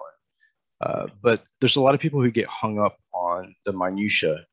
Uh, 0.80 1.06
but 1.22 1.46
there's 1.60 1.76
a 1.76 1.80
lot 1.80 1.94
of 1.94 2.00
people 2.00 2.20
who 2.20 2.30
get 2.30 2.46
hung 2.46 2.78
up 2.78 2.96
on 3.14 3.54
the 3.64 3.72
minutia 3.72 4.44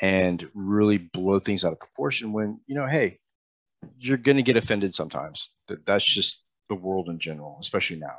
and 0.00 0.48
really 0.54 0.98
blow 0.98 1.38
things 1.38 1.64
out 1.64 1.72
of 1.72 1.78
proportion 1.80 2.32
when 2.32 2.60
you 2.66 2.74
know 2.74 2.86
hey 2.86 3.18
you're 3.98 4.18
going 4.18 4.36
to 4.36 4.42
get 4.42 4.56
offended 4.56 4.92
sometimes. 4.92 5.50
That- 5.68 5.86
that's 5.86 6.04
just 6.04 6.44
the 6.68 6.74
world 6.74 7.08
in 7.08 7.18
general 7.18 7.58
especially 7.60 7.96
now. 7.96 8.18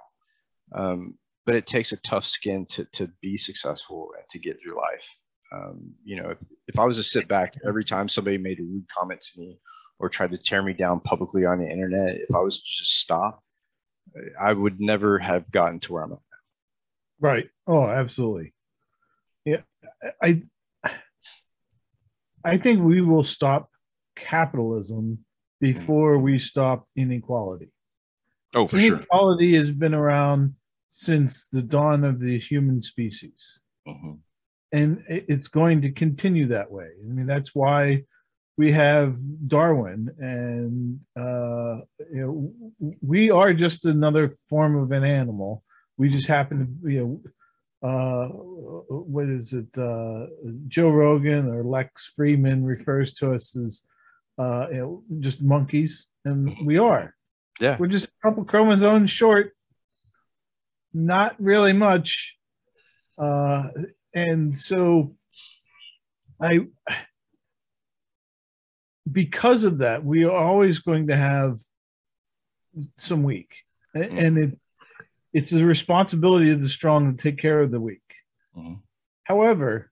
Um, 0.73 1.17
but 1.45 1.55
it 1.55 1.65
takes 1.65 1.93
a 1.93 1.97
tough 1.97 2.25
skin 2.25 2.65
to, 2.67 2.83
to 2.93 3.09
be 3.21 3.37
successful 3.37 4.09
and 4.17 4.27
to 4.29 4.39
get 4.39 4.61
through 4.61 4.75
life. 4.75 5.07
Um, 5.51 5.93
you 6.03 6.21
know, 6.21 6.29
if, 6.31 6.37
if 6.67 6.79
I 6.79 6.85
was 6.85 6.97
to 6.97 7.03
sit 7.03 7.27
back 7.27 7.55
every 7.65 7.83
time 7.83 8.09
somebody 8.09 8.37
made 8.37 8.59
a 8.59 8.63
rude 8.63 8.85
comment 8.95 9.21
to 9.21 9.39
me 9.39 9.59
or 9.99 10.09
tried 10.09 10.31
to 10.31 10.37
tear 10.37 10.61
me 10.61 10.73
down 10.73 10.99
publicly 10.99 11.45
on 11.45 11.59
the 11.59 11.69
internet, 11.69 12.17
if 12.17 12.35
I 12.35 12.39
was 12.39 12.59
to 12.59 12.65
just 12.65 12.99
stop, 12.99 13.41
I 14.39 14.53
would 14.53 14.79
never 14.79 15.19
have 15.19 15.49
gotten 15.51 15.79
to 15.81 15.93
where 15.93 16.03
I'm 16.03 16.13
at. 16.13 16.19
Right. 17.19 17.49
Oh, 17.65 17.85
absolutely. 17.85 18.53
Yeah. 19.45 19.61
I 20.21 20.43
I 22.43 22.57
think 22.57 22.81
we 22.81 23.01
will 23.01 23.23
stop 23.23 23.69
capitalism 24.15 25.19
before 25.59 26.17
we 26.17 26.39
stop 26.39 26.87
inequality. 26.95 27.71
Oh, 28.53 28.67
for 28.67 28.77
inequality 28.77 28.87
sure. 28.87 28.97
Inequality 28.97 29.55
has 29.55 29.71
been 29.71 29.93
around 29.93 30.55
since 30.89 31.47
the 31.47 31.61
dawn 31.61 32.03
of 32.03 32.19
the 32.19 32.39
human 32.39 32.81
species. 32.81 33.59
Mhm. 33.87 34.19
And 34.71 35.03
it's 35.07 35.47
going 35.47 35.81
to 35.83 35.91
continue 35.91 36.47
that 36.47 36.69
way. 36.71 36.89
I 37.01 37.07
mean, 37.07 37.25
that's 37.25 37.55
why 37.55 38.03
we 38.57 38.71
have 38.71 39.15
Darwin, 39.47 40.09
and 40.17 40.99
uh, 41.15 41.85
you 42.11 42.51
know, 42.79 42.95
we 43.01 43.29
are 43.29 43.53
just 43.53 43.85
another 43.85 44.33
form 44.49 44.75
of 44.75 44.91
an 44.91 45.03
animal 45.03 45.63
We 45.97 46.09
just 46.09 46.27
happen 46.27 46.79
to, 46.83 46.89
you 46.89 47.21
know, 47.81 47.87
uh, 47.87 48.27
what 48.27 49.27
is 49.27 49.53
it? 49.53 49.67
Uh, 49.77 50.27
Joe 50.67 50.89
Rogan 50.89 51.49
or 51.49 51.63
Lex 51.63 52.11
Fridman 52.17 52.65
refers 52.65 53.15
to 53.15 53.33
us 53.33 53.55
as, 53.57 53.83
uh, 54.37 54.67
you 54.71 54.77
know, 54.77 55.03
just 55.19 55.41
monkeys, 55.41 56.07
and 56.23 56.55
we 56.65 56.77
are. 56.77 57.15
Yeah. 57.59 57.77
We're 57.79 57.87
just 57.87 58.05
a 58.05 58.27
couple 58.27 58.45
chromosomes 58.45 59.09
short. 59.09 59.53
Not 60.93 61.35
really 61.39 61.73
much. 61.73 62.37
Uh, 63.17 63.69
and 64.17 64.57
so 64.57 65.15
I, 66.41 66.65
because 69.11 69.63
of 69.63 69.77
that, 69.79 70.03
we 70.03 70.23
are 70.23 70.31
always 70.35 70.79
going 70.79 71.07
to 71.07 71.15
have 71.15 71.59
some 72.97 73.23
weak, 73.23 73.51
Mm-hmm. 73.95 74.17
and 74.17 74.37
it 74.37 74.59
it's 75.33 75.51
the 75.51 75.65
responsibility 75.65 76.51
of 76.51 76.61
the 76.61 76.69
strong 76.69 77.15
to 77.15 77.21
take 77.21 77.37
care 77.39 77.61
of 77.61 77.71
the 77.71 77.79
weak. 77.79 78.01
Mhm. 78.55 78.81
However, 79.23 79.91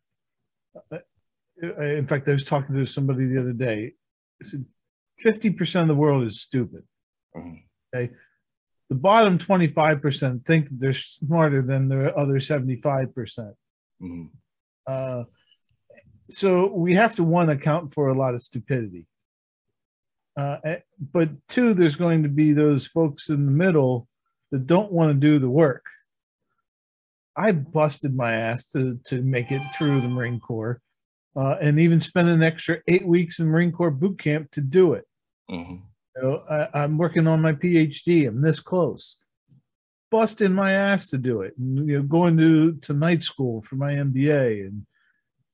in 1.62 2.08
fact, 2.08 2.28
I 2.28 2.32
was 2.34 2.46
talking 2.46 2.76
to 2.76 2.86
somebody 2.86 3.26
the 3.26 3.40
other 3.42 3.54
day. 3.54 3.94
Said, 4.44 4.66
50% 5.24 5.82
of 5.84 5.88
the 5.88 5.96
world 5.96 6.24
is 6.28 6.42
stupid. 6.42 6.84
Mhm. 7.36 7.64
Okay. 7.94 8.14
The 8.90 8.96
bottom 8.96 9.38
25% 9.40 10.46
think 10.46 10.68
they're 10.72 10.94
smarter 10.94 11.62
than 11.62 11.88
the 11.90 12.14
other 12.16 12.40
75%. 12.40 13.56
Mhm. 14.02 14.30
Uh, 14.88 15.24
so 16.30 16.72
we 16.72 16.96
have 16.96 17.16
to 17.16 17.24
one 17.24 17.50
account 17.50 17.94
for 17.94 18.10
a 18.10 18.18
lot 18.18 18.34
of 18.34 18.42
stupidity. 18.42 19.08
Uh, 20.38 20.58
eh, 20.66 20.80
but 21.14 21.30
two, 21.48 21.74
there's 21.74 21.96
going 21.96 22.24
to 22.24 22.30
be 22.30 22.52
those 22.52 22.88
folks 22.88 23.30
in 23.30 23.46
the 23.46 23.52
middle 23.52 24.08
that 24.52 24.68
don't 24.68 24.92
want 24.92 25.10
to 25.10 25.14
do 25.14 25.40
the 25.40 25.50
work. 25.50 25.86
I 27.38 27.52
busted 27.52 28.16
my 28.16 28.34
ass 28.34 28.70
to, 28.72 29.00
to 29.08 29.22
make 29.22 29.52
it 29.52 29.62
through 29.74 30.02
the 30.02 30.08
Marine 30.08 30.40
Corps 30.40 30.82
uh, 31.36 31.56
and 31.62 31.80
even 31.80 32.00
spent 32.00 32.30
an 32.30 32.44
extra 32.44 32.80
eight 32.88 33.06
weeks 33.06 33.40
in 33.40 33.48
Marine 33.48 33.72
Corps 33.72 33.92
boot 33.92 34.20
camp 34.20 34.52
to 34.52 34.62
do 34.62 34.94
it. 34.94 35.06
Mhm. 35.50 35.82
You 36.16 36.22
know, 36.22 36.44
I, 36.50 36.84
I'm 36.84 36.98
working 36.98 37.28
on 37.28 37.42
my 37.42 37.54
PhD. 37.54 38.28
I'm 38.28 38.42
this 38.42 38.60
close. 38.60 39.18
Busting 40.16 40.54
my 40.54 40.72
ass 40.72 41.10
to 41.10 41.18
do 41.18 41.42
it. 41.42 41.58
And, 41.58 41.90
you 41.90 41.98
know, 41.98 42.04
going 42.04 42.38
to, 42.38 42.74
to 42.84 42.94
night 42.94 43.22
school 43.22 43.62
for 43.62 43.76
my 43.76 43.92
MBA 43.94 44.66
and 44.66 44.86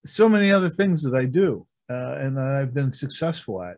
so 0.06 0.30
many 0.30 0.52
other 0.52 0.70
things 0.70 1.02
that 1.04 1.16
I 1.16 1.26
do 1.26 1.66
uh, 1.90 2.16
and 2.20 2.38
that 2.38 2.60
I've 2.62 2.74
been 2.74 2.94
successful 2.94 3.64
at. 3.64 3.78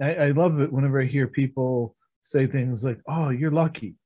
I, 0.00 0.14
I 0.14 0.30
love 0.30 0.60
it 0.60 0.72
whenever 0.72 1.00
I 1.00 1.04
hear 1.04 1.26
people 1.26 1.94
say 2.22 2.46
things 2.46 2.84
like, 2.84 3.00
"Oh, 3.06 3.28
you're 3.28 3.50
lucky." 3.50 3.96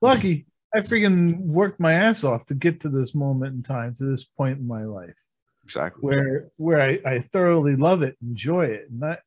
Lucky. 0.00 0.46
I 0.74 0.80
freaking 0.80 1.38
worked 1.40 1.78
my 1.78 1.92
ass 1.92 2.24
off 2.24 2.46
to 2.46 2.54
get 2.54 2.80
to 2.80 2.88
this 2.88 3.14
moment 3.14 3.54
in 3.54 3.62
time, 3.62 3.94
to 3.96 4.04
this 4.04 4.24
point 4.24 4.58
in 4.58 4.66
my 4.66 4.84
life 4.84 5.16
Exactly. 5.64 6.00
where 6.00 6.48
where 6.56 6.80
I, 6.80 6.98
I 7.04 7.20
thoroughly 7.20 7.76
love 7.76 8.02
it, 8.02 8.16
enjoy 8.22 8.66
it. 8.66 8.88
And 8.90 9.04
I, 9.04 9.18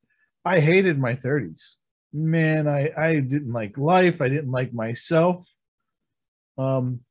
I 0.43 0.59
hated 0.59 0.97
my 0.97 1.13
30s. 1.13 1.75
Man, 2.13 2.67
I, 2.67 2.91
I 2.97 3.19
didn't 3.19 3.53
like 3.53 3.77
life. 3.77 4.21
I 4.21 4.27
didn't 4.29 4.51
like 4.51 4.73
myself. 4.73 5.45
Um, 6.57 7.01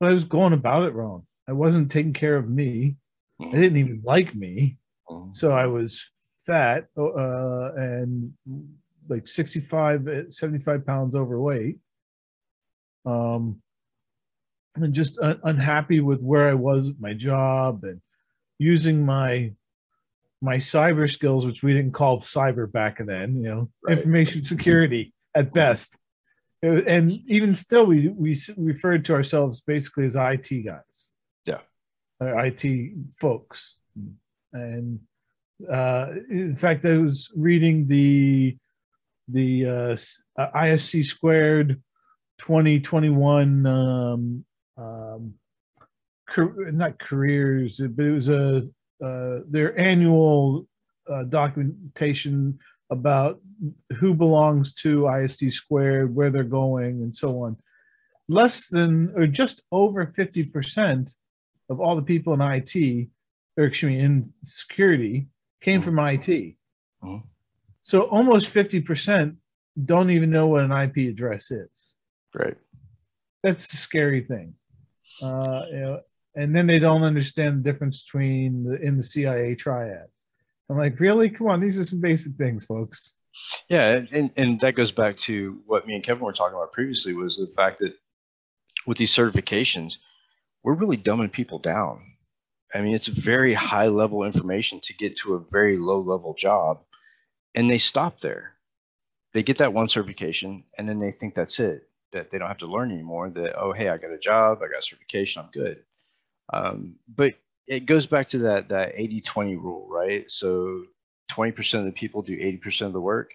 but 0.00 0.10
I 0.10 0.12
was 0.14 0.24
going 0.24 0.52
about 0.52 0.84
it 0.84 0.94
wrong. 0.94 1.26
I 1.48 1.52
wasn't 1.52 1.90
taking 1.92 2.12
care 2.12 2.36
of 2.36 2.48
me. 2.48 2.96
I 3.40 3.50
didn't 3.50 3.76
even 3.78 4.02
like 4.04 4.34
me. 4.34 4.78
Mhm. 5.08 5.36
So 5.36 5.52
I 5.52 5.66
was 5.66 6.10
fat 6.46 6.86
uh, 6.96 7.72
and 7.74 8.32
like 9.08 9.28
65, 9.28 10.08
uh, 10.08 10.30
75 10.30 10.86
pounds 10.86 11.14
overweight. 11.14 11.78
Um, 13.04 13.62
and 14.74 14.94
just 14.94 15.18
un- 15.18 15.40
unhappy 15.44 16.00
with 16.00 16.20
where 16.20 16.48
I 16.48 16.54
was 16.54 16.88
at 16.88 17.00
my 17.00 17.12
job 17.14 17.84
and 17.84 18.00
using 18.58 19.04
my 19.04 19.52
my 20.40 20.56
cyber 20.58 21.10
skills, 21.10 21.44
which 21.46 21.62
we 21.62 21.72
didn't 21.72 21.92
call 21.92 22.20
cyber 22.20 22.70
back 22.70 22.98
then, 23.04 23.36
you 23.36 23.48
know, 23.48 23.70
Right. 23.82 23.98
information 23.98 24.42
security 24.42 25.12
at 25.34 25.52
best. 25.52 25.96
And 26.62 27.12
even 27.26 27.54
still, 27.54 27.86
we 27.86 28.08
we 28.08 28.36
referred 28.56 29.04
to 29.06 29.14
ourselves 29.14 29.60
basically 29.60 30.06
as 30.06 30.16
IT 30.16 30.64
guys. 30.64 31.12
Yeah. 31.46 31.60
or 32.20 32.46
IT 32.46 32.94
folks, 33.14 33.76
and 34.52 34.98
uh, 35.72 36.06
in 36.28 36.56
fact, 36.56 36.84
I 36.84 36.98
was 36.98 37.30
reading 37.36 37.86
the 37.86 38.56
the 39.28 39.66
uh, 39.66 39.96
uh, 40.40 40.50
ISC 40.64 41.04
squared 41.06 41.80
2021 42.38 43.66
um, 43.66 44.44
um, 44.76 45.34
not 46.36 46.98
careers, 46.98 47.78
but 47.78 48.04
it 48.04 48.10
was 48.12 48.28
a 48.28 48.68
uh, 49.04 49.40
their 49.48 49.78
annual 49.78 50.66
uh, 51.10 51.24
documentation 51.24 52.58
about 52.90 53.40
who 53.98 54.14
belongs 54.14 54.74
to 54.74 55.02
ISC 55.02 55.52
squared, 55.52 56.14
where 56.14 56.30
they're 56.30 56.44
going, 56.44 57.02
and 57.02 57.14
so 57.14 57.42
on. 57.42 57.56
Less 58.28 58.68
than 58.68 59.12
or 59.16 59.26
just 59.26 59.62
over 59.72 60.06
50% 60.06 61.14
of 61.70 61.80
all 61.80 61.96
the 61.96 62.02
people 62.02 62.34
in 62.34 62.40
IT, 62.40 63.08
or 63.56 63.64
excuse 63.64 63.90
me, 63.90 64.00
in 64.00 64.32
security, 64.44 65.28
came 65.60 65.82
from 65.82 65.98
IT. 65.98 66.56
Mhm. 67.02 67.22
So 67.82 68.02
almost 68.02 68.52
50% 68.52 69.36
don't 69.84 70.10
even 70.10 70.30
know 70.30 70.46
what 70.48 70.64
an 70.64 70.72
IP 70.72 71.08
address 71.08 71.50
is 71.50 71.94
Great. 72.32 72.56
that's 73.42 73.72
a 73.72 73.76
scary 73.76 74.22
thing. 74.22 74.54
Uh, 75.22 75.62
you 75.70 75.80
know, 75.80 76.00
and 76.34 76.54
then 76.54 76.66
they 76.66 76.78
don't 76.78 77.02
understand 77.02 77.58
the 77.58 77.72
difference 77.72 78.02
between 78.02 78.64
the 78.64 78.80
in 78.80 78.96
the 78.96 79.02
CIA 79.02 79.54
triad. 79.54 80.06
I'm 80.70 80.76
like, 80.76 81.00
really? 81.00 81.30
Come 81.30 81.48
on, 81.48 81.60
these 81.60 81.78
are 81.78 81.84
some 81.84 82.00
basic 82.00 82.34
things, 82.36 82.64
folks. 82.64 83.14
Yeah, 83.68 84.02
and, 84.10 84.30
and 84.36 84.60
that 84.60 84.74
goes 84.74 84.92
back 84.92 85.16
to 85.18 85.60
what 85.66 85.86
me 85.86 85.94
and 85.94 86.04
Kevin 86.04 86.24
were 86.24 86.32
talking 86.32 86.56
about 86.56 86.72
previously 86.72 87.14
was 87.14 87.36
the 87.36 87.52
fact 87.56 87.78
that 87.78 87.94
with 88.86 88.98
these 88.98 89.14
certifications, 89.14 89.98
we're 90.62 90.74
really 90.74 90.96
dumbing 90.96 91.32
people 91.32 91.58
down. 91.58 92.02
I 92.74 92.80
mean, 92.80 92.94
it's 92.94 93.06
very 93.06 93.54
high 93.54 93.88
level 93.88 94.24
information 94.24 94.80
to 94.82 94.94
get 94.94 95.16
to 95.18 95.34
a 95.34 95.44
very 95.50 95.78
low 95.78 96.00
level 96.00 96.34
job, 96.34 96.82
and 97.54 97.70
they 97.70 97.78
stop 97.78 98.20
there. 98.20 98.54
They 99.32 99.42
get 99.42 99.58
that 99.58 99.72
one 99.72 99.88
certification, 99.88 100.64
and 100.76 100.88
then 100.88 100.98
they 100.98 101.10
think 101.10 101.34
that's 101.34 101.60
it. 101.60 101.88
That 102.12 102.30
they 102.30 102.38
don't 102.38 102.48
have 102.48 102.58
to 102.58 102.66
learn 102.66 102.90
anymore. 102.90 103.30
That 103.30 103.58
oh, 103.58 103.72
hey, 103.72 103.88
I 103.88 103.96
got 103.96 104.10
a 104.10 104.18
job, 104.18 104.58
I 104.62 104.72
got 104.72 104.84
certification, 104.84 105.42
I'm 105.42 105.50
good. 105.52 105.82
Um, 106.52 106.96
but 107.08 107.34
it 107.66 107.86
goes 107.86 108.06
back 108.06 108.28
to 108.28 108.38
that 108.38 108.68
that 108.70 108.96
80-20 108.96 109.56
rule, 109.56 109.86
right? 109.90 110.30
So 110.30 110.84
20% 111.30 111.78
of 111.80 111.84
the 111.84 111.92
people 111.92 112.22
do 112.22 112.36
80% 112.36 112.86
of 112.86 112.92
the 112.92 113.00
work 113.00 113.32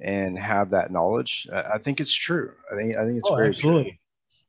and 0.00 0.38
have 0.38 0.70
that 0.70 0.90
knowledge. 0.90 1.48
I, 1.52 1.78
think 1.78 2.00
it's 2.00 2.12
true. 2.12 2.52
I 2.70 2.76
think 2.76 2.96
I 2.96 3.04
think 3.04 3.18
it's 3.18 3.30
Oh, 3.30 3.36
very 3.36 3.54
true. 3.54 3.90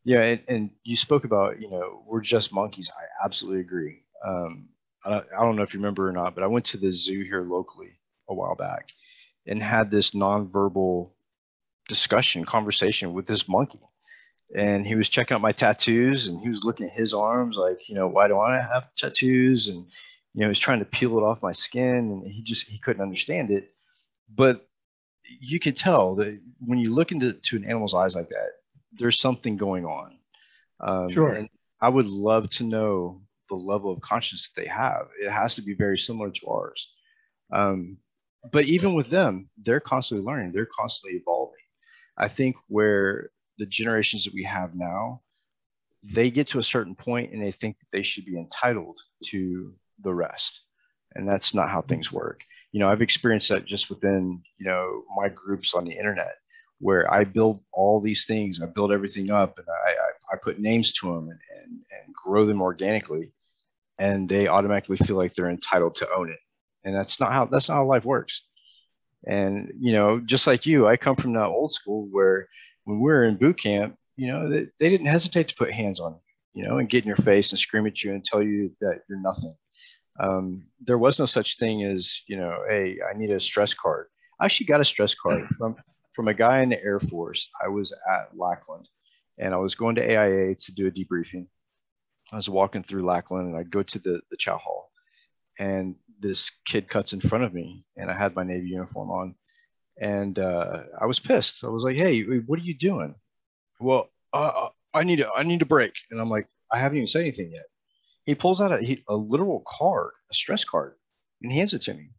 Yeah, 0.04 0.22
and, 0.22 0.42
and 0.48 0.70
you 0.84 0.96
spoke 0.96 1.24
about 1.24 1.60
you 1.60 1.70
know 1.70 2.04
we're 2.06 2.22
just 2.22 2.54
monkeys. 2.54 2.92
I 2.96 3.26
absolutely 3.26 3.62
agree. 3.62 4.04
Um, 4.24 4.70
I 5.04 5.10
don't, 5.10 5.28
I 5.38 5.44
don't 5.44 5.56
know 5.56 5.64
if 5.64 5.74
you 5.74 5.80
remember 5.80 6.08
or 6.08 6.12
not, 6.12 6.36
but 6.36 6.44
I 6.44 6.48
went 6.48 6.66
to 6.66 6.78
the 6.78 6.92
zoo 6.92 7.24
here 7.24 7.44
locally 7.44 8.00
a 8.30 8.34
while 8.34 8.56
back 8.56 8.90
and 9.48 9.62
had 9.62 9.92
this 9.92 10.12
nonverbal 10.12 11.12
discussion 11.88 12.46
conversation 12.46 13.14
with 13.14 13.28
this 13.28 13.48
monkey. 13.48 13.80
And 14.56 14.88
he 14.88 14.96
was 14.96 15.10
checking 15.10 15.36
out 15.36 15.42
my 15.42 15.52
tattoos 15.52 16.28
and 16.28 16.40
he 16.40 16.48
was 16.48 16.64
looking 16.64 16.86
at 16.86 16.94
his 16.94 17.14
arms 17.14 17.58
like, 17.58 17.90
you 17.90 17.96
know, 17.96 18.08
why 18.08 18.28
do 18.30 18.40
I 18.40 18.56
have 18.56 18.94
tattoos? 18.96 19.68
And 19.68 19.86
you 20.34 20.42
know, 20.42 20.48
he's 20.48 20.60
trying 20.60 20.80
to 20.80 20.86
peel 20.86 21.18
it 21.18 21.24
off 21.24 21.42
my 21.42 21.52
skin 21.52 22.24
and 22.24 22.26
he 22.26 22.42
just 22.42 22.68
he 22.68 22.80
couldn't 22.80 23.02
understand 23.02 23.52
it. 23.52 23.74
But 24.34 24.68
you 25.40 25.60
could 25.60 25.76
tell 25.76 26.16
that 26.16 26.40
when 26.60 26.80
you 26.80 26.94
look 26.94 27.12
into 27.12 27.34
to 27.34 27.58
an 27.58 27.66
animal's 27.66 27.94
eyes 27.94 28.16
like 28.16 28.30
that, 28.30 28.50
there's 28.94 29.20
something 29.20 29.58
going 29.58 29.86
on. 29.86 30.18
Um, 30.80 31.10
Sure. 31.10 31.34
And 31.34 31.50
I 31.82 31.90
would 31.90 32.06
love 32.06 32.50
to 32.52 32.64
know 32.64 33.22
the 33.50 33.56
level 33.56 33.92
of 33.92 34.02
consciousness 34.02 34.50
that 34.50 34.62
they 34.62 34.68
have. 34.68 35.08
It 35.22 35.32
has 35.32 35.56
to 35.56 35.62
be 35.62 35.74
very 35.74 35.98
similar 35.98 36.32
to 36.32 36.48
ours. 36.48 36.92
Um, 37.52 37.98
but 38.52 38.66
even 38.66 38.94
with 38.94 39.10
them, 39.10 39.50
they're 39.58 39.80
constantly 39.80 40.26
learning. 40.26 40.52
They're 40.52 40.66
constantly 40.66 41.20
evolving. 41.20 41.58
I 42.18 42.28
think 42.28 42.56
where 42.68 43.32
the 43.58 43.66
generations 43.66 44.26
that 44.26 44.34
we 44.34 44.44
have 44.44 44.76
now, 44.76 45.22
they 46.04 46.30
get 46.30 46.48
to 46.48 46.60
a 46.60 46.64
certain 46.64 46.96
point 46.96 47.34
and 47.34 47.42
they 47.42 47.52
think 47.52 47.80
that 47.80 47.90
they 47.92 48.04
should 48.04 48.26
be 48.26 48.38
entitled 48.38 49.00
to 49.26 49.74
the 50.04 50.14
rest, 50.14 50.64
and 51.16 51.28
that's 51.28 51.54
not 51.54 51.70
how 51.70 51.82
things 51.82 52.12
work. 52.12 52.42
You 52.72 52.80
know, 52.80 52.90
I've 52.90 53.02
experienced 53.02 53.50
that 53.50 53.66
just 53.66 53.90
within 53.90 54.42
you 54.58 54.66
know 54.66 55.04
my 55.16 55.30
groups 55.30 55.74
on 55.74 55.86
the 55.86 55.98
internet 55.98 56.36
where 56.80 57.12
I 57.12 57.24
build 57.24 57.64
all 57.72 58.02
these 58.02 58.26
things, 58.26 58.62
I 58.62 58.66
build 58.66 58.92
everything 58.92 59.32
up, 59.32 59.58
and 59.58 59.68
I, 59.70 59.92
I, 59.92 60.34
I 60.34 60.38
put 60.38 60.60
names 60.60 60.92
to 60.94 61.08
them 61.08 61.30
and, 61.30 61.40
and, 61.58 61.72
and 61.72 62.14
grow 62.14 62.46
them 62.46 62.62
organically, 62.62 63.32
and 63.98 64.28
they 64.28 64.48
automatically 64.48 64.98
feel 64.98 65.16
like 65.16 65.34
they're 65.34 65.50
entitled 65.50 65.96
to 65.96 66.10
own 66.16 66.30
it, 66.30 66.40
and 66.84 66.94
that's 66.94 67.20
not 67.20 67.32
how 67.32 67.46
that's 67.46 67.70
not 67.70 67.76
how 67.76 67.86
life 67.86 68.06
works. 68.06 68.44
And 69.26 69.72
you 69.80 69.94
know, 69.94 70.20
just 70.20 70.48
like 70.48 70.66
you, 70.66 70.88
I 70.88 70.98
come 70.98 71.16
from 71.16 71.34
that 71.34 71.48
old 71.48 71.72
school 71.72 72.08
where 72.12 72.48
when 72.86 73.00
we 73.00 73.04
were 73.04 73.26
in 73.26 73.36
boot 73.36 73.58
camp, 73.58 73.98
you 74.16 74.28
know, 74.28 74.50
they, 74.50 74.68
they 74.80 74.90
didn't 74.90 75.08
hesitate 75.08 75.50
to 75.50 75.56
put 75.56 75.72
hands 75.72 76.00
on 76.00 76.14
you, 76.54 76.64
you 76.64 76.68
know, 76.68 76.78
and 76.78 76.90
get 76.90 77.04
in 77.04 77.08
your 77.08 77.18
face 77.18 77.52
and 77.52 77.60
scream 77.60 77.86
at 77.86 78.02
you 78.02 78.14
and 78.14 78.24
tell 78.24 78.42
you 78.42 78.72
that 78.80 79.02
you're 79.10 79.20
nothing. 79.20 79.56
Um, 80.20 80.68
there 80.80 80.98
was 80.98 81.20
no 81.20 81.26
such 81.26 81.58
thing 81.58 81.84
as, 81.84 82.22
you 82.28 82.38
know, 82.38 82.64
hey, 82.70 83.00
I 83.08 83.18
need 83.18 83.32
a 83.32 83.40
stress 83.40 83.74
card. 83.74 84.08
I 84.40 84.46
actually 84.46 84.68
got 84.68 84.82
a 84.82 84.86
stress 84.86 85.14
card 85.14 85.48
from 85.58 85.76
from 86.14 86.30
a 86.30 86.34
guy 86.34 86.62
in 86.62 86.70
the 86.70 86.82
Air 86.82 87.02
Force. 87.02 87.50
I 87.62 87.68
was 87.68 87.92
at 88.10 88.38
Lackland 88.38 88.88
and 89.38 89.54
I 89.54 89.58
was 89.58 89.76
going 89.76 89.96
to 89.96 90.02
AIA 90.02 90.56
to 90.56 90.72
do 90.72 90.88
a 90.88 90.92
debriefing. 90.92 91.48
I 92.32 92.38
was 92.38 92.50
walking 92.50 92.84
through 92.84 93.06
Lackland 93.06 93.50
and 93.50 93.58
I 93.58 93.64
go 93.64 93.84
to 93.84 94.00
the, 94.00 94.22
the 94.32 94.38
chow 94.38 94.58
hall 94.58 94.92
and 95.60 95.96
this 96.20 96.52
kid 96.66 96.88
cuts 96.88 97.12
in 97.12 97.20
front 97.20 97.44
of 97.44 97.54
me 97.54 97.84
and 97.98 98.10
I 98.10 98.18
had 98.18 98.34
my 98.34 98.44
Navy 98.44 98.70
uniform 98.70 99.12
on 99.12 99.36
and 100.00 100.40
uh, 100.40 100.84
I 101.00 101.06
was 101.06 101.20
pissed. 101.20 101.64
I 101.64 101.68
was 101.68 101.84
like, 101.84 101.96
"Hey, 101.96 102.22
what 102.22 102.60
are 102.60 102.64
you 102.64 102.78
doing?" 102.78 103.16
Well, 103.80 104.10
uh, 104.34 104.52
uh, 104.56 104.70
I 104.94 105.04
need 105.04 105.20
a 105.20 105.30
I 105.36 105.44
need 105.44 105.62
a 105.62 105.66
break, 105.66 105.94
and 106.12 106.20
I'm 106.20 106.30
like, 106.30 106.48
I 106.72 106.80
haven't 106.80 106.98
even 106.98 107.08
said 107.08 107.22
anything 107.22 107.52
yet. 107.52 107.66
He 108.26 108.36
pulls 108.36 108.60
out 108.62 108.72
a, 108.72 108.80
he, 108.80 109.04
a 109.08 109.16
literal 109.16 109.64
card, 109.68 110.12
a 110.32 110.34
stress 110.34 110.64
card, 110.64 110.96
and 111.42 111.52
hands 111.52 111.74
it 111.74 111.82
to 111.84 111.94
me, 111.94 112.10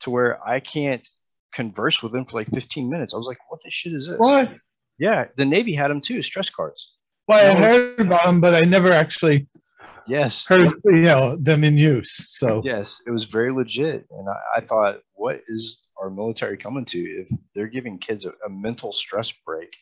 to 0.00 0.10
where 0.10 0.46
I 0.46 0.60
can't 0.60 1.06
converse 1.52 2.02
with 2.02 2.14
him 2.14 2.24
for 2.24 2.38
like 2.38 2.48
15 2.48 2.90
minutes. 2.90 3.14
I 3.14 3.18
was 3.18 3.26
like, 3.26 3.38
"What 3.48 3.60
the 3.62 3.70
shit 3.70 3.92
is 3.92 4.08
this?" 4.08 4.18
What? 4.18 4.52
Yeah, 4.98 5.26
the 5.36 5.44
Navy 5.44 5.74
had 5.74 5.90
them 5.90 6.00
too, 6.00 6.22
stress 6.22 6.50
cards. 6.50 6.94
Well, 7.28 7.56
I 7.56 7.60
heard 7.60 8.00
about 8.00 8.24
them, 8.24 8.40
but 8.40 8.54
I 8.54 8.66
never 8.66 8.92
actually 8.92 9.46
yes 10.06 10.48
heard 10.48 10.72
you 10.84 11.02
know 11.02 11.36
them 11.36 11.64
in 11.64 11.78
use. 11.78 12.30
So 12.30 12.60
yes, 12.64 13.00
it 13.06 13.10
was 13.10 13.24
very 13.24 13.52
legit, 13.52 14.06
and 14.10 14.28
I, 14.28 14.58
I 14.58 14.60
thought, 14.60 15.00
what 15.14 15.40
is 15.48 15.78
our 16.02 16.10
military 16.10 16.58
coming 16.58 16.84
to 16.86 16.98
if 16.98 17.28
they're 17.54 17.68
giving 17.68 17.98
kids 17.98 18.24
a, 18.24 18.32
a 18.44 18.50
mental 18.50 18.92
stress 18.92 19.32
break 19.46 19.74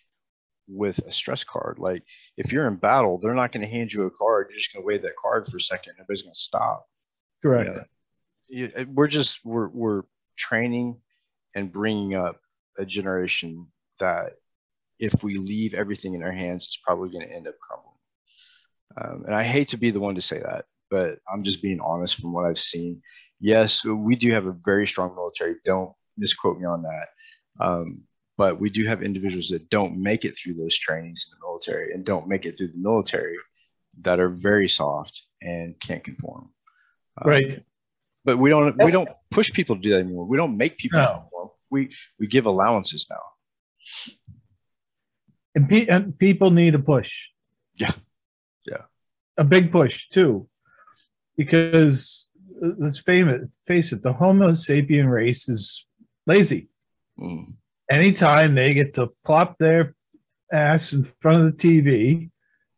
with 0.68 0.98
a 0.98 1.12
stress 1.12 1.42
card? 1.42 1.78
Like, 1.78 2.04
if 2.36 2.52
you're 2.52 2.68
in 2.68 2.76
battle, 2.76 3.18
they're 3.18 3.34
not 3.34 3.52
going 3.52 3.62
to 3.62 3.70
hand 3.70 3.92
you 3.92 4.04
a 4.04 4.10
card. 4.10 4.48
You're 4.50 4.58
just 4.58 4.72
going 4.72 4.82
to 4.82 4.86
wave 4.86 5.02
that 5.02 5.16
card 5.20 5.48
for 5.48 5.56
a 5.56 5.60
second. 5.60 5.94
Everybody's 5.94 6.22
going 6.22 6.34
to 6.34 6.38
stop. 6.38 6.86
correct. 7.42 7.78
You 8.48 8.68
know, 8.68 8.84
we're 8.92 9.06
just 9.08 9.40
we're 9.44 9.68
we're 9.68 10.02
training 10.36 10.98
and 11.54 11.72
bringing 11.72 12.14
up 12.14 12.40
a 12.78 12.84
generation 12.84 13.66
that 13.98 14.32
if 14.98 15.22
we 15.22 15.36
leave 15.36 15.74
everything 15.74 16.14
in 16.14 16.20
their 16.20 16.32
hands, 16.32 16.66
it's 16.66 16.76
probably 16.76 17.10
going 17.10 17.26
to 17.26 17.34
end 17.34 17.48
up 17.48 17.54
crumbling. 17.58 17.94
Um, 19.00 19.24
and 19.26 19.34
I 19.34 19.44
hate 19.44 19.68
to 19.68 19.76
be 19.76 19.90
the 19.90 20.00
one 20.00 20.16
to 20.16 20.20
say 20.20 20.40
that, 20.40 20.64
but 20.90 21.18
I'm 21.32 21.42
just 21.42 21.62
being 21.62 21.80
honest 21.80 22.20
from 22.20 22.32
what 22.32 22.44
I've 22.44 22.58
seen. 22.58 23.02
Yes, 23.40 23.84
we 23.84 24.16
do 24.16 24.32
have 24.32 24.46
a 24.46 24.56
very 24.64 24.86
strong 24.86 25.14
military. 25.14 25.56
Don't 25.64 25.92
misquote 26.16 26.58
me 26.58 26.66
on 26.66 26.82
that. 26.82 27.08
Um, 27.60 28.02
but 28.38 28.58
we 28.58 28.70
do 28.70 28.86
have 28.86 29.02
individuals 29.02 29.48
that 29.48 29.68
don't 29.68 29.98
make 29.98 30.24
it 30.24 30.34
through 30.36 30.54
those 30.54 30.78
trainings 30.78 31.26
in 31.26 31.36
the 31.36 31.46
military 31.46 31.92
and 31.92 32.04
don't 32.04 32.26
make 32.26 32.46
it 32.46 32.56
through 32.56 32.68
the 32.68 32.78
military 32.78 33.36
that 34.00 34.18
are 34.18 34.30
very 34.30 34.68
soft 34.68 35.26
and 35.42 35.78
can't 35.80 36.02
conform. 36.02 36.48
Um, 37.20 37.28
right. 37.28 37.62
But 38.24 38.38
we 38.38 38.50
don't 38.50 38.82
we 38.82 38.90
don't 38.90 39.10
push 39.30 39.52
people 39.52 39.76
to 39.76 39.82
do 39.82 39.90
that 39.90 40.00
anymore. 40.00 40.26
We 40.26 40.36
don't 40.36 40.56
make 40.56 40.78
people 40.78 41.00
no. 41.00 41.06
conform. 41.06 41.48
We 41.70 41.90
we 42.18 42.26
give 42.26 42.46
allowances 42.46 43.06
now. 43.10 43.22
And, 45.54 45.68
pe- 45.68 45.88
and 45.88 46.18
people 46.18 46.50
need 46.50 46.74
a 46.74 46.78
push. 46.78 47.12
Yeah. 47.76 47.92
Yeah. 48.66 48.82
A 49.36 49.44
big 49.44 49.72
push 49.72 50.08
too. 50.10 50.48
Because 51.36 52.28
uh, 52.64 52.68
let's 52.78 53.00
face 53.00 53.92
it, 53.92 54.02
the 54.02 54.12
Homo 54.12 54.52
sapien 54.52 55.10
race 55.10 55.48
is 55.48 55.86
lazy. 56.30 56.68
Mm. 57.18 57.54
Anytime 57.90 58.54
they 58.54 58.72
get 58.72 58.94
to 58.94 59.10
plop 59.24 59.58
their 59.58 59.94
ass 60.52 60.92
in 60.92 61.04
front 61.20 61.42
of 61.42 61.56
the 61.56 61.62
TV 61.62 62.30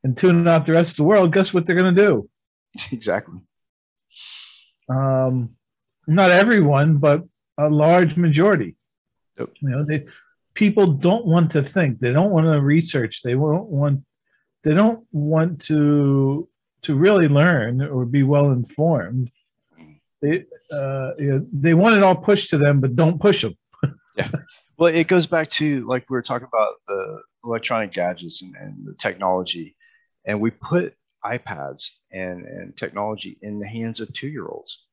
and 0.02 0.16
tune 0.16 0.48
out 0.48 0.66
the 0.66 0.72
rest 0.72 0.92
of 0.92 0.96
the 0.98 1.04
world, 1.04 1.32
guess 1.32 1.52
what 1.52 1.66
they're 1.66 1.76
going 1.82 1.94
to 1.94 2.06
do? 2.08 2.28
Exactly. 2.90 3.40
Um, 4.88 5.56
not 6.06 6.30
everyone, 6.30 6.96
but 6.96 7.24
a 7.58 7.68
large 7.68 8.16
majority. 8.16 8.76
Yep. 9.38 9.50
You 9.60 9.68
know, 9.68 9.84
they 9.84 10.06
people 10.54 10.86
don't 10.86 11.26
want 11.26 11.52
to 11.52 11.62
think. 11.62 12.00
They 12.00 12.12
don't 12.12 12.30
want 12.30 12.46
to 12.46 12.60
research. 12.60 13.22
They 13.22 13.34
won't 13.34 13.68
want. 13.68 14.04
They 14.64 14.74
don't 14.74 15.04
want 15.12 15.60
to 15.68 16.48
to 16.82 16.94
really 16.94 17.28
learn 17.28 17.82
or 17.82 18.04
be 18.06 18.22
well 18.22 18.50
informed. 18.50 19.30
They 20.22 20.44
uh, 20.72 21.10
you 21.18 21.32
know, 21.32 21.46
they 21.52 21.74
want 21.74 21.96
it 21.96 22.02
all 22.02 22.16
pushed 22.16 22.50
to 22.50 22.58
them, 22.58 22.80
but 22.80 22.96
don't 22.96 23.20
push 23.20 23.42
them. 23.42 23.56
yeah. 24.16 24.30
Well, 24.78 24.94
it 24.94 25.08
goes 25.08 25.26
back 25.26 25.48
to 25.50 25.86
like 25.86 26.08
we 26.08 26.14
were 26.14 26.22
talking 26.22 26.48
about 26.48 26.74
the 26.88 27.20
electronic 27.44 27.92
gadgets 27.92 28.40
and, 28.40 28.54
and 28.56 28.86
the 28.86 28.94
technology, 28.94 29.76
and 30.24 30.40
we 30.40 30.50
put 30.50 30.94
iPads 31.24 31.90
and, 32.12 32.44
and 32.44 32.76
technology 32.76 33.36
in 33.42 33.58
the 33.58 33.66
hands 33.66 34.00
of 34.00 34.12
two 34.12 34.28
year 34.28 34.46
olds, 34.46 34.84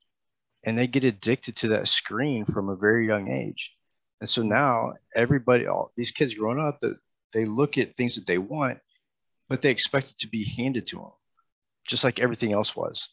and 0.63 0.77
they 0.77 0.88
get 0.88 1.03
addicted 1.03 1.55
to 1.57 1.69
that 1.69 1.88
screen 1.88 2.45
from 2.45 2.69
a 2.69 2.75
very 2.75 3.07
young 3.07 3.32
age. 3.32 3.73
And 4.21 4.30
so 4.30 4.41
now 4.41 4.93
everybody, 5.15 5.67
all 5.67 5.91
these 5.95 6.11
kids 6.11 6.34
growing 6.34 6.59
up, 6.59 6.80
that 6.82 6.97
they 7.34 7.45
look 7.45 7.77
at 7.77 7.93
things 7.93 8.15
that 8.15 8.27
they 8.27 8.38
want, 8.38 8.80
but 9.47 9.61
they 9.61 9.69
expect 9.69 10.11
it 10.11 10.17
to 10.19 10.27
be 10.27 10.43
handed 10.43 10.88
to 10.88 10.97
them, 10.97 11.11
just 11.88 12.03
like 12.03 12.19
everything 12.19 12.51
else 12.51 12.75
was. 12.75 13.09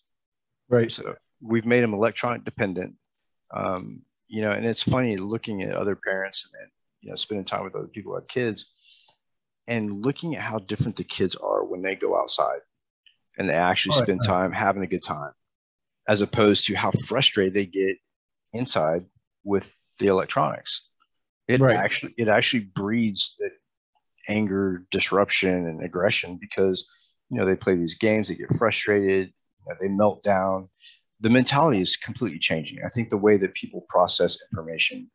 Right. 0.68 0.90
So 0.90 1.14
we've 1.41 1.66
made 1.66 1.82
them 1.82 1.95
electronic 1.95 2.45
dependent. 2.45 2.95
Um, 3.55 4.03
you 4.28 4.43
know, 4.43 4.51
and 4.51 4.66
it's 4.66 4.82
funny 4.82 5.16
looking 5.16 5.62
at 5.62 5.76
other 5.76 5.97
parents 5.97 6.49
and, 6.61 6.70
you 7.01 7.11
know, 7.11 7.16
spending 7.16 7.45
time 7.45 7.64
with 7.64 7.76
other 7.76 7.87
people 7.87 8.12
who 8.12 8.18
have 8.18 8.28
kids 8.28 8.66
and 9.68 10.05
looking 10.05 10.37
at 10.37 10.43
how 10.43 10.59
different 10.59 10.97
the 10.97 11.05
kids 11.05 11.34
are 11.37 11.64
when 11.64 11.82
they 11.82 11.95
go 11.95 12.18
outside 12.18 12.61
and 13.39 13.49
they 13.49 13.55
actually 13.55 13.97
oh, 13.97 14.03
spend 14.03 14.20
time 14.24 14.53
having 14.53 14.82
a 14.82 14.87
good 14.87 15.03
time, 15.03 15.32
as 16.09 16.22
opposed 16.22 16.66
to 16.66 16.74
how 16.74 16.91
frustrated 16.91 17.55
they 17.55 17.66
get 17.66 17.97
inside 18.53 19.05
with 19.45 19.76
the 19.99 20.07
electronics. 20.07 20.89
It 21.49 21.61
right. 21.61 21.76
actually 21.76 22.14
it 22.16 22.28
actually 22.28 22.70
breeds 22.74 23.37
the 23.39 23.51
anger, 24.28 24.84
disruption, 24.91 25.68
and 25.68 25.82
aggression 25.82 26.39
because 26.41 26.89
you 27.30 27.39
know 27.39 27.47
they 27.47 27.57
play 27.57 27.76
these 27.76 27.95
games, 27.95 28.28
they 28.28 28.34
get 28.34 28.55
frustrated, 28.55 29.28
you 29.28 29.64
know, 29.68 29.76
they 29.80 29.89
melt 29.89 30.22
down. 30.22 30.68
The 31.20 31.30
mentality 31.30 31.80
is 31.80 31.96
completely 31.96 32.38
changing. 32.38 32.78
I 32.84 32.88
think 32.88 33.10
the 33.10 33.16
way 33.16 33.36
that 33.38 33.54
people 33.54 33.86
process 33.88 34.36
information 34.50 35.10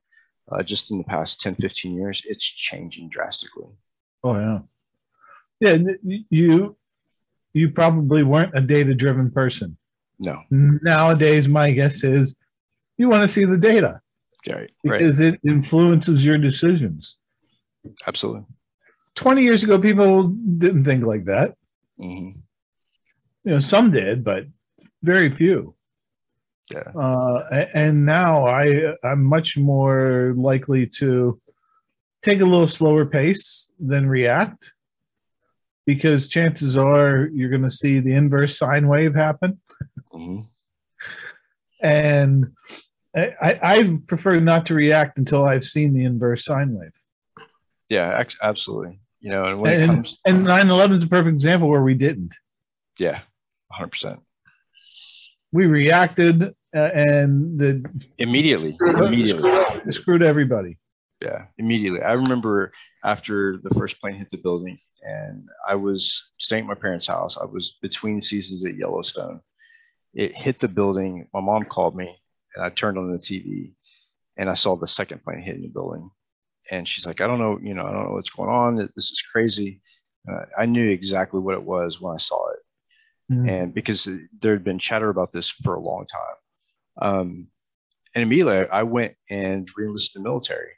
uh, 0.52 0.64
just 0.64 0.92
in 0.92 0.98
the 0.98 1.04
past 1.04 1.40
10, 1.42 1.56
15 1.56 1.96
years, 1.96 2.22
it's 2.26 2.44
changing 2.46 3.10
drastically. 3.10 3.68
Oh 4.24 4.36
yeah. 4.36 4.60
Yeah, 5.60 5.78
you 6.30 6.76
you 7.54 7.70
probably 7.70 8.24
weren't 8.24 8.58
a 8.58 8.62
data 8.62 8.94
driven 8.94 9.30
person. 9.30 9.78
No. 10.20 10.42
Nowadays, 10.50 11.48
my 11.48 11.72
guess 11.72 12.04
is 12.04 12.36
you 12.98 13.10
want 13.10 13.24
to 13.24 13.28
see 13.28 13.46
the 13.46 13.58
data. 13.58 14.02
Right. 14.50 14.72
Because 14.84 15.20
right. 15.20 15.34
it 15.34 15.40
influences 15.46 16.26
your 16.26 16.38
decisions. 16.38 17.20
Absolutely. 18.08 18.46
20 19.16 19.44
years 19.44 19.64
ago, 19.64 19.78
people 19.80 20.30
didn't 20.30 20.86
think 20.86 21.06
like 21.06 21.26
that. 21.26 21.56
Mm-hmm. 22.00 22.40
You 23.44 23.52
know, 23.52 23.60
some 23.60 23.92
did, 23.92 24.24
but 24.24 24.46
very 25.04 25.30
few. 25.32 25.76
Yeah. 26.70 26.92
Uh, 26.96 27.66
and 27.74 28.06
now 28.06 28.46
I 28.48 28.96
I'm 29.04 29.24
much 29.24 29.58
more 29.58 30.34
likely 30.38 30.88
to 31.00 31.40
take 32.24 32.40
a 32.40 32.46
little 32.46 32.68
slower 32.68 33.06
pace 33.06 33.72
than 33.80 34.08
react 34.08 34.74
because 35.86 36.30
chances 36.30 36.78
are 36.78 37.30
you're 37.34 37.50
going 37.50 37.64
to 37.64 37.72
see 37.72 38.00
the 38.00 38.14
inverse 38.14 38.58
sine 38.58 38.88
wave 38.88 39.16
happen. 39.16 39.60
Mm-hmm. 40.14 40.42
and 41.82 42.54
I, 43.16 43.60
I 43.62 43.98
prefer 44.08 44.40
not 44.40 44.68
to 44.68 44.76
react 44.76 45.18
until 45.18 45.46
I've 45.46 45.66
seen 45.66 45.94
the 45.94 46.06
inverse 46.06 46.46
sine 46.46 46.74
wave. 46.78 46.92
Yeah, 47.90 48.24
absolutely. 48.42 49.00
You 49.20 49.32
know, 49.32 49.46
and 49.46 49.62
when 49.62 49.74
and, 49.74 49.84
it 49.84 49.88
comes, 49.88 50.18
and 50.26 50.44
9 50.46 50.70
11 50.70 50.98
is 50.98 51.04
a 51.04 51.08
perfect 51.08 51.36
example 51.36 51.70
where 51.70 51.82
we 51.82 51.94
didn't. 51.94 52.34
Yeah, 52.98 53.20
100%. 53.78 54.20
We 55.52 55.66
reacted 55.66 56.44
uh, 56.44 56.80
and 56.80 57.60
the 57.60 57.84
immediately, 58.18 58.74
screwed, 58.76 59.00
immediately 59.08 59.52
screwed, 59.52 59.94
screwed 59.94 60.24
everybody. 60.24 60.78
Yeah, 61.22 61.46
immediately. 61.58 62.02
I 62.02 62.14
remember 62.14 62.72
after 63.04 63.58
the 63.58 63.70
first 63.72 64.00
plane 64.00 64.16
hit 64.16 64.30
the 64.30 64.38
building, 64.38 64.78
and 65.02 65.48
I 65.68 65.76
was 65.76 66.32
staying 66.38 66.64
at 66.64 66.68
my 66.68 66.76
parents' 66.76 67.08
house. 67.08 67.38
I 67.38 67.46
was 67.46 67.78
between 67.82 68.22
seasons 68.22 68.66
at 68.66 68.76
Yellowstone. 68.76 69.42
It 70.14 70.36
hit 70.36 70.60
the 70.60 70.68
building. 70.68 71.28
My 71.34 71.42
mom 71.42 71.66
called 71.66 71.96
me 71.96 72.18
and 72.56 72.66
I 72.66 72.70
turned 72.70 72.98
on 72.98 73.12
the 73.12 73.18
TV 73.18 73.74
and 74.38 74.50
I 74.50 74.56
saw 74.56 74.76
the 74.76 74.88
second 74.88 75.24
plane 75.24 75.42
hitting 75.42 75.62
the 75.62 75.68
building. 75.70 76.10
And 76.70 76.88
she's 76.88 77.06
like, 77.06 77.22
I 77.22 77.28
don't 77.28 77.40
know, 77.40 77.60
you 77.62 77.74
know, 77.74 77.86
I 77.86 77.92
don't 77.92 78.06
know 78.06 78.14
what's 78.14 78.30
going 78.30 78.50
on. 78.50 78.76
This 78.76 79.12
is 79.12 79.24
crazy. 79.32 79.82
Uh, 80.32 80.46
I 80.58 80.66
knew 80.66 80.90
exactly 80.90 81.40
what 81.40 81.56
it 81.56 81.64
was 81.64 82.00
when 82.00 82.14
I 82.14 82.18
saw 82.18 82.50
it. 82.52 82.60
Mm-hmm. 83.32 83.50
And 83.50 83.74
because 83.74 84.10
there 84.40 84.54
had 84.54 84.64
been 84.64 84.80
chatter 84.80 85.10
about 85.10 85.32
this 85.32 85.50
for 85.50 85.76
a 85.76 85.80
long 85.80 86.06
time. 86.06 87.10
Um, 87.10 87.48
and 88.14 88.24
immediately 88.24 88.68
I 88.70 88.84
went 88.84 89.16
and 89.30 89.70
reenlisted 89.78 90.18
in 90.18 90.24
the 90.24 90.30
military. 90.30 90.74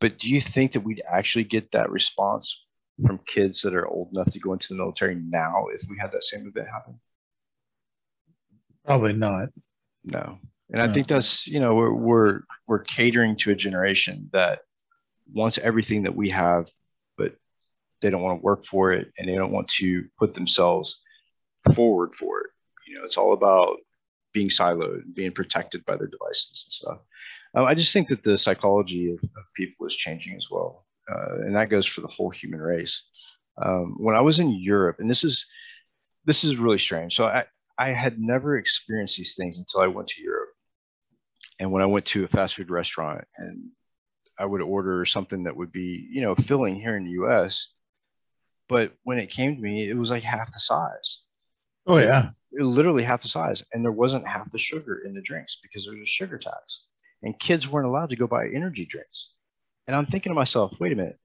But 0.00 0.18
do 0.18 0.30
you 0.30 0.40
think 0.40 0.72
that 0.72 0.80
we'd 0.80 1.02
actually 1.08 1.44
get 1.44 1.70
that 1.72 1.90
response 1.90 2.66
from 3.04 3.20
kids 3.26 3.62
that 3.62 3.74
are 3.74 3.88
old 3.88 4.10
enough 4.12 4.30
to 4.30 4.38
go 4.38 4.52
into 4.52 4.68
the 4.68 4.74
military 4.74 5.14
now 5.14 5.66
if 5.72 5.88
we 5.88 5.96
had 5.98 6.12
that 6.12 6.24
same 6.24 6.46
event 6.46 6.68
happen? 6.68 7.00
Probably 8.84 9.14
not. 9.14 9.48
No. 10.04 10.38
And 10.70 10.82
I 10.82 10.92
think 10.92 11.06
that's, 11.06 11.46
you 11.46 11.60
know, 11.60 11.74
we're, 11.74 11.92
we're, 11.92 12.40
we're 12.66 12.80
catering 12.80 13.36
to 13.36 13.52
a 13.52 13.54
generation 13.54 14.28
that 14.32 14.60
wants 15.32 15.58
everything 15.58 16.02
that 16.02 16.14
we 16.14 16.30
have, 16.30 16.68
but 17.16 17.36
they 18.02 18.10
don't 18.10 18.22
want 18.22 18.40
to 18.40 18.44
work 18.44 18.64
for 18.64 18.92
it 18.92 19.12
and 19.18 19.28
they 19.28 19.34
don't 19.34 19.52
want 19.52 19.68
to 19.68 20.04
put 20.18 20.34
themselves 20.34 21.00
forward 21.74 22.14
for 22.14 22.40
it. 22.40 22.50
You 22.86 22.98
know, 22.98 23.04
it's 23.04 23.16
all 23.16 23.32
about 23.32 23.78
being 24.32 24.48
siloed, 24.48 25.14
being 25.14 25.32
protected 25.32 25.84
by 25.86 25.96
their 25.96 26.08
devices 26.08 26.64
and 26.66 26.72
stuff. 26.72 26.98
Um, 27.54 27.64
I 27.64 27.74
just 27.74 27.92
think 27.92 28.08
that 28.08 28.22
the 28.22 28.36
psychology 28.36 29.10
of, 29.10 29.18
of 29.22 29.52
people 29.54 29.86
is 29.86 29.96
changing 29.96 30.36
as 30.36 30.48
well. 30.50 30.84
Uh, 31.10 31.36
and 31.46 31.56
that 31.56 31.70
goes 31.70 31.86
for 31.86 32.00
the 32.00 32.08
whole 32.08 32.30
human 32.30 32.60
race. 32.60 33.04
Um, 33.62 33.96
when 33.98 34.14
I 34.14 34.20
was 34.20 34.38
in 34.38 34.50
Europe, 34.50 34.96
and 34.98 35.08
this 35.08 35.24
is, 35.24 35.46
this 36.26 36.44
is 36.44 36.58
really 36.58 36.78
strange. 36.78 37.14
So 37.14 37.26
I, 37.26 37.44
I 37.78 37.88
had 37.90 38.18
never 38.18 38.58
experienced 38.58 39.16
these 39.16 39.34
things 39.34 39.58
until 39.58 39.80
I 39.80 39.86
went 39.86 40.08
to 40.08 40.22
Europe. 40.22 40.50
And 41.58 41.72
when 41.72 41.82
I 41.82 41.86
went 41.86 42.04
to 42.06 42.24
a 42.24 42.28
fast 42.28 42.56
food 42.56 42.70
restaurant 42.70 43.24
and 43.38 43.70
I 44.38 44.44
would 44.44 44.60
order 44.60 45.04
something 45.04 45.44
that 45.44 45.56
would 45.56 45.72
be, 45.72 46.06
you 46.10 46.20
know, 46.20 46.34
filling 46.34 46.74
here 46.74 46.96
in 46.96 47.04
the 47.04 47.24
US, 47.24 47.68
but 48.68 48.92
when 49.04 49.18
it 49.18 49.30
came 49.30 49.56
to 49.56 49.62
me, 49.62 49.88
it 49.88 49.96
was 49.96 50.10
like 50.10 50.22
half 50.22 50.52
the 50.52 50.60
size. 50.60 51.20
Oh 51.86 51.98
yeah. 51.98 52.30
It, 52.52 52.62
literally 52.62 53.02
half 53.02 53.22
the 53.22 53.28
size. 53.28 53.62
And 53.72 53.84
there 53.84 53.92
wasn't 53.92 54.26
half 54.26 54.50
the 54.50 54.58
sugar 54.58 55.02
in 55.04 55.14
the 55.14 55.20
drinks 55.20 55.58
because 55.62 55.84
there's 55.84 56.00
a 56.00 56.06
sugar 56.06 56.38
tax. 56.38 56.84
And 57.22 57.38
kids 57.38 57.68
weren't 57.68 57.86
allowed 57.86 58.10
to 58.10 58.16
go 58.16 58.26
buy 58.26 58.48
energy 58.48 58.86
drinks. 58.86 59.32
And 59.86 59.94
I'm 59.94 60.06
thinking 60.06 60.30
to 60.30 60.34
myself, 60.34 60.74
wait 60.80 60.92
a 60.92 60.96
minute, 60.96 61.18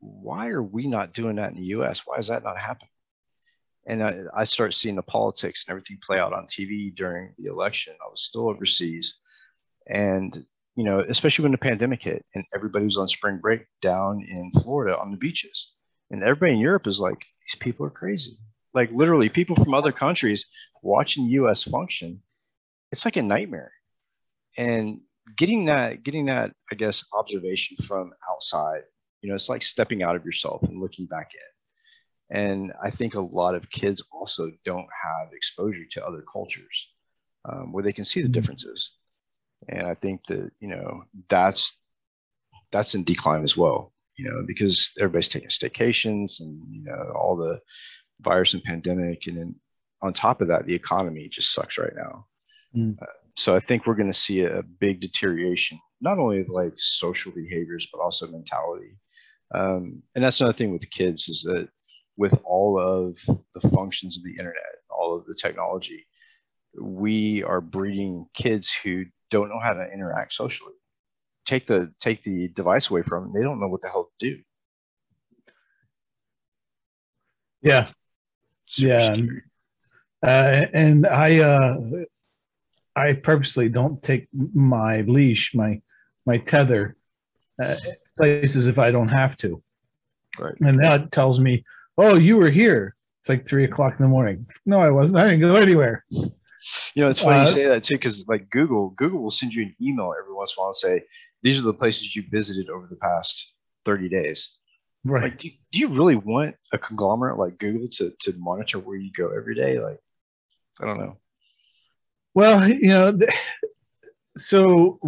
why 0.00 0.48
are 0.48 0.62
we 0.62 0.86
not 0.86 1.12
doing 1.12 1.36
that 1.36 1.50
in 1.50 1.56
the 1.56 1.66
US? 1.78 2.02
Why 2.06 2.16
is 2.18 2.28
that 2.28 2.44
not 2.44 2.58
happening? 2.58 2.90
and 3.88 4.04
I, 4.04 4.20
I 4.34 4.44
start 4.44 4.74
seeing 4.74 4.94
the 4.94 5.02
politics 5.02 5.64
and 5.66 5.72
everything 5.72 5.98
play 6.06 6.18
out 6.18 6.34
on 6.34 6.46
TV 6.46 6.94
during 6.94 7.32
the 7.38 7.50
election. 7.50 7.94
I 8.04 8.08
was 8.08 8.22
still 8.22 8.48
overseas, 8.48 9.14
and 9.88 10.44
you 10.76 10.84
know, 10.84 11.00
especially 11.00 11.44
when 11.44 11.52
the 11.52 11.58
pandemic 11.58 12.02
hit 12.02 12.24
and 12.34 12.44
everybody 12.54 12.84
was 12.84 12.98
on 12.98 13.08
spring 13.08 13.38
break 13.38 13.62
down 13.82 14.24
in 14.28 14.52
Florida 14.60 14.96
on 14.96 15.10
the 15.10 15.16
beaches, 15.16 15.72
and 16.10 16.22
everybody 16.22 16.52
in 16.52 16.60
Europe 16.60 16.86
is 16.86 17.00
like, 17.00 17.18
these 17.40 17.58
people 17.58 17.86
are 17.86 17.90
crazy. 17.90 18.36
Like 18.74 18.90
literally, 18.92 19.28
people 19.28 19.56
from 19.56 19.74
other 19.74 19.92
countries 19.92 20.46
watching 20.82 21.26
U.S. 21.26 21.62
function, 21.64 22.22
it's 22.92 23.04
like 23.04 23.16
a 23.16 23.22
nightmare, 23.22 23.72
and 24.56 25.00
getting 25.36 25.66
that, 25.66 26.02
getting 26.02 26.26
that, 26.26 26.52
I 26.72 26.76
guess, 26.76 27.04
observation 27.12 27.76
from 27.78 28.12
outside. 28.30 28.82
You 29.22 29.30
know, 29.30 29.34
it's 29.34 29.48
like 29.48 29.62
stepping 29.62 30.02
out 30.02 30.16
of 30.16 30.24
yourself 30.24 30.62
and 30.62 30.80
looking 30.80 31.06
back 31.06 31.30
in 31.34 31.40
and 32.30 32.72
I 32.82 32.90
think 32.90 33.14
a 33.14 33.20
lot 33.20 33.54
of 33.54 33.70
kids 33.70 34.02
also 34.12 34.50
don't 34.64 34.86
have 35.02 35.32
exposure 35.32 35.84
to 35.92 36.06
other 36.06 36.24
cultures 36.30 36.90
um, 37.48 37.72
where 37.72 37.82
they 37.82 37.92
can 37.92 38.04
see 38.04 38.20
the 38.20 38.26
mm-hmm. 38.26 38.32
differences. 38.32 38.92
And 39.68 39.86
I 39.86 39.94
think 39.94 40.24
that, 40.26 40.50
you 40.60 40.68
know, 40.68 41.04
that's, 41.28 41.76
that's 42.70 42.94
in 42.94 43.04
decline 43.04 43.44
as 43.44 43.56
well, 43.56 43.92
you 44.16 44.28
know, 44.28 44.44
because 44.46 44.92
everybody's 44.98 45.28
taking 45.28 45.48
staycations 45.48 46.40
and, 46.40 46.62
you 46.70 46.84
know, 46.84 47.12
all 47.16 47.36
the 47.36 47.60
virus 48.20 48.54
and 48.54 48.62
pandemic. 48.62 49.26
And 49.26 49.36
then 49.36 49.54
on 50.02 50.12
top 50.12 50.40
of 50.40 50.48
that, 50.48 50.66
the 50.66 50.74
economy 50.74 51.28
just 51.28 51.52
sucks 51.52 51.78
right 51.78 51.94
now. 51.94 52.26
Mm. 52.76 53.00
Uh, 53.00 53.06
so 53.36 53.54
I 53.54 53.60
think 53.60 53.86
we're 53.86 53.94
going 53.94 54.12
to 54.12 54.18
see 54.18 54.40
a, 54.40 54.58
a 54.58 54.62
big 54.62 55.00
deterioration, 55.00 55.78
not 56.00 56.18
only 56.18 56.40
of 56.40 56.48
like 56.48 56.74
social 56.76 57.32
behaviors, 57.32 57.88
but 57.92 58.00
also 58.00 58.26
mentality. 58.26 58.96
Um, 59.54 60.02
and 60.14 60.24
that's 60.24 60.40
another 60.40 60.56
thing 60.56 60.72
with 60.72 60.90
kids 60.90 61.28
is 61.28 61.42
that 61.42 61.68
with 62.16 62.38
all 62.44 62.78
of 62.78 63.18
the 63.54 63.68
functions 63.68 64.16
of 64.16 64.24
the 64.24 64.32
internet, 64.32 64.76
all 64.90 65.16
of 65.16 65.24
the 65.26 65.34
technology, 65.34 66.06
we 66.80 67.42
are 67.44 67.60
breeding 67.60 68.26
kids 68.34 68.72
who 68.72 69.04
don't 69.30 69.48
know 69.48 69.60
how 69.62 69.72
to 69.72 69.90
interact 69.92 70.32
socially. 70.32 70.74
Take 71.46 71.64
the 71.64 71.92
take 71.98 72.22
the 72.22 72.48
device 72.48 72.90
away 72.90 73.02
from 73.02 73.24
them; 73.24 73.32
they 73.32 73.42
don't 73.42 73.58
know 73.58 73.68
what 73.68 73.80
the 73.80 73.88
hell 73.88 74.10
to 74.20 74.30
do. 74.30 74.42
Yeah, 77.62 77.86
Super 77.86 77.97
yeah, 78.76 79.16
uh, 80.22 80.66
and 80.72 81.06
I 81.06 81.38
uh, 81.40 81.76
I 82.94 83.12
purposely 83.14 83.68
don't 83.68 84.02
take 84.02 84.28
my 84.32 85.02
leash, 85.02 85.54
my 85.54 85.80
my 86.26 86.38
tether, 86.38 86.96
uh, 87.62 87.76
places 88.16 88.66
if 88.66 88.78
I 88.78 88.90
don't 88.90 89.08
have 89.08 89.36
to. 89.38 89.62
Right. 90.38 90.54
And 90.60 90.78
that 90.80 91.10
tells 91.10 91.40
me 91.40 91.64
oh, 91.98 92.16
you 92.16 92.36
were 92.36 92.50
here. 92.50 92.94
It's 93.20 93.28
like 93.28 93.46
three 93.46 93.64
o'clock 93.64 93.94
in 93.98 94.04
the 94.04 94.08
morning. 94.08 94.46
No, 94.64 94.80
I 94.80 94.90
wasn't. 94.90 95.18
I 95.18 95.24
didn't 95.24 95.40
go 95.40 95.56
anywhere. 95.56 96.04
You 96.94 97.02
know, 97.02 97.08
it's 97.08 97.20
funny 97.20 97.40
uh, 97.40 97.42
you 97.42 97.48
say 97.48 97.66
that 97.66 97.82
too, 97.82 97.96
because 97.96 98.26
like 98.28 98.48
Google, 98.50 98.90
Google 98.90 99.20
will 99.20 99.30
send 99.30 99.52
you 99.52 99.64
an 99.64 99.74
email 99.82 100.14
every 100.18 100.34
once 100.34 100.54
in 100.56 100.60
a 100.60 100.62
while 100.62 100.68
and 100.68 100.76
say, 100.76 101.02
these 101.42 101.58
are 101.58 101.62
the 101.62 101.74
places 101.74 102.14
you 102.14 102.24
visited 102.30 102.68
over 102.70 102.86
the 102.88 102.96
past 102.96 103.54
30 103.84 104.08
days. 104.08 104.56
Right. 105.10 105.24
Like, 105.24 105.38
do, 105.38 105.50
do 105.72 105.78
you 105.78 105.88
really 105.88 106.16
want 106.16 106.56
a 106.72 106.78
conglomerate 106.78 107.38
like 107.38 107.58
Google 107.58 107.88
to, 107.88 108.12
to 108.20 108.32
monitor 108.38 108.78
where 108.78 108.96
you 108.96 109.12
go 109.12 109.30
every 109.30 109.54
day? 109.54 109.78
Like, 109.78 109.98
I 110.80 110.86
don't 110.86 110.98
know. 110.98 111.18
Well, 112.34 112.68
you 112.68 112.88
know, 112.88 113.18
so 114.36 114.98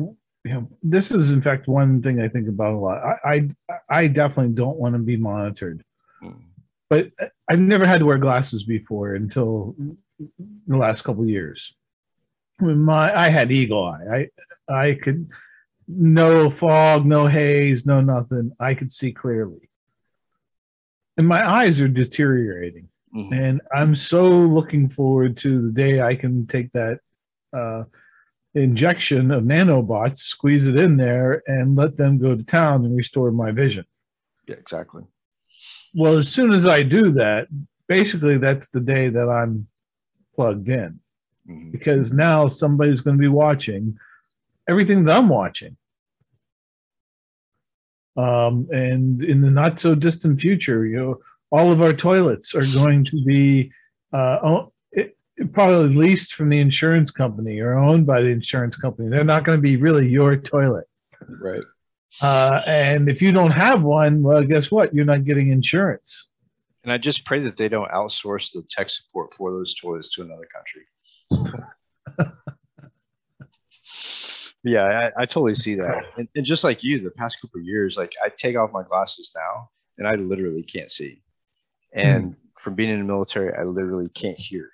you 0.45 0.55
know, 0.55 0.69
this 0.83 1.11
is 1.11 1.33
in 1.33 1.43
fact 1.43 1.69
one 1.69 2.03
thing 2.03 2.21
I 2.21 2.29
think 2.29 2.49
about 2.49 2.75
a 2.75 2.79
lot. 2.79 3.03
I 3.25 3.51
I, 3.69 3.79
I 3.89 4.07
definitely 4.09 4.55
don't 4.55 4.79
want 4.79 4.95
to 4.95 4.99
be 4.99 5.17
monitored. 5.17 5.85
Mm 6.23 6.51
but 6.91 7.13
I've 7.49 7.61
never 7.61 7.87
had 7.87 8.01
to 8.01 8.05
wear 8.05 8.19
glasses 8.19 8.65
before 8.65 9.15
until 9.15 9.77
the 10.67 10.77
last 10.77 11.03
couple 11.03 11.25
years. 11.27 11.75
my 12.61 13.17
I 13.17 13.29
had 13.29 13.53
eagle 13.53 13.85
eye. 13.85 14.29
I 14.69 14.73
I 14.73 14.95
could 14.95 15.31
no 15.87 16.51
fog, 16.51 17.07
no 17.07 17.27
haze, 17.27 17.87
no 17.87 18.01
nothing. 18.01 18.53
I 18.61 18.75
could 18.75 18.93
see 18.93 19.13
clearly. 19.13 19.70
And 21.17 21.27
my 21.27 21.47
eyes 21.49 21.81
are 21.81 21.89
deteriorating. 21.89 22.89
Mm-hmm. 23.15 23.33
And 23.33 23.61
I'm 23.75 23.95
so 23.95 24.29
looking 24.29 24.89
forward 24.89 25.37
to 25.39 25.63
the 25.63 25.73
day 25.73 26.01
I 26.01 26.15
can 26.15 26.47
take 26.47 26.73
that 26.73 27.01
uh, 27.53 27.85
injection 28.55 29.31
of 29.31 29.45
nanobots, 29.45 30.19
squeeze 30.19 30.67
it 30.67 30.77
in 30.77 30.97
there, 30.97 31.43
and 31.47 31.77
let 31.77 31.97
them 31.97 32.19
go 32.19 32.37
to 32.37 32.43
town 32.43 32.85
and 32.85 32.97
restore 32.97 33.31
my 33.31 33.51
vision. 33.51 33.85
Yeah, 34.47 34.57
exactly. 34.57 35.03
Well, 35.95 36.17
as 36.17 36.29
soon 36.29 36.53
as 36.53 36.67
I 36.67 36.83
do 36.83 37.13
that, 37.13 37.49
basically 37.89 38.39
that's 38.39 38.71
the 38.71 38.81
day 38.81 39.09
that 39.09 39.29
I'm 39.29 39.67
plugged 40.35 40.69
in 40.69 41.01
mm-hmm. 41.49 41.71
because 41.71 42.13
now 42.13 42.47
somebody's 42.49 43.01
going 43.01 43.17
to 43.17 43.21
be 43.21 43.29
watching 43.29 43.99
everything 44.69 45.05
that 45.05 45.17
I'm 45.17 45.29
watching. 45.29 45.77
Um, 48.21 48.69
and 48.71 49.23
in 49.23 49.41
the 49.41 49.51
not 49.51 49.81
so 49.81 49.95
distant 49.95 50.41
future, 50.41 50.85
you 50.85 50.97
know, 50.99 51.21
all 51.51 51.73
of 51.73 51.81
our 51.81 51.93
toilets 51.93 52.55
are 52.55 52.67
going 52.67 53.05
to 53.07 53.25
be 53.25 53.73
uh, 54.13 54.65
it, 54.93 55.17
probably 55.53 55.95
leased 55.95 56.35
from 56.35 56.51
the 56.51 56.59
insurance 56.59 57.11
company 57.11 57.61
or 57.61 57.79
owned 57.79 58.07
by 58.07 58.21
the 58.21 58.29
insurance 58.29 58.77
company. 58.77 59.09
They're 59.09 59.25
not 59.25 59.45
going 59.45 59.57
to 59.57 59.63
be 59.63 59.77
really 59.77 60.09
your 60.09 60.37
toilet. 60.37 60.87
Right. 61.29 61.63
Uh, 62.21 62.61
and 62.67 63.09
if 63.09 63.23
you 63.23 63.33
don't 63.33 63.53
have 63.53 63.83
one, 63.83 64.23
well, 64.23 64.43
guess 64.45 64.71
what? 64.71 64.93
You're 64.95 65.05
not 65.05 65.25
getting 65.25 65.51
insurance. 65.51 66.29
And 66.85 66.93
I 66.93 66.99
just 66.99 67.25
pray 67.25 67.41
that 67.41 67.57
they 67.57 67.69
don't 67.69 67.91
outsource 67.91 68.53
the 68.53 68.63
tech 68.69 68.91
support 68.91 69.33
for 69.33 69.51
those 69.51 69.75
toys 69.75 70.09
to 70.11 70.23
another 70.23 70.49
country. 70.53 71.63
yeah, 74.63 75.11
I, 75.17 75.23
I, 75.23 75.27
totally 75.27 75.55
see 75.55 75.75
that. 75.77 76.05
And, 76.19 76.29
and, 76.37 76.45
just 76.45 76.65
like 76.65 76.83
you, 76.85 77.01
the 77.01 77.11
past 77.11 77.41
couple 77.41 77.61
of 77.61 77.67
years, 77.67 77.97
like 77.97 78.13
I 78.25 78.29
take 78.29 78.57
off 78.57 78.73
my 78.73 78.83
glasses 78.83 79.33
now 79.35 79.71
and 79.99 80.07
I 80.07 80.15
literally 80.15 80.63
can't 80.63 80.91
see. 80.91 81.23
And 81.93 82.33
mm. 82.33 82.37
from 82.59 82.75
being 82.75 82.91
in 82.91 82.99
the 82.99 83.05
military, 83.05 83.55
I 83.55 83.63
literally 83.65 84.09
can't 84.11 84.39
hear. 84.39 84.71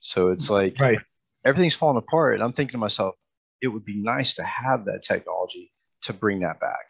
So 0.00 0.28
it's 0.28 0.50
like 0.50 0.76
right. 0.78 0.98
everything's 1.44 1.74
falling 1.74 1.96
apart. 1.96 2.34
And 2.34 2.42
I'm 2.42 2.52
thinking 2.52 2.72
to 2.72 2.78
myself, 2.78 3.14
it 3.62 3.68
would 3.68 3.84
be 3.84 3.96
nice 3.96 4.34
to 4.34 4.42
have 4.42 4.84
that 4.86 5.02
technology 5.02 5.72
to 6.02 6.12
bring 6.12 6.40
that 6.40 6.60
back. 6.60 6.86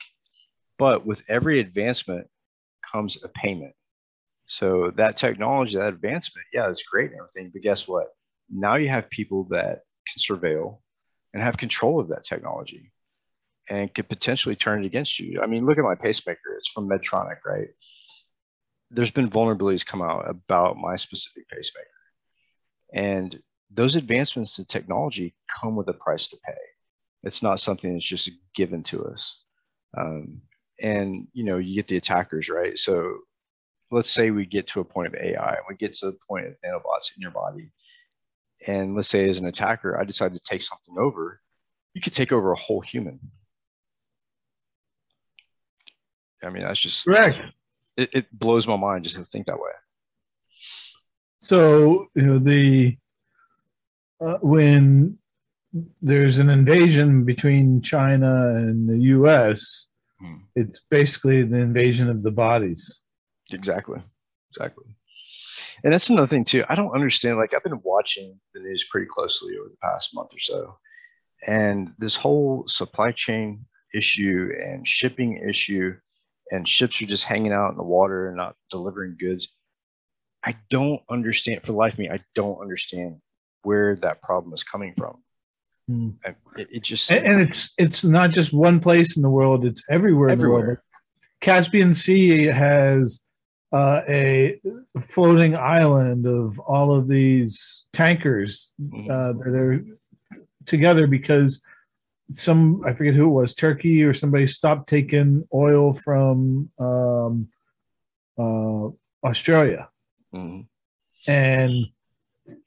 But 0.78 1.06
with 1.06 1.22
every 1.28 1.60
advancement 1.60 2.26
comes 2.90 3.22
a 3.22 3.28
payment. 3.28 3.74
So 4.46 4.90
that 4.96 5.16
technology, 5.16 5.76
that 5.76 5.88
advancement, 5.88 6.46
yeah, 6.52 6.68
it's 6.68 6.82
great 6.82 7.10
and 7.10 7.20
everything. 7.20 7.50
But 7.52 7.62
guess 7.62 7.86
what? 7.86 8.08
Now 8.50 8.76
you 8.76 8.88
have 8.88 9.08
people 9.10 9.44
that 9.50 9.82
can 10.08 10.36
surveil 10.36 10.78
and 11.32 11.42
have 11.42 11.56
control 11.56 12.00
of 12.00 12.08
that 12.08 12.24
technology 12.24 12.92
and 13.70 13.92
could 13.94 14.08
potentially 14.08 14.56
turn 14.56 14.82
it 14.82 14.86
against 14.86 15.18
you. 15.18 15.40
I 15.42 15.46
mean, 15.46 15.64
look 15.64 15.78
at 15.78 15.84
my 15.84 15.94
pacemaker. 15.94 16.56
It's 16.58 16.68
from 16.68 16.88
Medtronic, 16.88 17.38
right? 17.46 17.68
There's 18.90 19.10
been 19.10 19.30
vulnerabilities 19.30 19.86
come 19.86 20.02
out 20.02 20.28
about 20.28 20.76
my 20.76 20.96
specific 20.96 21.48
pacemaker. 21.48 21.88
And 22.92 23.40
those 23.70 23.96
advancements 23.96 24.58
in 24.58 24.66
technology 24.66 25.34
come 25.60 25.76
with 25.76 25.88
a 25.88 25.94
price 25.94 26.26
to 26.28 26.36
pay. 26.44 26.52
It's 27.22 27.42
not 27.42 27.60
something 27.60 27.92
that's 27.92 28.06
just 28.06 28.30
given 28.54 28.82
to 28.84 29.04
us. 29.06 29.44
Um, 29.96 30.42
and 30.82 31.28
you 31.32 31.44
know, 31.44 31.58
you 31.58 31.74
get 31.74 31.86
the 31.86 31.96
attackers, 31.96 32.48
right? 32.48 32.76
So 32.76 33.18
let's 33.90 34.10
say 34.10 34.30
we 34.30 34.46
get 34.46 34.66
to 34.68 34.80
a 34.80 34.84
point 34.84 35.08
of 35.08 35.14
AI, 35.14 35.56
we 35.68 35.76
get 35.76 35.92
to 35.92 36.06
the 36.06 36.18
point 36.28 36.46
of 36.46 36.54
nanobots 36.64 37.14
in 37.14 37.22
your 37.22 37.30
body, 37.30 37.70
and 38.66 38.94
let's 38.94 39.08
say 39.08 39.28
as 39.28 39.38
an 39.38 39.46
attacker, 39.46 39.98
I 39.98 40.04
decide 40.04 40.34
to 40.34 40.40
take 40.40 40.62
something 40.62 40.96
over, 40.98 41.40
you 41.94 42.00
could 42.00 42.12
take 42.12 42.32
over 42.32 42.52
a 42.52 42.58
whole 42.58 42.80
human. 42.80 43.20
I 46.42 46.50
mean, 46.50 46.62
that's 46.62 46.80
just 46.80 47.04
correct. 47.04 47.40
It, 47.96 48.10
it 48.12 48.38
blows 48.38 48.66
my 48.66 48.76
mind 48.76 49.04
just 49.04 49.16
to 49.16 49.24
think 49.26 49.46
that 49.46 49.58
way. 49.58 49.70
So 51.40 52.06
you 52.14 52.26
know 52.26 52.38
the 52.38 52.96
uh, 54.24 54.38
when 54.40 55.18
there's 56.00 56.38
an 56.38 56.50
invasion 56.50 57.24
between 57.24 57.82
China 57.82 58.54
and 58.56 58.88
the 58.88 58.98
U.S., 58.98 59.88
hmm. 60.20 60.36
it's 60.54 60.80
basically 60.90 61.42
the 61.42 61.58
invasion 61.58 62.08
of 62.08 62.22
the 62.22 62.30
bodies. 62.30 63.00
Exactly, 63.50 64.00
exactly. 64.50 64.84
And 65.84 65.92
that's 65.92 66.10
another 66.10 66.26
thing 66.26 66.44
too. 66.44 66.64
I 66.68 66.74
don't 66.74 66.94
understand. 66.94 67.38
Like 67.38 67.54
I've 67.54 67.64
been 67.64 67.80
watching 67.82 68.38
the 68.54 68.60
news 68.60 68.84
pretty 68.90 69.06
closely 69.06 69.56
over 69.58 69.68
the 69.68 69.76
past 69.82 70.14
month 70.14 70.34
or 70.34 70.38
so, 70.38 70.78
and 71.46 71.92
this 71.98 72.16
whole 72.16 72.64
supply 72.68 73.12
chain 73.12 73.64
issue 73.94 74.50
and 74.62 74.86
shipping 74.86 75.42
issue, 75.48 75.94
and 76.50 76.68
ships 76.68 77.02
are 77.02 77.06
just 77.06 77.24
hanging 77.24 77.52
out 77.52 77.70
in 77.70 77.76
the 77.76 77.82
water 77.82 78.28
and 78.28 78.36
not 78.36 78.54
delivering 78.70 79.16
goods. 79.18 79.48
I 80.44 80.56
don't 80.70 81.02
understand 81.10 81.62
for 81.62 81.72
life 81.72 81.94
of 81.94 81.98
me. 81.98 82.10
I 82.10 82.20
don't 82.34 82.60
understand 82.60 83.16
where 83.62 83.96
that 83.96 84.22
problem 84.22 84.52
is 84.54 84.62
coming 84.62 84.94
from. 84.96 85.22
Mm. 85.90 86.14
It, 86.56 86.68
it, 86.70 86.82
just 86.82 87.10
and, 87.10 87.26
and, 87.26 87.42
it's 87.42 87.70
it's 87.76 88.04
not 88.04 88.30
just 88.30 88.52
one 88.52 88.78
place 88.78 89.16
in 89.16 89.22
the 89.22 89.30
world; 89.30 89.64
it's 89.64 89.82
everywhere, 89.90 90.30
everywhere. 90.30 90.58
in 90.58 90.64
the 90.64 90.66
world. 90.68 90.78
Caspian 91.40 91.92
Sea 91.92 92.44
has 92.44 93.20
uh, 93.72 94.02
a 94.08 94.60
floating 95.00 95.56
island 95.56 96.26
of 96.26 96.58
all 96.58 96.94
of 96.94 97.08
these 97.08 97.86
tankers 97.92 98.72
mm-hmm. 98.80 99.10
uh, 99.10 99.32
that 99.32 99.54
are 99.54 99.84
together 100.66 101.06
because 101.06 101.62
some 102.32 102.82
I 102.86 102.92
forget 102.92 103.14
who 103.14 103.24
it 103.24 103.40
was, 103.40 103.54
Turkey 103.54 104.02
or 104.02 104.14
somebody 104.14 104.46
stopped 104.46 104.88
taking 104.88 105.46
oil 105.52 105.94
from 105.94 106.70
um, 106.78 107.48
uh, 108.38 108.88
Australia, 109.26 109.88
mm-hmm. 110.34 110.62
and 111.30 111.86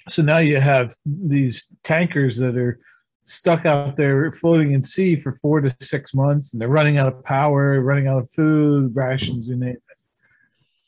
so 0.09 0.21
now 0.21 0.37
you 0.37 0.59
have 0.59 0.95
these 1.05 1.67
tankers 1.83 2.37
that 2.37 2.57
are 2.57 2.79
stuck 3.23 3.65
out 3.65 3.97
there 3.97 4.31
floating 4.31 4.73
in 4.73 4.83
sea 4.83 5.15
for 5.15 5.35
four 5.35 5.61
to 5.61 5.75
six 5.81 6.13
months, 6.13 6.53
and 6.53 6.61
they're 6.61 6.67
running 6.67 6.97
out 6.97 7.07
of 7.07 7.23
power, 7.23 7.81
running 7.81 8.07
out 8.07 8.19
of 8.19 8.31
food, 8.31 8.95
rations, 8.95 9.47
you 9.47 9.55
name 9.55 9.69
it. 9.69 9.81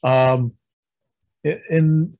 Um, 0.04 0.54
and 1.44 2.18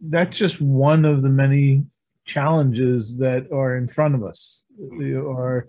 that's 0.00 0.38
just 0.38 0.60
one 0.60 1.04
of 1.04 1.22
the 1.22 1.28
many 1.28 1.84
challenges 2.24 3.18
that 3.18 3.50
are 3.52 3.76
in 3.76 3.88
front 3.88 4.14
of 4.14 4.22
us. 4.22 4.64
Or 4.78 5.68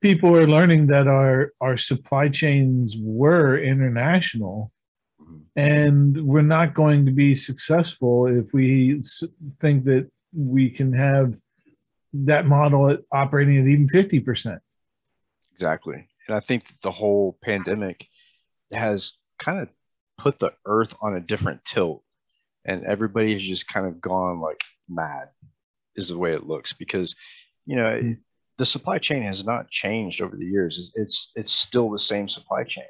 people 0.00 0.36
are 0.36 0.46
learning 0.46 0.88
that 0.88 1.06
our 1.06 1.52
our 1.60 1.76
supply 1.76 2.28
chains 2.28 2.96
were 2.98 3.58
international 3.58 4.72
and 5.56 6.26
we're 6.26 6.42
not 6.42 6.74
going 6.74 7.06
to 7.06 7.12
be 7.12 7.34
successful 7.34 8.26
if 8.26 8.52
we 8.52 9.02
think 9.60 9.84
that 9.84 10.10
we 10.34 10.70
can 10.70 10.92
have 10.92 11.34
that 12.14 12.46
model 12.46 12.96
operating 13.12 13.58
at 13.58 13.66
even 13.66 13.88
50%. 13.88 14.58
Exactly. 15.54 16.08
And 16.26 16.36
I 16.36 16.40
think 16.40 16.62
the 16.80 16.90
whole 16.90 17.38
pandemic 17.42 18.06
has 18.72 19.14
kind 19.38 19.60
of 19.60 19.68
put 20.22 20.38
the 20.38 20.52
earth 20.66 20.94
on 21.02 21.16
a 21.16 21.20
different 21.20 21.64
tilt 21.64 22.02
and 22.64 22.84
everybody 22.84 23.32
has 23.32 23.42
just 23.42 23.66
kind 23.66 23.86
of 23.86 24.00
gone 24.00 24.40
like 24.40 24.60
mad 24.88 25.28
is 25.96 26.08
the 26.08 26.18
way 26.18 26.32
it 26.32 26.46
looks 26.46 26.72
because 26.72 27.16
you 27.66 27.74
know 27.74 27.90
mm-hmm. 27.90 28.12
the 28.56 28.64
supply 28.64 28.98
chain 28.98 29.22
has 29.22 29.44
not 29.44 29.68
changed 29.68 30.22
over 30.22 30.36
the 30.36 30.46
years 30.46 30.78
it's, 30.78 30.92
it's 30.94 31.32
it's 31.34 31.52
still 31.52 31.90
the 31.90 31.98
same 31.98 32.28
supply 32.28 32.62
chain 32.62 32.84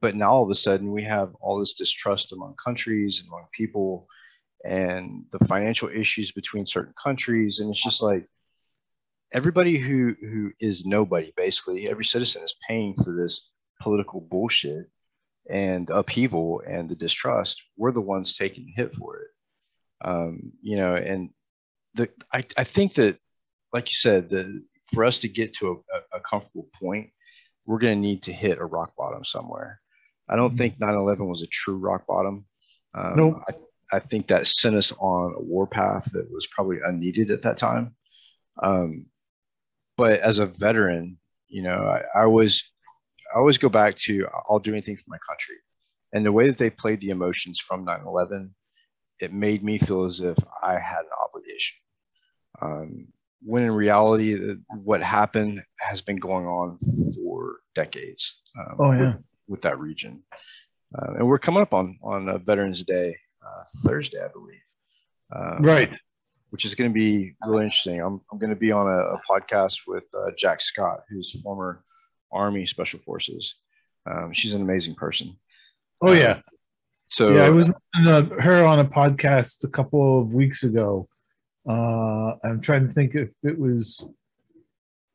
but 0.00 0.16
now 0.16 0.32
all 0.32 0.42
of 0.42 0.50
a 0.50 0.54
sudden 0.54 0.90
we 0.90 1.04
have 1.04 1.34
all 1.40 1.58
this 1.58 1.74
distrust 1.74 2.32
among 2.32 2.54
countries 2.54 3.20
and 3.20 3.28
among 3.28 3.44
people 3.52 4.06
and 4.64 5.24
the 5.32 5.44
financial 5.44 5.90
issues 5.90 6.32
between 6.32 6.64
certain 6.64 6.94
countries 7.02 7.60
and 7.60 7.70
it's 7.70 7.82
just 7.82 8.02
like 8.02 8.26
everybody 9.32 9.76
who 9.76 10.14
who 10.22 10.50
is 10.60 10.86
nobody 10.86 11.30
basically 11.36 11.90
every 11.90 12.06
citizen 12.06 12.42
is 12.42 12.54
paying 12.66 12.94
for 12.94 13.14
this 13.14 13.50
political 13.82 14.20
bullshit 14.22 14.88
and 15.50 15.90
upheaval 15.90 16.62
and 16.66 16.88
the 16.88 16.96
distrust 16.96 17.62
we're 17.76 17.92
the 17.92 18.00
ones 18.00 18.36
taking 18.36 18.66
the 18.66 18.72
hit 18.72 18.94
for 18.94 19.18
it 19.18 19.28
um, 20.04 20.52
you 20.60 20.76
know 20.76 20.94
and 20.94 21.30
the 21.94 22.08
I, 22.32 22.44
I 22.56 22.64
think 22.64 22.94
that 22.94 23.18
like 23.72 23.88
you 23.88 23.96
said 23.96 24.30
the 24.30 24.62
for 24.86 25.04
us 25.04 25.20
to 25.20 25.28
get 25.28 25.54
to 25.54 25.82
a, 25.92 26.16
a 26.16 26.20
comfortable 26.20 26.68
point 26.74 27.10
we're 27.66 27.78
going 27.78 27.96
to 27.96 28.00
need 28.00 28.22
to 28.22 28.32
hit 28.32 28.58
a 28.58 28.64
rock 28.64 28.92
bottom 28.96 29.24
somewhere 29.24 29.80
I 30.28 30.36
don't 30.36 30.48
mm-hmm. 30.48 30.56
think 30.56 30.78
9/11 30.78 31.28
was 31.28 31.42
a 31.42 31.46
true 31.46 31.76
rock 31.76 32.06
bottom. 32.06 32.46
Um, 32.94 33.16
nope. 33.16 33.42
I, 33.48 33.96
I, 33.96 34.00
think 34.00 34.28
that 34.28 34.46
sent 34.46 34.76
us 34.76 34.92
on 34.92 35.34
a 35.36 35.40
war 35.40 35.66
path 35.66 36.10
that 36.12 36.30
was 36.30 36.46
probably 36.46 36.78
unneeded 36.84 37.30
at 37.30 37.42
that 37.42 37.56
time. 37.56 37.94
Um, 38.62 39.06
but 39.96 40.20
as 40.20 40.38
a 40.38 40.46
veteran, 40.46 41.18
you 41.48 41.62
know, 41.62 41.84
I, 41.84 42.02
I 42.18 42.24
always 42.24 42.70
I 43.34 43.38
always 43.38 43.58
go 43.58 43.68
back 43.68 43.94
to 43.96 44.26
I'll 44.48 44.58
do 44.58 44.72
anything 44.72 44.96
for 44.96 45.04
my 45.08 45.18
country, 45.28 45.56
and 46.12 46.24
the 46.24 46.32
way 46.32 46.46
that 46.46 46.58
they 46.58 46.70
played 46.70 47.00
the 47.00 47.10
emotions 47.10 47.58
from 47.58 47.86
9/11, 47.86 48.50
it 49.20 49.32
made 49.32 49.62
me 49.64 49.78
feel 49.78 50.04
as 50.04 50.20
if 50.20 50.38
I 50.62 50.78
had 50.78 51.00
an 51.00 51.16
obligation. 51.24 51.76
Um, 52.60 53.08
when 53.44 53.64
in 53.64 53.72
reality, 53.72 54.56
what 54.68 55.02
happened 55.02 55.62
has 55.80 56.00
been 56.00 56.16
going 56.16 56.46
on 56.46 56.78
for 57.14 57.60
decades. 57.74 58.40
Um, 58.58 58.76
oh 58.78 58.92
yeah 58.92 59.14
with 59.52 59.62
that 59.62 59.78
region. 59.78 60.22
Uh, 60.98 61.14
and 61.18 61.28
we're 61.28 61.38
coming 61.38 61.62
up 61.62 61.72
on 61.72 61.98
on 62.02 62.28
uh, 62.28 62.38
Veterans 62.38 62.82
Day 62.82 63.16
uh, 63.46 63.64
Thursday, 63.84 64.22
I 64.22 64.28
believe. 64.28 64.60
Um, 65.34 65.62
right. 65.62 65.96
Which 66.50 66.64
is 66.64 66.74
going 66.74 66.90
to 66.90 66.94
be 66.94 67.34
really 67.46 67.64
interesting. 67.64 68.00
I'm, 68.00 68.20
I'm 68.30 68.38
going 68.38 68.50
to 68.50 68.56
be 68.56 68.72
on 68.72 68.86
a, 68.86 68.98
a 69.14 69.20
podcast 69.28 69.80
with 69.86 70.04
uh, 70.14 70.32
Jax 70.36 70.64
Scott, 70.64 71.00
who's 71.08 71.40
former 71.40 71.82
Army 72.32 72.66
Special 72.66 73.00
Forces. 73.00 73.54
Um, 74.10 74.32
she's 74.32 74.54
an 74.54 74.62
amazing 74.62 74.94
person. 74.94 75.36
Oh 76.00 76.12
yeah. 76.12 76.32
Um, 76.32 76.42
so 77.08 77.34
yeah, 77.34 77.44
I 77.44 77.50
was 77.50 77.70
on 77.94 78.08
a, 78.08 78.22
her 78.40 78.64
on 78.64 78.78
a 78.78 78.84
podcast 78.84 79.64
a 79.64 79.68
couple 79.68 80.20
of 80.20 80.32
weeks 80.32 80.62
ago. 80.62 81.08
Uh, 81.68 82.34
I'm 82.42 82.60
trying 82.60 82.86
to 82.86 82.92
think 82.92 83.14
if 83.14 83.32
it 83.42 83.58
was. 83.58 84.04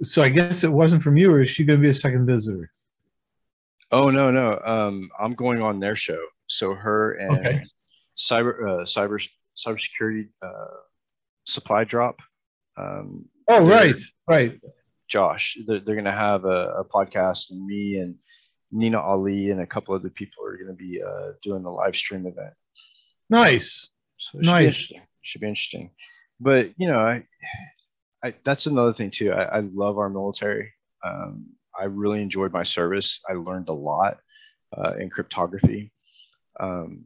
So 0.03 0.21
I 0.21 0.29
guess 0.29 0.63
it 0.63 0.71
wasn't 0.71 1.01
from 1.01 1.17
you, 1.17 1.31
or 1.31 1.41
is 1.41 1.49
she 1.49 1.65
going 1.65 1.79
to 1.79 1.83
be 1.83 1.89
a 1.89 1.93
second 1.93 2.27
visitor? 2.27 2.71
Oh 3.91 4.09
no, 4.09 4.31
no. 4.31 4.59
Um, 4.63 5.09
I'm 5.19 5.33
going 5.33 5.61
on 5.61 5.79
their 5.79 5.95
show. 5.95 6.23
So 6.47 6.75
her 6.75 7.13
and 7.13 7.39
okay. 7.39 7.63
cyber 8.17 8.61
uh, 8.61 8.83
cyber 8.83 9.27
cybersecurity 9.57 10.27
uh, 10.41 10.77
supply 11.45 11.83
drop. 11.83 12.19
Um, 12.77 13.25
oh 13.49 13.65
right, 13.65 13.99
right. 14.27 14.59
Josh, 15.07 15.57
they're, 15.65 15.79
they're 15.79 15.95
going 15.95 16.05
to 16.05 16.11
have 16.11 16.45
a, 16.45 16.73
a, 16.79 16.85
podcast, 16.85 17.51
and 17.51 17.65
me 17.65 17.97
and 17.97 18.19
Nina 18.71 18.99
Ali 18.99 19.51
and 19.51 19.61
a 19.61 19.65
couple 19.65 19.95
other 19.95 20.09
people 20.09 20.43
are 20.45 20.57
going 20.57 20.67
to 20.67 20.73
be 20.73 21.01
uh, 21.01 21.33
doing 21.41 21.63
the 21.63 21.69
live 21.69 21.95
stream 21.95 22.25
event. 22.25 22.53
Nice, 23.29 23.89
so 24.17 24.39
nice. 24.39 24.89
Be 24.89 25.01
should 25.21 25.41
be 25.41 25.47
interesting. 25.47 25.91
But 26.39 26.71
you 26.77 26.87
know, 26.87 26.99
I, 26.99 27.23
I 28.23 28.33
that's 28.43 28.65
another 28.65 28.93
thing 28.93 29.11
too. 29.11 29.31
I, 29.31 29.43
I 29.43 29.59
love 29.59 29.97
our 29.97 30.09
military. 30.09 30.73
Um, 31.03 31.47
I 31.77 31.85
really 31.85 32.21
enjoyed 32.21 32.51
my 32.51 32.63
service. 32.63 33.19
I 33.29 33.33
learned 33.33 33.69
a 33.69 33.73
lot 33.73 34.19
uh, 34.75 34.93
in 34.99 35.09
cryptography. 35.09 35.91
Um, 36.59 37.05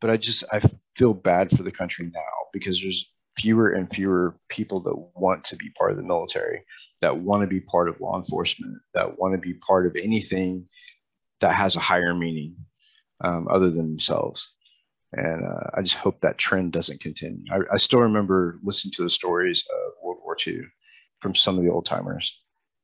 but 0.00 0.10
I 0.10 0.16
just 0.16 0.44
I 0.52 0.60
feel 0.94 1.14
bad 1.14 1.50
for 1.50 1.62
the 1.62 1.72
country 1.72 2.10
now 2.12 2.20
because 2.52 2.80
there's 2.82 3.12
fewer 3.38 3.70
and 3.70 3.92
fewer 3.92 4.38
people 4.48 4.80
that 4.80 4.96
want 5.14 5.44
to 5.44 5.56
be 5.56 5.70
part 5.70 5.90
of 5.90 5.96
the 5.96 6.02
military, 6.02 6.64
that 7.00 7.18
want 7.18 7.42
to 7.42 7.46
be 7.46 7.60
part 7.60 7.88
of 7.88 8.00
law 8.00 8.16
enforcement, 8.16 8.78
that 8.94 9.18
want 9.18 9.34
to 9.34 9.38
be 9.38 9.54
part 9.54 9.86
of 9.86 9.96
anything 9.96 10.66
that 11.40 11.54
has 11.54 11.76
a 11.76 11.80
higher 11.80 12.14
meaning 12.14 12.56
um, 13.22 13.46
other 13.50 13.70
than 13.70 13.88
themselves. 13.88 14.52
And 15.12 15.44
uh, 15.44 15.70
I 15.74 15.82
just 15.82 15.96
hope 15.96 16.20
that 16.20 16.38
trend 16.38 16.72
doesn't 16.72 17.00
continue. 17.00 17.44
I, 17.52 17.74
I, 17.74 17.76
still 17.76 18.00
remember 18.00 18.58
listening 18.62 18.92
to 18.96 19.04
the 19.04 19.10
stories 19.10 19.64
of 19.70 19.92
World 20.02 20.18
War 20.22 20.36
II 20.44 20.62
from 21.20 21.34
some 21.34 21.56
of 21.56 21.64
the 21.64 21.70
old 21.70 21.86
timers 21.86 22.40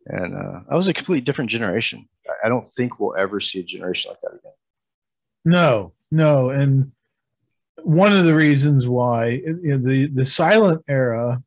and 0.07 0.35
uh, 0.37 0.61
I 0.69 0.77
was 0.77 0.89
a 0.89 0.95
completely 0.95 1.21
different 1.21 1.51
generation. 1.51 2.09
I 2.45 2.49
don't 2.49 2.69
think 2.71 2.99
we'll 2.99 3.17
ever 3.17 3.41
see 3.41 3.61
a 3.61 3.65
generation 3.65 4.11
like 4.11 4.21
that 4.21 4.39
again. 4.39 4.53
No, 5.45 5.93
no, 6.11 6.51
and 6.51 6.93
one 7.83 8.13
of 8.13 8.25
the 8.25 8.35
reasons 8.35 8.87
why 8.87 9.29
you 9.29 9.59
know, 9.63 9.79
the 9.79 10.09
the 10.09 10.25
silent 10.25 10.85
era, 10.89 11.43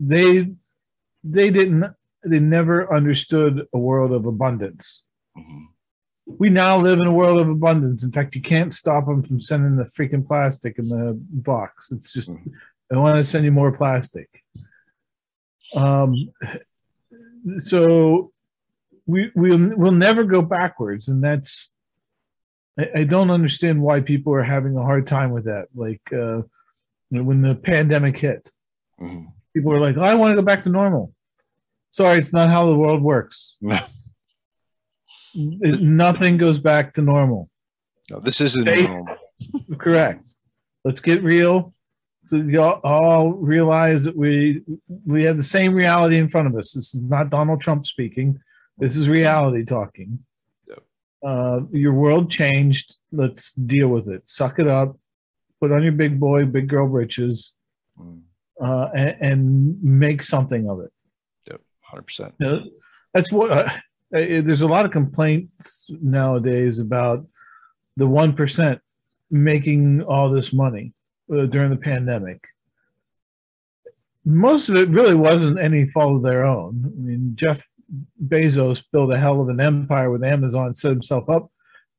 they 0.00 0.50
they 1.30 1.50
didn't 1.50 1.84
they 2.24 2.40
never 2.40 2.92
understood 2.92 3.66
a 3.72 3.78
world 3.78 4.12
of 4.12 4.26
abundance. 4.26 5.04
Mm-hmm. 5.38 5.64
we 6.42 6.48
now 6.50 6.76
live 6.80 6.98
in 6.98 7.06
a 7.06 7.12
world 7.12 7.38
of 7.38 7.48
abundance. 7.48 8.02
In 8.02 8.10
fact, 8.10 8.34
you 8.34 8.42
can't 8.42 8.74
stop 8.74 9.06
them 9.06 9.22
from 9.22 9.38
sending 9.38 9.76
the 9.76 9.84
freaking 9.84 10.26
plastic 10.26 10.76
in 10.78 10.88
the 10.88 11.16
box. 11.30 11.92
It's 11.92 12.12
just 12.12 12.30
Mhm. 12.30 12.50
they 12.90 12.96
want 12.96 13.16
to 13.18 13.24
send 13.32 13.44
you 13.44 13.52
more 13.52 13.70
plastic. 13.70 14.28
Um, 15.74 16.30
so 17.58 18.32
we 19.06 19.30
we'll 19.34 19.76
we'll 19.76 19.92
never 19.92 20.24
go 20.24 20.42
backwards, 20.42 21.06
and 21.08 21.22
that's 21.22 21.72
I, 22.78 22.84
I 23.00 23.04
don't 23.04 23.30
understand 23.30 23.80
why 23.82 24.00
people 24.00 24.34
are 24.34 24.42
having 24.42 24.76
a 24.76 24.82
hard 24.82 25.06
time 25.06 25.30
with 25.30 25.44
that. 25.44 25.66
Like 25.74 26.02
uh, 26.12 26.42
when 27.10 27.40
the 27.42 27.54
pandemic 27.54 28.18
hit, 28.18 28.50
Mhm. 29.00 29.26
people 29.54 29.70
were 29.70 29.80
like, 29.80 29.96
"I 29.96 30.14
want 30.16 30.32
to 30.32 30.36
go 30.36 30.42
back 30.42 30.64
to 30.64 30.70
normal." 30.70 31.12
Sorry, 31.96 32.18
it's 32.18 32.34
not 32.34 32.50
how 32.50 32.66
the 32.66 32.74
world 32.74 33.00
works. 33.00 33.56
Nothing 35.34 36.36
goes 36.36 36.58
back 36.60 36.92
to 36.94 37.00
normal. 37.00 37.48
No, 38.10 38.20
this 38.20 38.42
isn't 38.42 38.66
Faith. 38.66 38.90
normal. 38.90 39.16
Correct. 39.78 40.28
Let's 40.84 41.00
get 41.00 41.22
real. 41.22 41.72
So 42.24 42.36
you 42.36 42.60
all, 42.60 42.80
all 42.84 43.32
realize 43.32 44.04
that 44.04 44.14
we 44.14 44.60
we 45.06 45.24
have 45.24 45.38
the 45.38 45.42
same 45.42 45.72
reality 45.74 46.18
in 46.18 46.28
front 46.28 46.48
of 46.48 46.54
us. 46.56 46.72
This 46.72 46.94
is 46.94 47.02
not 47.02 47.30
Donald 47.30 47.62
Trump 47.62 47.86
speaking. 47.86 48.40
This 48.76 48.94
is 48.94 49.08
reality 49.08 49.64
talking. 49.64 50.18
Yep. 50.68 50.82
Uh, 51.26 51.60
your 51.72 51.94
world 51.94 52.30
changed. 52.30 52.94
Let's 53.10 53.52
deal 53.52 53.88
with 53.88 54.06
it. 54.08 54.22
Suck 54.28 54.58
it 54.58 54.68
up. 54.68 54.98
Put 55.62 55.72
on 55.72 55.82
your 55.82 55.92
big 55.92 56.20
boy, 56.20 56.44
big 56.44 56.68
girl 56.68 56.88
britches, 56.88 57.52
Mm, 57.98 58.20
uh, 58.62 58.88
and, 58.94 59.16
and 59.20 59.82
make 59.82 60.22
something 60.22 60.68
of 60.68 60.80
it. 60.80 60.92
Yep, 61.86 61.90
hundred 61.90 62.02
percent. 62.06 62.34
You 62.38 62.46
know, 62.46 62.64
that's 63.14 63.32
what 63.32 63.50
uh, 63.50 63.70
there's 64.10 64.62
a 64.62 64.66
lot 64.68 64.84
of 64.84 64.90
complaints 64.92 65.88
nowadays 66.00 66.78
about 66.78 67.26
the 67.96 68.06
one 68.06 68.34
percent 68.34 68.80
making 69.30 70.02
all 70.02 70.30
this 70.30 70.52
money 70.52 70.92
uh, 71.32 71.46
during 71.46 71.70
the 71.70 71.76
pandemic. 71.76 72.44
Most 74.24 74.68
of 74.68 74.76
it 74.76 74.88
really 74.88 75.14
wasn't 75.14 75.58
any 75.58 75.86
fault 75.86 76.16
of 76.16 76.22
their 76.22 76.44
own. 76.44 76.84
I 76.84 77.00
mean, 77.00 77.32
Jeff 77.36 77.66
Bezos 78.24 78.82
built 78.92 79.12
a 79.12 79.18
hell 79.18 79.40
of 79.40 79.48
an 79.48 79.60
empire 79.60 80.10
with 80.10 80.24
Amazon, 80.24 80.74
set 80.74 80.90
himself 80.90 81.28
up 81.30 81.50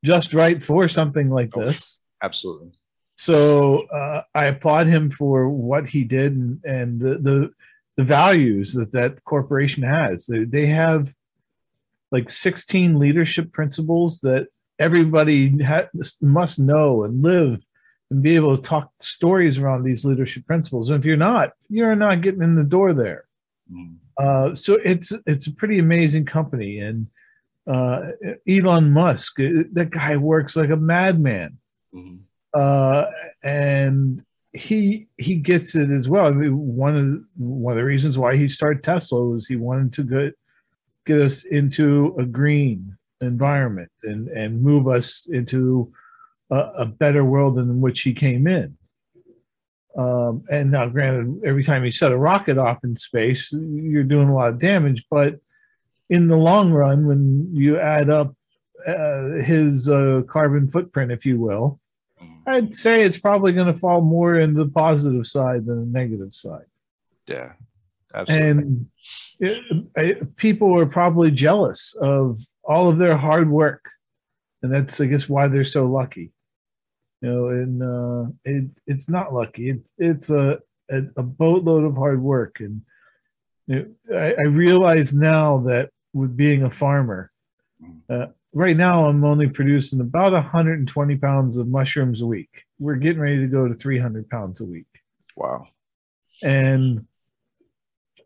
just 0.03 0.33
right 0.33 0.61
for 0.61 0.87
something 0.87 1.29
like 1.29 1.51
Oh. 1.55 1.65
this. 1.65 1.99
Absolutely. 2.21 2.71
So 3.17 3.87
uh, 3.87 4.23
I 4.35 4.45
applaud 4.45 4.87
him 4.87 5.09
for 5.09 5.49
what 5.49 5.87
he 5.89 6.03
did 6.03 6.33
and, 6.33 6.63
and 6.65 6.99
the, 6.99 7.17
the 7.17 7.51
the 7.97 8.03
values 8.03 8.73
that 8.73 8.91
that 8.93 9.23
corporation 9.23 9.83
has. 9.83 10.27
They, 10.27 10.43
they 10.43 10.67
have 10.67 11.13
like 12.11 12.29
16 12.29 12.99
leadership 12.99 13.51
principles 13.51 14.21
that 14.21 14.47
everybody 14.79 15.61
ha- 15.63 15.89
must 16.21 16.59
know 16.59 17.03
and 17.03 17.21
live 17.21 17.65
and 18.09 18.23
be 18.23 18.35
able 18.35 18.55
to 18.55 18.63
talk 18.63 18.91
stories 19.01 19.57
around 19.57 19.83
these 19.83 20.05
leadership 20.05 20.45
principles. 20.45 20.89
And 20.89 20.99
if 20.99 21.05
you're 21.05 21.17
not, 21.17 21.51
you're 21.69 21.95
not 21.95 22.21
getting 22.21 22.43
in 22.43 22.55
the 22.55 22.63
door 22.63 22.93
there. 22.93 23.25
Mm, 23.71 23.97
Uh, 24.17 24.55
so 24.55 24.79
it's 24.83 25.11
it's 25.25 25.47
a 25.47 25.51
pretty 25.51 25.77
amazing 25.79 26.25
company, 26.25 26.79
and 26.79 27.07
uh, 27.67 28.11
Elon 28.47 28.91
Musk, 28.91 29.39
uh, 29.39 29.67
that 29.73 29.89
guy 29.91 30.15
works 30.15 30.55
like 30.55 30.69
a 30.69 30.77
madman 30.77 31.57
mhm. 31.93 32.19
uh, 32.53 33.05
and 33.43 34.23
he 34.57 35.07
he 35.17 35.35
gets 35.35 35.75
it 35.75 35.89
as 35.91 36.09
well. 36.09 36.25
I 36.25 36.31
mean, 36.31 36.75
one 36.75 36.95
of 36.95 37.23
one 37.37 37.73
of 37.73 37.77
the 37.77 37.83
reasons 37.83 38.17
why 38.17 38.35
he 38.35 38.47
started 38.47 38.83
Tesla 38.83 39.23
was 39.23 39.47
he 39.47 39.55
wanted 39.55 39.93
to 39.93 40.03
get 40.03 40.33
get 41.05 41.21
us 41.21 41.45
into 41.45 42.15
a 42.19 42.25
green 42.25 42.97
environment 43.21 43.91
and 44.03 44.27
and 44.29 44.61
move 44.61 44.87
us 44.87 45.27
into 45.31 45.91
a, 46.49 46.57
a 46.79 46.85
better 46.85 47.23
world 47.23 47.55
than 47.55 47.81
which 47.81 48.01
he 48.01 48.13
came 48.13 48.47
in. 48.47 48.77
Um, 49.97 50.43
and 50.51 50.69
now, 50.69 50.87
granted, 50.87 51.41
every 51.43 51.63
time 51.63 51.83
you 51.83 51.91
set 51.91 52.11
a 52.11 52.17
rocket 52.17 52.57
off 52.57 52.83
in 52.83 52.95
space, 52.97 53.51
you're 53.51 54.03
doing 54.03 54.29
a 54.29 54.35
lot 54.35 54.49
of 54.49 54.59
damage. 54.59 55.05
But 55.09 55.39
in 56.09 56.27
the 56.27 56.37
long 56.37 56.71
run, 56.71 57.07
when 57.07 57.49
you 57.51 57.79
add 57.79 58.09
up 58.09 58.35
uh, 58.87 59.41
his 59.43 59.89
uh, 59.89 60.21
carbon 60.27 60.69
footprint, 60.69 61.11
if 61.11 61.25
you 61.25 61.39
will. 61.39 61.79
I'd 62.45 62.75
say 62.75 63.03
it's 63.03 63.19
probably 63.19 63.51
going 63.51 63.71
to 63.71 63.79
fall 63.79 64.01
more 64.01 64.39
in 64.39 64.53
the 64.53 64.67
positive 64.67 65.27
side 65.27 65.65
than 65.65 65.79
the 65.91 65.99
negative 65.99 66.33
side. 66.33 66.65
Yeah, 67.27 67.53
absolutely. 68.13 68.47
And 68.47 68.87
it, 69.39 69.61
I, 69.97 70.15
people 70.37 70.77
are 70.79 70.85
probably 70.85 71.29
jealous 71.29 71.95
of 72.01 72.39
all 72.63 72.89
of 72.89 72.97
their 72.97 73.17
hard 73.17 73.49
work, 73.49 73.89
and 74.63 74.73
that's 74.73 74.99
I 75.01 75.05
guess 75.07 75.27
why 75.27 75.47
they're 75.47 75.63
so 75.65 75.85
lucky. 75.85 76.31
You 77.21 77.29
know, 77.29 77.47
and 77.49 77.83
uh, 77.83 78.31
it, 78.45 78.69
it's 78.85 79.09
not 79.09 79.33
lucky. 79.33 79.71
It, 79.71 79.79
it's 79.97 80.29
a, 80.29 80.59
a 80.89 81.01
a 81.17 81.23
boatload 81.23 81.83
of 81.83 81.95
hard 81.95 82.21
work, 82.21 82.61
and 82.61 82.81
you 83.67 83.95
know, 84.07 84.17
I, 84.17 84.35
I 84.39 84.43
realize 84.43 85.13
now 85.13 85.59
that 85.67 85.89
with 86.13 86.37
being 86.37 86.63
a 86.63 86.71
farmer, 86.71 87.31
uh, 88.09 88.27
right 88.57 88.75
now 88.75 89.05
I'm 89.07 89.23
only 89.23 89.47
producing 89.47 90.01
about 90.01 90.33
120 90.33 91.15
pounds 91.17 91.57
of 91.57 91.67
mushrooms 91.67 92.21
a 92.21 92.25
week. 92.25 92.49
We're 92.79 92.95
getting 92.95 93.21
ready 93.21 93.39
to 93.39 93.47
go 93.47 93.67
to 93.67 93.75
300 93.75 94.29
pounds 94.29 94.59
a 94.61 94.65
week 94.65 94.87
wow. 95.35 95.67
and 96.41 97.05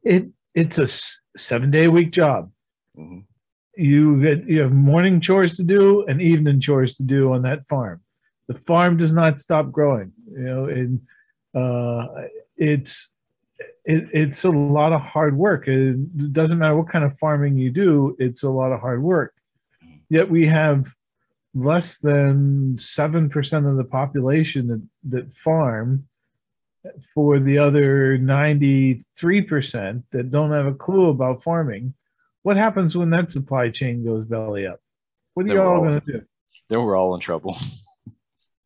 it 0.04 0.30
it's 0.56 0.80
a 0.80 0.88
seven 1.38 1.70
day 1.72 1.86
a 1.86 1.92
week 1.92 2.12
job. 2.12 2.52
Mhm. 2.98 3.26
You 3.78 4.22
get 4.22 4.50
you 4.50 4.62
have 4.62 4.72
morning 4.72 5.22
chores 5.22 5.56
to 5.58 5.64
do 5.64 6.06
and 6.08 6.22
evening 6.22 6.60
chores 6.60 6.98
to 6.98 7.04
do 7.04 7.34
on 7.34 7.44
that 7.44 7.68
farm. 7.68 8.02
The 8.48 8.56
farm 8.56 8.98
does 8.98 9.14
not 9.14 9.40
stop 9.40 9.72
growing, 9.72 10.12
you 10.30 10.44
know, 10.44 10.66
and 10.66 11.02
uh, 11.54 12.28
it's 12.58 13.12
it, 13.86 14.10
it's 14.14 14.44
a 14.44 14.50
lot 14.50 14.94
of 14.94 15.02
hard 15.02 15.38
work. 15.38 15.68
It 15.68 16.34
doesn't 16.34 16.58
matter 16.58 16.76
what 16.76 16.90
kind 16.90 17.06
of 17.06 17.18
farming 17.18 17.58
you 17.58 17.72
do; 17.72 18.16
it's 18.20 18.44
a 18.44 18.50
lot 18.50 18.72
of 18.72 18.82
hard 18.82 19.02
work. 19.02 19.34
Yet 20.12 20.30
we 20.30 20.46
have 20.48 20.94
less 21.56 21.98
than 22.00 22.78
seven 22.78 23.30
percent 23.30 23.66
of 23.66 23.78
the 23.78 23.86
population 23.86 24.68
that, 24.68 24.82
that 25.16 25.34
farm, 25.34 26.10
for 27.14 27.40
the 27.40 27.58
other 27.60 28.18
93% 28.18 30.04
that 30.12 30.30
don't 30.32 30.52
have 30.52 30.66
a 30.66 30.74
clue 30.74 31.08
about 31.10 31.44
farming, 31.44 31.94
what 32.44 32.58
happens 32.58 32.98
when 32.98 33.10
that 33.12 33.32
supply 33.32 33.70
chain 33.70 34.04
goes 34.04 34.26
belly 34.26 34.68
up? 34.68 34.82
What 35.34 35.46
are 35.46 35.48
Then 35.48 35.56
you 35.58 35.64
all 35.64 35.76
all- 35.78 35.84
going 35.84 36.02
to 36.02 36.06
do? 36.12 36.22
Then 36.68 36.84
we're 36.84 36.98
all 36.98 37.16
in 37.16 37.22
trouble. 37.22 37.56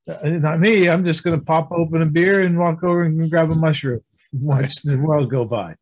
Uh, 0.07 0.17
Not 0.29 0.59
me. 0.59 0.87
I'm 0.89 1.05
just 1.05 1.23
going 1.23 1.39
to 1.39 1.45
pop 1.45 1.71
open 1.71 2.01
a 2.01 2.05
beer 2.07 2.41
and 2.41 2.57
walk 2.57 2.83
over 2.83 3.03
and 3.03 3.29
grab 3.29 3.51
a 3.51 3.55
mushroom. 3.55 4.01
Watch 4.33 4.75
the 4.83 4.97
world 4.97 5.29
go 5.29 5.45
by. 5.45 5.75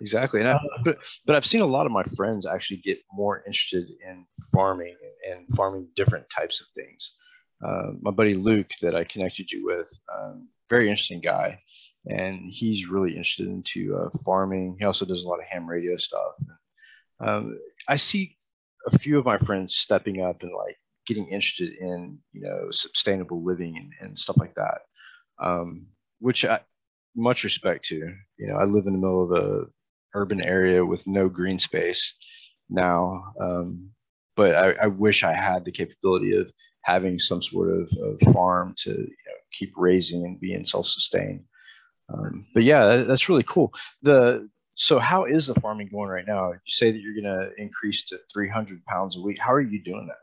Exactly. 0.00 0.40
And 0.40 0.48
I, 0.48 0.58
but 0.84 0.98
but 1.26 1.36
I've 1.36 1.46
seen 1.46 1.60
a 1.60 1.66
lot 1.66 1.86
of 1.86 1.92
my 1.92 2.04
friends 2.04 2.46
actually 2.46 2.78
get 2.78 2.98
more 3.12 3.42
interested 3.46 3.88
in 4.06 4.24
farming 4.52 4.96
and, 5.26 5.38
and 5.38 5.56
farming 5.56 5.88
different 5.96 6.28
types 6.30 6.60
of 6.60 6.68
things. 6.74 7.12
Uh, 7.64 7.92
my 8.00 8.10
buddy 8.10 8.34
Luke, 8.34 8.70
that 8.82 8.94
I 8.94 9.04
connected 9.04 9.50
you 9.50 9.64
with, 9.66 9.90
um, 10.16 10.48
very 10.70 10.88
interesting 10.88 11.20
guy, 11.20 11.58
and 12.08 12.40
he's 12.48 12.88
really 12.88 13.10
interested 13.10 13.48
into 13.48 13.96
uh, 13.96 14.10
farming. 14.24 14.76
He 14.78 14.84
also 14.84 15.04
does 15.04 15.24
a 15.24 15.28
lot 15.28 15.40
of 15.40 15.46
ham 15.46 15.68
radio 15.68 15.96
stuff. 15.96 16.34
Um, 17.20 17.58
I 17.88 17.96
see 17.96 18.36
a 18.86 18.98
few 18.98 19.18
of 19.18 19.24
my 19.24 19.38
friends 19.38 19.76
stepping 19.76 20.22
up 20.22 20.42
and 20.42 20.52
like 20.54 20.76
getting 21.06 21.26
interested 21.28 21.72
in 21.80 22.18
you 22.32 22.42
know 22.42 22.68
sustainable 22.70 23.42
living 23.42 23.76
and, 23.76 23.92
and 24.00 24.18
stuff 24.18 24.36
like 24.38 24.54
that, 24.54 24.82
um, 25.40 25.86
which 26.20 26.44
I 26.44 26.60
much 27.18 27.44
respect 27.44 27.84
to. 27.86 27.96
You 28.38 28.46
know, 28.46 28.56
I 28.56 28.64
live 28.64 28.86
in 28.86 28.92
the 28.92 28.98
middle 28.98 29.24
of 29.24 29.32
a 29.32 29.66
urban 30.14 30.40
area 30.40 30.84
with 30.84 31.06
no 31.06 31.28
green 31.28 31.58
space 31.58 32.14
now, 32.70 33.32
um, 33.40 33.90
but 34.36 34.54
I, 34.54 34.84
I 34.84 34.86
wish 34.86 35.24
I 35.24 35.32
had 35.32 35.64
the 35.64 35.72
capability 35.72 36.36
of 36.36 36.50
having 36.82 37.18
some 37.18 37.42
sort 37.42 37.70
of, 37.70 37.92
of 38.02 38.32
farm 38.32 38.74
to 38.84 38.90
you 38.90 38.96
know, 38.96 39.38
keep 39.52 39.72
raising 39.76 40.24
and 40.24 40.40
being 40.40 40.64
self-sustained. 40.64 41.44
Um, 42.12 42.46
but 42.54 42.62
yeah, 42.62 42.86
that, 42.86 43.08
that's 43.08 43.28
really 43.28 43.42
cool. 43.42 43.72
The 44.02 44.48
so 44.76 45.00
how 45.00 45.24
is 45.24 45.48
the 45.48 45.56
farming 45.56 45.88
going 45.92 46.08
right 46.08 46.26
now? 46.26 46.52
You 46.52 46.58
say 46.66 46.92
that 46.92 47.00
you're 47.00 47.20
going 47.20 47.24
to 47.24 47.50
increase 47.60 48.04
to 48.04 48.18
300 48.32 48.84
pounds 48.84 49.16
a 49.16 49.20
week. 49.20 49.36
How 49.40 49.52
are 49.52 49.60
you 49.60 49.82
doing 49.82 50.06
that? 50.06 50.16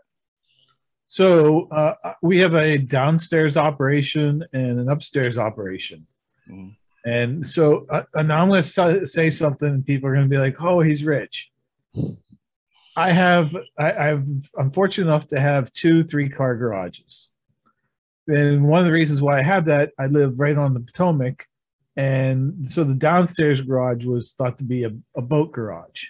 So 1.07 1.67
uh, 1.67 2.13
we 2.21 2.39
have 2.39 2.55
a 2.55 2.77
downstairs 2.77 3.57
operation 3.57 4.45
and 4.53 4.79
an 4.79 4.89
upstairs 4.89 5.37
operation. 5.37 6.07
Mhm. 6.49 6.77
And 7.05 7.45
so 7.47 7.85
uh, 7.89 8.03
and 8.15 8.33
I'm 8.33 8.49
going 8.49 8.63
to 8.63 9.07
say 9.07 9.29
something, 9.31 9.67
and 9.67 9.85
people 9.85 10.09
are 10.09 10.13
going 10.13 10.25
to 10.25 10.29
be 10.29 10.39
like, 10.39 10.59
"Oh, 10.59 10.81
he's 10.81 11.03
rich." 11.03 11.51
I 12.97 13.11
have, 13.11 13.55
I, 13.77 13.91
I've, 13.91 14.25
I'm 14.57 14.71
fortunate 14.71 15.07
enough 15.07 15.27
to 15.29 15.39
have 15.39 15.71
two 15.73 16.03
three 16.03 16.29
car 16.29 16.55
garages, 16.55 17.29
and 18.27 18.67
one 18.67 18.79
of 18.79 18.85
the 18.85 18.91
reasons 18.91 19.21
why 19.21 19.39
I 19.39 19.43
have 19.43 19.65
that, 19.65 19.91
I 19.99 20.07
live 20.07 20.39
right 20.39 20.57
on 20.57 20.73
the 20.73 20.79
Potomac, 20.79 21.45
and 21.95 22.69
so 22.69 22.83
the 22.83 22.93
downstairs 22.93 23.61
garage 23.61 24.05
was 24.05 24.31
thought 24.31 24.57
to 24.57 24.63
be 24.63 24.85
a, 24.85 24.91
a 25.15 25.21
boat 25.21 25.51
garage. 25.51 26.05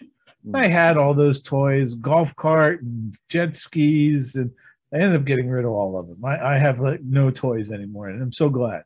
I 0.54 0.68
had 0.68 0.96
all 0.96 1.14
those 1.16 1.42
toys, 1.42 1.96
golf 1.96 2.36
cart 2.36 2.84
and 2.84 3.18
jet 3.30 3.56
skis, 3.56 4.36
and 4.36 4.52
I 4.94 4.98
ended 4.98 5.20
up 5.20 5.26
getting 5.26 5.50
rid 5.50 5.66
of 5.66 5.72
all 5.72 5.98
of 5.98 6.08
them. 6.08 6.24
I, 6.24 6.56
I 6.56 6.58
have 6.60 6.80
like 6.80 7.02
no 7.02 7.32
toys 7.32 7.72
anymore, 7.72 8.10
and 8.10 8.22
I'm 8.22 8.32
so 8.32 8.50
glad. 8.50 8.84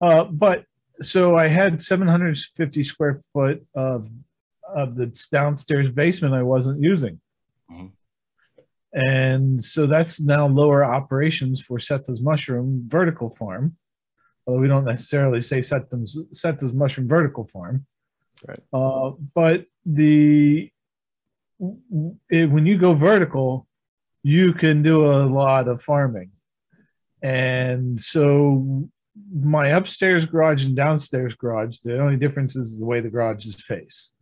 Uh, 0.00 0.24
but 0.24 0.64
so 1.02 1.36
I 1.36 1.48
had 1.48 1.82
750 1.82 2.84
square 2.84 3.22
foot 3.32 3.64
of 3.74 4.10
of 4.74 4.96
the 4.96 5.06
downstairs 5.30 5.88
basement 5.90 6.34
I 6.34 6.42
wasn't 6.42 6.82
using. 6.82 7.20
Mhm. 7.70 7.92
And 8.92 9.62
so 9.62 9.86
that's 9.86 10.20
now 10.20 10.48
lower 10.48 10.84
operations 10.84 11.60
for 11.60 11.78
Seta's 11.78 12.20
Mushroom 12.20 12.84
Vertical 12.88 13.30
Farm. 13.30 13.76
Although 14.46 14.60
we 14.60 14.68
don't 14.68 14.84
necessarily 14.84 15.40
say 15.40 15.62
Seta's, 15.62 16.18
Seta's 16.32 16.72
Mushroom 16.72 17.08
Vertical 17.08 17.46
Farm. 17.46 17.86
Right. 18.46 18.60
Uh, 18.72 19.12
but 19.34 19.66
the 19.84 20.70
it, 22.30 22.50
when 22.50 22.66
you 22.66 22.76
go 22.76 22.92
vertical, 22.92 23.66
you 24.22 24.52
can 24.52 24.82
do 24.82 25.10
a 25.10 25.24
lot 25.24 25.68
of 25.68 25.82
farming. 25.82 26.30
And 27.22 28.00
so 28.00 28.90
my 29.32 29.68
upstairs 29.68 30.26
garage 30.26 30.64
and 30.64 30.76
downstairs 30.76 31.34
garage, 31.34 31.78
the 31.78 31.98
only 31.98 32.16
difference 32.16 32.56
is 32.56 32.78
the 32.78 32.84
way 32.84 33.00
the 33.00 33.10
garages 33.10 33.56
face. 33.56 34.12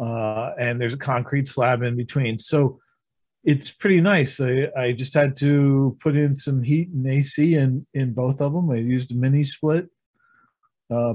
Uh, 0.00 0.52
and 0.58 0.80
there's 0.80 0.94
a 0.94 0.98
concrete 0.98 1.46
slab 1.46 1.82
in 1.82 1.96
between. 1.96 2.38
So 2.38 2.80
it's 3.44 3.70
pretty 3.70 4.00
nice. 4.00 4.40
I, 4.40 4.68
I 4.76 4.92
just 4.92 5.14
had 5.14 5.36
to 5.38 5.96
put 6.00 6.16
in 6.16 6.36
some 6.36 6.62
heat 6.62 6.88
and 6.88 7.06
AC 7.06 7.54
in, 7.54 7.86
in 7.94 8.12
both 8.12 8.40
of 8.40 8.52
them. 8.52 8.70
I 8.70 8.76
used 8.76 9.12
a 9.12 9.14
mini 9.14 9.44
split, 9.44 9.88
uh, 10.90 11.14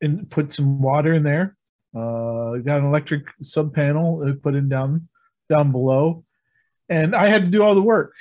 and 0.00 0.30
put 0.30 0.52
some 0.52 0.80
water 0.80 1.14
in 1.14 1.22
there. 1.22 1.56
Uh, 1.94 2.56
got 2.64 2.78
an 2.78 2.86
electric 2.86 3.24
sub 3.42 3.74
panel 3.74 4.24
I 4.26 4.32
put 4.32 4.54
in 4.54 4.68
down 4.68 5.08
down 5.48 5.72
below, 5.72 6.24
and 6.88 7.14
I 7.14 7.26
had 7.26 7.42
to 7.42 7.48
do 7.48 7.62
all 7.62 7.74
the 7.74 7.82
work. 7.82 8.14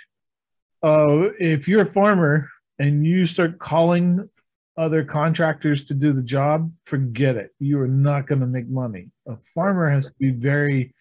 Uh, 0.81 1.29
if 1.39 1.67
you're 1.67 1.81
a 1.81 1.91
farmer 1.91 2.49
and 2.79 3.05
you 3.05 3.25
start 3.25 3.59
calling 3.59 4.29
other 4.77 5.03
contractors 5.03 5.83
to 5.85 5.93
do 5.93 6.13
the 6.13 6.21
job, 6.21 6.71
forget 6.85 7.35
it. 7.35 7.51
You 7.59 7.79
are 7.81 7.87
not 7.87 8.27
going 8.27 8.39
to 8.39 8.47
make 8.47 8.69
money. 8.69 9.09
A 9.27 9.35
farmer 9.53 9.89
has 9.89 10.07
to 10.07 10.13
be 10.17 10.31
very 10.31 10.95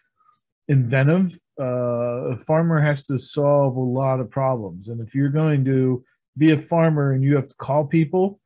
inventive. 0.67 1.33
Uh, 1.59 2.33
a 2.33 2.37
farmer 2.37 2.81
has 2.81 3.05
to 3.07 3.17
solve 3.17 3.77
a 3.77 3.81
lot 3.81 4.19
of 4.19 4.29
problems. 4.29 4.89
And 4.89 4.99
if 4.99 5.15
you're 5.15 5.29
going 5.29 5.63
to 5.65 6.03
be 6.37 6.51
a 6.51 6.59
farmer 6.59 7.13
and 7.13 7.23
you 7.23 7.35
have 7.37 7.47
to 7.47 7.55
call 7.55 7.85
people 7.85 8.41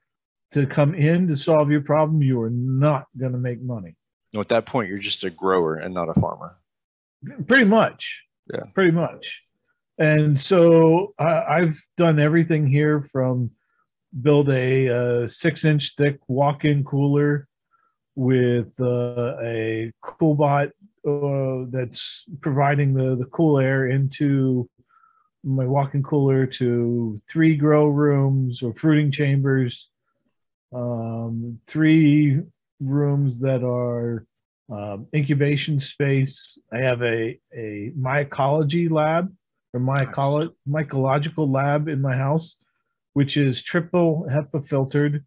to 0.52 0.68
come 0.68 0.94
in 0.94 1.28
to 1.28 1.36
solve 1.36 1.72
your 1.72 1.82
problem, 1.82 2.22
you 2.22 2.40
are 2.42 2.52
not 2.52 3.08
going 3.18 3.32
to 3.32 3.40
make 3.40 3.62
money. 3.62 3.96
At 4.36 4.50
that 4.50 4.68
point, 4.68 4.90
you're 4.90 5.00
just 5.00 5.24
a 5.24 5.32
grower 5.32 5.76
and 5.76 5.94
not 5.96 6.10
a 6.10 6.20
farmer. 6.20 6.58
Pretty 7.48 7.66
much. 7.66 8.24
Yeah. 8.54 8.66
Pretty 8.76 8.92
much. 8.92 9.42
And 9.98 10.40
so 10.40 11.14
I, 11.20 11.44
I've 11.44 11.82
done 11.98 12.20
everything 12.20 12.68
here 12.68 13.08
from 13.12 13.52
build 14.22 14.50
a, 14.50 15.24
uh 15.24 15.28
six 15.28 15.66
inch 15.66 15.96
thick 15.96 16.20
walk 16.28 16.66
in 16.66 16.84
cooler 16.84 17.48
with 18.16 18.80
uh, 18.80 19.38
a 19.42 19.92
CoolBot 20.04 20.72
uh, 21.08 21.66
that's 21.72 22.26
providing 22.42 22.94
the, 22.94 23.16
the 23.16 23.26
cool 23.26 23.60
air 23.60 23.88
into 23.88 24.70
my 25.44 25.66
walk-in 25.66 26.04
cooler 26.04 26.46
to 26.46 27.22
three 27.30 27.58
grow 27.58 27.88
rooms 27.88 28.64
or 28.64 28.74
fruiting 28.74 29.12
chambers, 29.12 29.90
um, 30.74 31.60
three 31.68 32.40
rooms 32.80 33.42
that 33.42 33.64
are 33.64 34.26
um, 34.72 35.08
incubation 35.14 35.80
space. 35.80 36.58
I 36.72 36.78
have 36.78 37.02
a, 37.02 37.38
a 37.54 37.92
mycology 37.98 38.90
lab 38.90 39.34
mycolo- 39.80 40.54
mycological 40.68 41.50
lab 41.52 41.88
in 41.88 42.02
my 42.02 42.16
house, 42.16 42.58
which 43.14 43.38
is 43.38 43.62
triple 43.62 44.28
HEPA 44.30 44.68
filtered, 44.68 45.26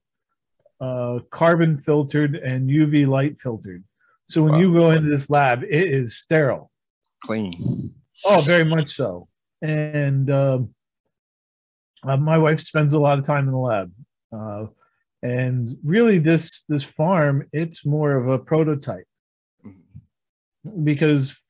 uh, 0.80 1.20
carbon 1.30 1.78
filtered, 1.78 2.36
and 2.36 2.68
UV 2.70 3.06
light 3.06 3.40
filtered. 3.40 3.84
So 4.28 4.42
when 4.42 4.52
Wow. 4.54 4.58
you 4.58 4.72
go 4.72 4.90
into 4.90 5.08
this 5.08 5.30
lab, 5.30 5.62
it 5.62 5.70
is 5.70 6.16
sterile. 6.16 6.70
Clean. 7.22 7.94
Oh, 8.24 8.40
very 8.40 8.64
much 8.64 8.94
so. 8.94 9.28
And 9.62 10.30
um 10.30 10.74
uh, 12.02 12.16
my 12.16 12.38
wife 12.38 12.60
spends 12.60 12.92
a 12.94 13.00
lot 13.00 13.18
of 13.18 13.24
time 13.24 13.46
in 13.46 13.52
the 13.52 13.58
lab. 13.58 13.92
Uh, 14.30 14.66
and 15.22 15.76
really, 15.82 16.18
this 16.18 16.62
this 16.68 16.84
farm, 16.84 17.48
it's 17.52 17.84
more 17.86 18.12
of 18.16 18.28
a 18.28 18.38
prototype 18.38 19.06
Mhm. 19.64 20.84
because 20.84 21.40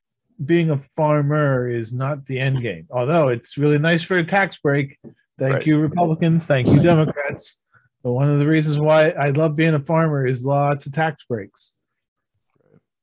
being 0.44 0.70
a 0.70 0.78
farmer 0.78 1.68
is 1.68 1.92
not 1.92 2.26
the 2.26 2.38
end 2.38 2.62
game. 2.62 2.86
Although 2.90 3.28
it's 3.28 3.56
really 3.56 3.78
nice 3.78 4.02
for 4.02 4.16
a 4.18 4.24
tax 4.24 4.58
break. 4.58 4.98
Thank 5.38 5.54
Right. 5.54 5.66
you, 5.66 5.78
Republicans. 5.78 6.46
Thank 6.46 6.70
you, 6.70 6.80
Democrats. 6.80 7.60
But 8.02 8.12
one 8.12 8.30
of 8.30 8.38
the 8.38 8.46
reasons 8.46 8.78
why 8.78 9.10
I 9.10 9.30
love 9.30 9.56
being 9.56 9.74
a 9.74 9.80
farmer 9.80 10.26
is 10.26 10.44
lots 10.44 10.86
of 10.86 10.92
tax 10.92 11.24
breaks. 11.24 11.72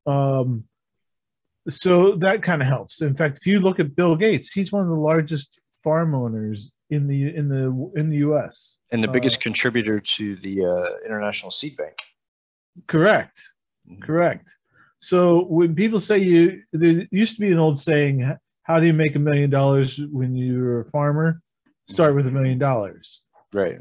Um, 0.06 0.66
so 1.70 2.16
that 2.18 2.44
kind 2.44 2.62
of 2.62 2.68
helps. 2.68 3.02
In 3.02 3.16
fact, 3.16 3.38
if 3.38 3.46
you 3.48 3.60
look 3.60 3.80
at 3.80 3.96
Bill 3.96 4.16
Gates, 4.16 4.52
he's 4.52 4.72
one 4.72 4.82
of 4.84 4.90
the 4.90 4.96
largest 4.96 5.62
farm 5.84 6.14
owners 6.16 6.72
in 6.90 7.08
the 7.08 7.36
in 7.36 7.50
the 7.50 7.92
in 7.96 8.10
the 8.10 8.18
U.S. 8.18 8.78
And 8.92 9.04
the 9.04 9.08
biggest 9.08 9.38
Uh, 9.40 9.44
contributor 9.44 10.00
to 10.00 10.36
the 10.38 10.66
uh, 10.66 11.06
International 11.06 11.52
Seed 11.52 11.78
Bank. 11.78 11.96
Correct. 12.88 13.42
Mhm. 13.90 14.02
Correct. 14.02 14.56
So 15.04 15.43
when 15.43 15.76
people 15.76 15.99
say 15.99 16.20
you, 16.20 16.62
there 16.72 17.06
used 17.12 17.36
to 17.36 17.41
be 17.41 17.51
an 17.51 17.60
old 17.60 17.78
saying, 17.78 18.38
"How 18.64 18.80
do 18.80 18.86
you 18.86 18.93
make 18.93 19.18
a 19.18 19.20
million 19.20 19.49
dollars 19.49 19.99
when 19.99 20.34
you're 20.34 20.80
a 20.80 20.89
farmer?" 20.91 21.41
Start 21.89 22.16
with 22.16 22.26
a 22.26 22.32
million 22.32 22.58
dollars. 22.58 23.21
Right. 23.51 23.80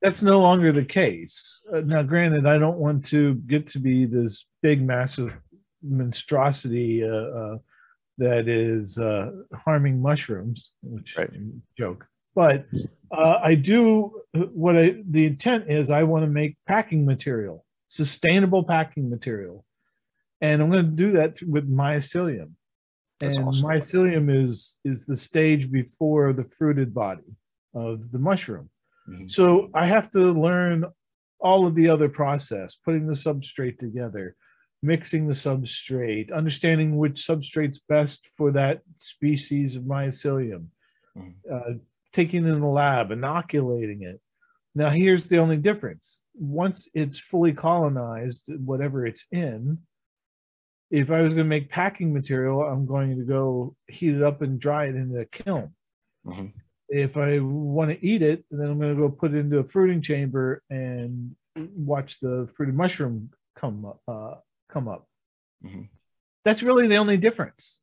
That's 0.00 0.20
no 0.20 0.40
longer 0.40 0.72
the 0.72 0.84
case. 0.84 1.62
Uh, 1.72 1.82
now, 1.82 2.02
granted, 2.02 2.44
I 2.44 2.58
don't 2.58 2.78
want 2.78 3.06
to 3.06 3.36
get 3.46 3.68
to 3.68 3.78
be 3.78 4.04
this 4.04 4.48
big, 4.62 4.82
massive 4.82 5.32
monstrosity 5.80 7.04
uh, 7.04 7.28
uh, 7.40 7.58
that 8.18 8.48
is 8.48 8.98
uh, 8.98 9.30
harming 9.54 10.02
mushrooms, 10.02 10.72
which 10.82 11.16
Right. 11.16 11.30
joke. 11.78 12.04
But 12.34 12.66
uh, 13.16 13.38
I 13.40 13.54
do 13.54 14.22
what 14.32 14.76
I 14.76 14.96
the 15.08 15.26
intent 15.26 15.70
is. 15.70 15.88
I 15.88 16.02
want 16.02 16.24
to 16.24 16.30
make 16.30 16.56
packing 16.66 17.06
material, 17.06 17.64
sustainable 17.86 18.64
packing 18.64 19.08
material, 19.08 19.64
and 20.42 20.60
I'm 20.60 20.70
going 20.70 20.84
to 20.84 20.90
do 20.90 21.12
that 21.12 21.40
with 21.42 21.70
mycelium. 21.70 22.50
That's 23.20 23.36
and 23.36 23.44
awesome. 23.46 23.64
mycelium 23.64 24.44
is 24.44 24.78
is 24.84 25.06
the 25.06 25.16
stage 25.16 25.70
before 25.70 26.32
the 26.32 26.44
fruited 26.44 26.92
body 26.92 27.30
of 27.72 28.10
the 28.10 28.18
mushroom. 28.18 28.68
Mhm. 29.08 29.30
So 29.30 29.70
I 29.72 29.86
have 29.86 30.10
to 30.10 30.32
learn 30.32 30.84
all 31.38 31.66
of 31.66 31.74
the 31.74 31.88
other 31.88 32.08
process, 32.08 32.74
putting 32.74 33.06
the 33.06 33.14
substrate 33.14 33.78
together, 33.78 34.36
mixing 34.82 35.26
the 35.28 35.34
substrate, 35.34 36.32
understanding 36.32 36.96
which 36.96 37.24
substrate's 37.26 37.80
best 37.88 38.28
for 38.36 38.50
that 38.52 38.82
species 38.98 39.76
of 39.76 39.84
mycelium, 39.84 40.66
Mhm. 41.16 41.34
uh, 41.50 41.74
taking 42.12 42.44
it 42.44 42.50
in 42.50 42.60
the 42.60 42.66
lab, 42.66 43.10
inoculating 43.12 44.02
it. 44.02 44.20
Now, 44.74 44.90
here's 44.90 45.26
the 45.28 45.38
only 45.38 45.58
difference. 45.58 46.22
Once 46.34 46.88
it's 46.94 47.18
fully 47.18 47.52
colonized, 47.52 48.44
whatever 48.64 49.06
it's 49.06 49.26
in, 49.30 49.78
if 50.92 51.10
I 51.10 51.22
was 51.22 51.32
going 51.32 51.46
to 51.46 51.48
make 51.56 51.70
packing 51.70 52.12
material, 52.12 52.62
I'm 52.62 52.84
going 52.86 53.16
to 53.18 53.24
go 53.24 53.74
heat 53.88 54.14
it 54.14 54.22
up 54.22 54.42
and 54.42 54.60
dry 54.60 54.84
it 54.86 54.94
in 54.94 55.16
a 55.16 55.24
kiln 55.24 55.74
Mhm. 56.26 56.52
if 56.88 57.16
I 57.16 57.38
want 57.40 57.90
to 57.90 58.06
eat 58.06 58.20
it, 58.22 58.44
then 58.50 58.68
I'm 58.68 58.78
going 58.78 58.94
to 58.94 59.00
go 59.00 59.08
put 59.08 59.32
it 59.34 59.38
into 59.38 59.58
a 59.58 59.64
fruiting 59.64 60.02
chamber 60.02 60.62
and 60.70 61.34
watch 61.56 62.20
the 62.20 62.46
fruited 62.54 62.74
mushroom 62.76 63.30
come 63.56 63.84
up, 63.86 64.00
uh, 64.06 64.34
come 64.68 64.86
up. 64.86 65.08
Mhm. 65.64 65.88
That's 66.44 66.62
really 66.62 66.86
the 66.86 66.96
only 66.96 67.16
difference. 67.16 67.80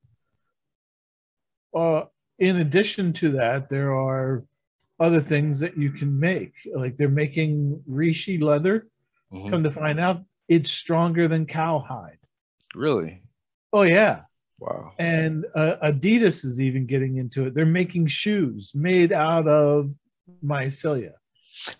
Uh, 1.76 2.06
in 2.38 2.58
addition 2.58 3.12
to 3.14 3.32
that, 3.34 3.70
there 3.70 3.94
are 3.94 4.44
other 5.00 5.20
things 5.22 5.60
that 5.62 5.78
you 5.78 5.92
can 5.92 6.20
make. 6.20 6.54
Like 6.74 6.98
they're 6.98 7.10
making 7.10 7.84
reishi 7.90 8.42
leather. 8.42 8.88
Mhm. 9.32 9.50
Come 9.50 9.64
to 9.64 9.72
find 9.72 10.00
out, 10.00 10.24
it's 10.48 10.72
stronger 10.72 11.28
than 11.28 11.46
cowhide. 11.46 12.18
Really? 12.76 13.22
Oh 13.74 13.84
yeah, 13.84 14.22
Wow. 14.60 14.94
and 15.00 15.46
uh, 15.56 15.76
Adidas 15.84 16.44
is 16.44 16.60
even 16.60 16.86
getting 16.86 17.18
into 17.18 17.46
it. 17.46 17.54
They're 17.54 17.66
making 17.66 18.08
shoes 18.08 18.72
made 18.74 19.12
out 19.12 19.48
of 19.48 19.94
mycelia. 20.44 21.14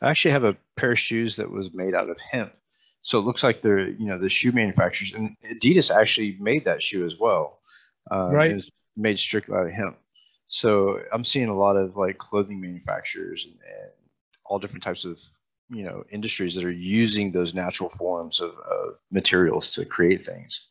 I 0.02 0.10
actually 0.10 0.32
have 0.32 0.44
a 0.44 0.58
pair 0.76 0.92
of 0.92 1.00
shoes 1.00 1.36
that 1.38 1.50
was 1.50 1.74
made 1.74 1.96
out 1.96 2.10
of 2.10 2.20
hemp. 2.20 2.54
So 3.02 3.18
it 3.18 3.24
looks 3.24 3.44
like 3.44 3.62
they're, 3.62 3.90
you 3.90 4.06
know, 4.08 4.18
the 4.20 4.30
shoe 4.30 4.52
manufacturers 4.52 5.14
and 5.14 5.36
Adidas 5.50 5.90
actually 5.94 6.38
made 6.40 6.66
that 6.66 6.82
shoe 6.84 7.06
as 7.06 7.18
well. 7.20 7.60
Um, 8.12 8.32
Right. 8.32 8.52
It 8.52 8.56
was 8.56 8.70
made 8.98 9.18
strictly 9.18 9.56
out 9.56 9.68
of 9.68 9.72
hemp. 9.72 9.98
So 10.48 11.00
I'm 11.14 11.24
seeing 11.24 11.48
a 11.50 11.58
lot 11.58 11.76
of 11.78 11.96
like 11.96 12.18
clothing 12.18 12.60
manufacturers 12.60 13.46
and, 13.46 13.54
and 13.54 13.92
all 14.46 14.60
different 14.60 14.84
types 14.84 15.06
of, 15.06 15.22
you 15.70 15.84
know, 15.84 16.04
industries 16.12 16.56
that 16.56 16.66
are 16.66 16.72
using 16.72 17.32
those 17.32 17.54
natural 17.54 17.90
forms 17.90 18.42
of, 18.42 18.52
of 18.70 18.96
materials 19.12 19.70
to 19.72 19.86
create 19.86 20.26
things. 20.26 20.66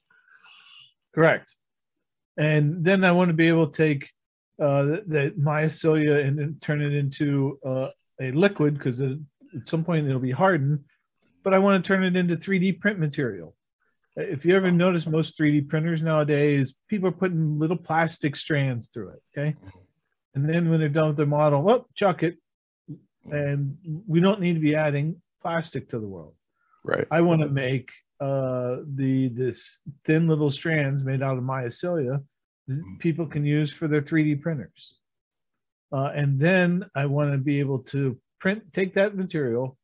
Correct. 1.18 1.52
and 2.36 2.84
then 2.84 3.04
I 3.04 3.12
want 3.12 3.28
to 3.28 3.34
be 3.34 3.48
able 3.48 3.68
to 3.68 3.76
take 3.76 4.08
uh, 4.62 4.82
the, 4.82 5.02
the 5.06 5.34
mycelia 5.38 6.24
and 6.26 6.38
then 6.38 6.58
turn 6.60 6.80
it 6.80 6.92
into 6.92 7.58
uh, 7.64 7.88
a 8.20 8.30
liquid 8.32 8.74
because 8.74 9.00
at 9.00 9.18
some 9.66 9.84
point 9.84 10.06
it'll 10.06 10.20
be 10.20 10.30
hardened. 10.30 10.80
But 11.44 11.54
I 11.54 11.58
want 11.58 11.82
to 11.82 11.88
turn 11.88 12.04
it 12.04 12.16
into 12.16 12.36
3D 12.36 12.80
print 12.80 12.98
material. 12.98 13.54
If 14.16 14.44
you 14.44 14.56
ever 14.56 14.70
notice, 14.70 15.06
most 15.06 15.38
3D 15.38 15.68
printers 15.68 16.02
nowadays, 16.02 16.74
people 16.88 17.08
are 17.08 17.12
putting 17.12 17.58
little 17.58 17.76
plastic 17.76 18.36
strands 18.36 18.88
through 18.88 19.10
it. 19.10 19.22
Okay. 19.32 19.56
And 20.34 20.48
then 20.48 20.68
when 20.68 20.80
they're 20.80 20.88
done 20.88 21.08
with 21.08 21.16
their 21.16 21.26
model, 21.26 21.62
well, 21.62 21.88
chuck 21.94 22.22
it. 22.22 22.36
And 23.30 23.76
we 24.06 24.20
don't 24.20 24.40
need 24.40 24.54
to 24.54 24.60
be 24.60 24.74
adding 24.74 25.22
plastic 25.42 25.90
to 25.90 25.98
the 25.98 26.06
world. 26.06 26.34
Right. 26.84 27.06
I 27.10 27.20
want 27.20 27.42
to 27.42 27.48
make 27.48 27.90
uh, 28.20 28.78
the 28.94 29.28
this 29.28 29.82
thin 30.04 30.26
little 30.26 30.50
strands 30.50 31.04
made 31.04 31.22
out 31.22 31.38
of 31.38 31.44
mycelia 31.44 32.22
people 32.98 33.26
can 33.26 33.44
use 33.44 33.72
for 33.72 33.88
their 33.88 34.02
3D 34.02 34.40
printers. 34.40 34.98
Uh, 35.92 36.10
and 36.14 36.38
then 36.38 36.84
I 36.94 37.06
want 37.06 37.32
to 37.32 37.38
be 37.38 37.60
able 37.60 37.80
to 37.80 38.18
print, 38.38 38.62
take 38.74 38.94
that 38.94 39.16
material 39.16 39.76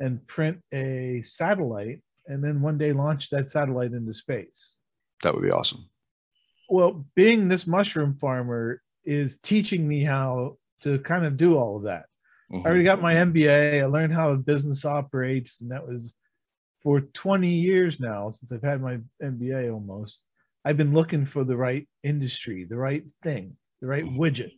and 0.00 0.26
print 0.26 0.58
a 0.72 1.22
satellite, 1.24 2.02
and 2.26 2.42
then 2.42 2.60
one 2.60 2.78
day 2.78 2.92
launch 2.92 3.30
that 3.30 3.48
satellite 3.48 3.92
into 3.92 4.12
space. 4.12 4.78
That 5.22 5.34
would 5.34 5.44
be 5.44 5.50
awesome. 5.50 5.88
Well, 6.68 7.06
being 7.14 7.48
this 7.48 7.66
mushroom 7.66 8.14
farmer 8.14 8.82
is 9.04 9.38
teaching 9.38 9.86
me 9.86 10.02
how 10.02 10.56
to 10.80 10.98
kind 11.00 11.24
of 11.24 11.36
do 11.36 11.56
all 11.56 11.76
of 11.76 11.84
that. 11.84 12.06
Mm-hmm. 12.52 12.66
I 12.66 12.68
already 12.68 12.84
got 12.84 13.02
my 13.02 13.14
MBA. 13.14 13.82
I 13.82 13.86
learned 13.86 14.12
how 14.12 14.30
a 14.30 14.36
business 14.36 14.84
operates, 14.84 15.60
and 15.60 15.70
that 15.70 15.86
was 15.86 16.16
for 16.84 17.00
20 17.00 17.48
years 17.48 17.98
now 17.98 18.30
since 18.30 18.52
I've 18.52 18.62
had 18.62 18.80
my 18.80 18.98
MBA 19.20 19.72
almost. 19.72 20.22
I've 20.64 20.76
been 20.76 20.94
looking 20.94 21.24
for 21.24 21.42
the 21.42 21.56
right 21.56 21.88
industry, 22.02 22.64
the 22.64 22.76
right 22.76 23.04
thing, 23.22 23.56
the 23.80 23.86
right 23.86 24.04
mm-hmm. 24.04 24.20
widget. 24.20 24.52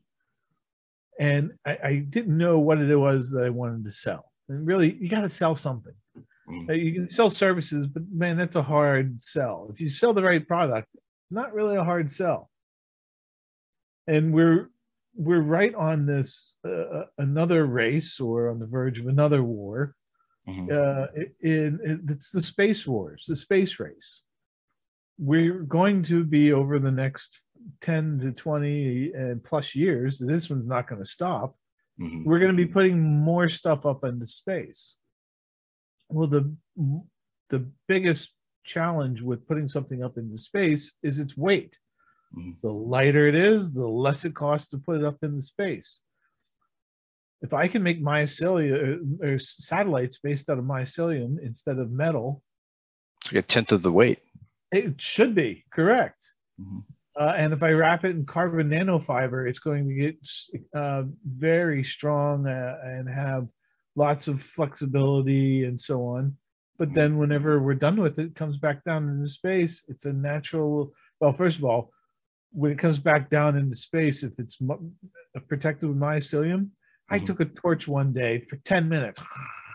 And 1.19 1.53
I, 1.65 1.79
I 1.83 1.97
didn't 1.97 2.37
know 2.37 2.59
what 2.59 2.79
it 2.79 2.95
was 2.95 3.31
that 3.31 3.45
I 3.45 3.51
wanted 3.51 3.85
to 3.85 3.91
sell. 3.91 4.31
And 4.49 4.67
really, 4.67 4.95
you 5.01 5.09
got 5.09 5.23
to 5.23 5.31
sell 5.31 5.57
something. 5.57 5.95
Mm-hmm. 6.49 6.73
You 6.73 6.93
can 6.93 7.09
sell 7.09 7.31
services, 7.31 7.87
but 7.87 8.03
man, 8.13 8.37
that's 8.37 8.57
a 8.57 8.63
hard 8.63 9.23
sell. 9.23 9.69
If 9.73 9.81
you 9.81 9.89
sell 9.89 10.13
the 10.13 10.23
right 10.23 10.47
product, 10.47 10.89
not 11.31 11.55
really 11.55 11.77
a 11.77 11.85
hard 11.85 12.13
sell. 12.13 12.51
And 14.07 14.33
we're 14.33 14.71
we're 15.19 15.41
right 15.41 15.75
on 15.75 16.07
this 16.07 16.57
uh, 16.65 16.71
uh 16.71 17.05
another 17.19 17.65
race 17.65 18.21
or 18.21 18.51
on 18.51 18.59
the 18.59 18.67
verge 18.67 18.99
of 18.99 19.07
another 19.09 19.43
war. 19.43 19.97
Mm-hmm. 20.49 20.69
Uh, 20.71 21.25
it's 21.41 22.31
the 22.31 22.43
space 22.43 22.87
wars, 22.87 23.25
the 23.27 23.37
space 23.37 23.81
race 23.81 24.23
we're 25.19 25.61
going 25.61 26.03
to 26.03 26.25
be 26.25 26.53
over 26.53 26.79
the 26.79 26.91
next 26.91 27.41
10 27.83 28.21
to 28.21 28.33
20 28.33 29.13
and 29.15 29.43
plus 29.43 29.75
years 29.75 30.19
this 30.19 30.51
one's 30.51 30.69
not 30.69 30.89
going 30.89 31.03
to 31.03 31.09
stop 31.09 31.57
mm-hmm. 32.01 32.25
we're 32.25 32.39
going 32.39 32.51
to 32.51 32.57
be 32.57 32.71
putting 32.71 33.03
more 33.03 33.49
stuff 33.49 33.87
up 33.87 34.05
into 34.05 34.27
space 34.27 34.97
well 36.09 36.29
the 36.29 36.55
the 37.51 37.67
biggest 37.89 38.33
challenge 38.65 39.23
with 39.23 39.47
putting 39.47 39.69
something 39.69 40.03
up 40.03 40.19
into 40.19 40.39
space 40.39 40.93
is 41.03 41.19
its 41.19 41.37
weight 41.37 41.79
mm-hmm. 42.37 42.53
the 42.63 42.73
lighter 42.73 43.27
it 43.27 43.35
is 43.35 43.73
the 43.73 43.87
less 43.87 44.25
it 44.25 44.35
costs 44.35 44.71
to 44.71 44.79
put 44.79 44.99
it 44.99 45.05
up 45.05 45.19
into 45.23 45.43
space 45.43 46.01
if 47.43 47.53
i 47.53 47.67
can 47.67 47.83
make 47.83 48.03
mycelia 48.03 48.99
or, 49.23 49.35
or 49.35 49.39
satellites 49.39 50.19
based 50.23 50.49
out 50.49 50.59
of 50.59 50.65
mycelium 50.65 51.37
instead 51.43 51.79
of 51.79 51.91
metal 51.91 52.43
it's 53.21 53.33
like 53.33 53.45
a 53.45 53.47
tenth 53.47 53.73
of 53.73 53.83
the 53.83 53.93
weight 53.93 54.21
it 54.73 55.01
should 55.01 55.35
be 55.35 55.65
correct. 55.73 56.33
Mm-hmm. 56.61 56.79
Uh, 57.19 57.33
and 57.37 57.53
if 57.53 57.63
I 57.63 57.71
wrap 57.71 58.05
it 58.05 58.11
in 58.11 58.27
carbon 58.27 58.69
nanofiber, 58.69 59.49
it's 59.49 59.59
going 59.59 59.89
to 59.89 59.95
get 59.95 60.17
uh, 60.75 61.05
very 61.25 61.83
strong 61.83 62.47
uh, 62.47 62.77
and 62.85 63.09
have 63.09 63.49
lots 63.95 64.29
of 64.29 64.43
flexibility 64.43 65.65
and 65.65 65.81
so 65.81 66.05
on. 66.05 66.37
But 66.79 66.93
then, 66.93 67.11
mm-hmm. 67.11 67.21
whenever 67.21 67.59
we're 67.59 67.75
done 67.75 67.97
with 67.97 68.19
it, 68.19 68.27
it 68.27 68.35
comes 68.35 68.59
back 68.59 68.85
down 68.85 69.09
into 69.09 69.31
space. 69.31 69.83
It's 69.89 70.05
a 70.05 70.13
natural. 70.13 70.93
Well, 71.21 71.33
first 71.33 71.59
of 71.59 71.65
all, 71.65 71.91
when 72.53 72.71
it 72.71 72.79
comes 72.79 72.99
back 72.99 73.31
down 73.31 73.57
into 73.57 73.77
space, 73.77 74.23
if 74.23 74.33
it's 74.39 74.59
protected 75.49 75.89
with 75.89 75.99
mycelium. 75.99 76.71
I 77.09 77.19
took 77.19 77.41
a 77.41 77.45
torch 77.45 77.87
one 77.87 78.13
day 78.13 78.41
for 78.41 78.57
10 78.57 78.89
minutes 78.89 79.21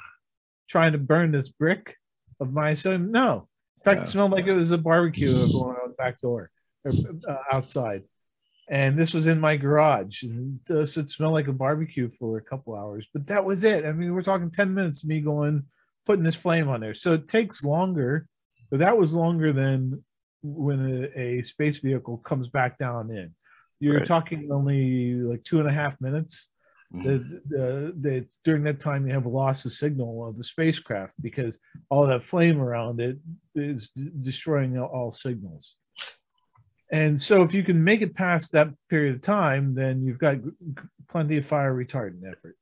trying 0.69 0.91
to 0.93 0.97
burn 0.97 1.31
this 1.31 1.49
brick 1.49 1.95
of 2.39 2.49
mycelium. 2.49 3.09
No, 3.09 3.47
in 3.77 3.83
fact, 3.83 3.97
yeah. 3.97 4.03
it 4.03 4.07
smelled 4.07 4.31
like 4.31 4.47
it 4.47 4.53
was 4.53 4.71
a 4.71 4.77
barbecue 4.77 5.33
going 5.33 5.77
on 5.77 5.89
the 5.89 5.95
back 5.97 6.19
door 6.21 6.51
or, 6.85 6.91
uh, 7.27 7.37
outside. 7.51 8.03
And 8.69 8.97
this 8.97 9.13
was 9.13 9.27
in 9.27 9.39
my 9.39 9.57
garage. 9.57 10.23
And 10.23 10.59
this 10.67 10.95
would 10.95 11.09
smell 11.09 11.31
like 11.31 11.47
a 11.47 11.53
barbecue 11.53 12.09
for 12.09 12.37
a 12.37 12.41
couple 12.41 12.75
hours. 12.75 13.07
But 13.13 13.27
that 13.27 13.43
was 13.43 13.63
it. 13.63 13.85
I 13.85 13.91
mean, 13.91 14.13
we're 14.13 14.21
talking 14.21 14.51
10 14.51 14.73
minutes 14.73 15.03
of 15.03 15.09
me 15.09 15.19
going, 15.19 15.63
putting 16.05 16.23
this 16.23 16.35
flame 16.35 16.69
on 16.69 16.79
there. 16.79 16.95
So 16.95 17.13
it 17.13 17.27
takes 17.27 17.63
longer, 17.63 18.27
but 18.69 18.79
that 18.79 18.97
was 18.97 19.13
longer 19.13 19.51
than 19.51 20.03
when 20.43 21.11
a, 21.15 21.19
a 21.19 21.43
space 21.43 21.79
vehicle 21.79 22.17
comes 22.17 22.49
back 22.49 22.77
down 22.77 23.11
in. 23.11 23.35
You're 23.79 23.97
right. 23.97 24.07
talking 24.07 24.51
only 24.51 25.15
like 25.15 25.43
two 25.43 25.59
and 25.59 25.67
a 25.67 25.73
half 25.73 25.99
minutes 25.99 26.49
Mm-hmm. 26.93 27.03
The, 27.49 27.93
the, 27.99 28.25
during 28.43 28.63
that 28.63 28.79
time 28.79 29.07
you 29.07 29.13
have 29.13 29.25
lost 29.25 29.63
the 29.63 29.69
signal 29.69 30.27
of 30.27 30.37
the 30.37 30.43
spacecraft 30.43 31.13
because 31.21 31.57
all 31.89 32.05
that 32.07 32.23
flame 32.23 32.59
around 32.59 32.99
it 32.99 33.17
is 33.55 33.89
d- 33.95 34.11
destroying 34.21 34.77
all 34.77 35.11
signals. 35.11 35.75
And 36.91 37.21
so, 37.21 37.43
if 37.43 37.53
you 37.53 37.63
can 37.63 37.81
make 37.81 38.01
it 38.01 38.13
past 38.13 38.51
that 38.51 38.67
period 38.89 39.15
of 39.15 39.21
time, 39.21 39.73
then 39.73 40.03
you've 40.03 40.19
got 40.19 40.37
plenty 41.09 41.37
of 41.37 41.45
fire 41.45 41.73
retardant 41.73 42.29
effort. 42.29 42.57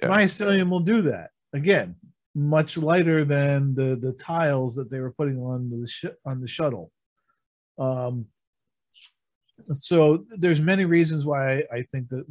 Yeah. 0.00 0.08
Mycelium 0.08 0.70
will 0.70 0.80
do 0.80 1.02
that 1.02 1.30
again, 1.52 1.94
much 2.34 2.76
lighter 2.76 3.24
than 3.24 3.74
the 3.74 3.96
the 4.00 4.12
tiles 4.12 4.74
that 4.74 4.90
they 4.90 4.98
were 4.98 5.12
putting 5.12 5.38
on 5.38 5.70
the 5.70 5.86
sh- 5.86 6.16
on 6.24 6.40
the 6.40 6.48
shuttle. 6.48 6.90
Um, 7.78 8.26
so 9.72 10.24
there's 10.36 10.60
many 10.60 10.84
reasons 10.84 11.24
why 11.24 11.64
I 11.72 11.84
think 11.92 12.08
that 12.10 12.24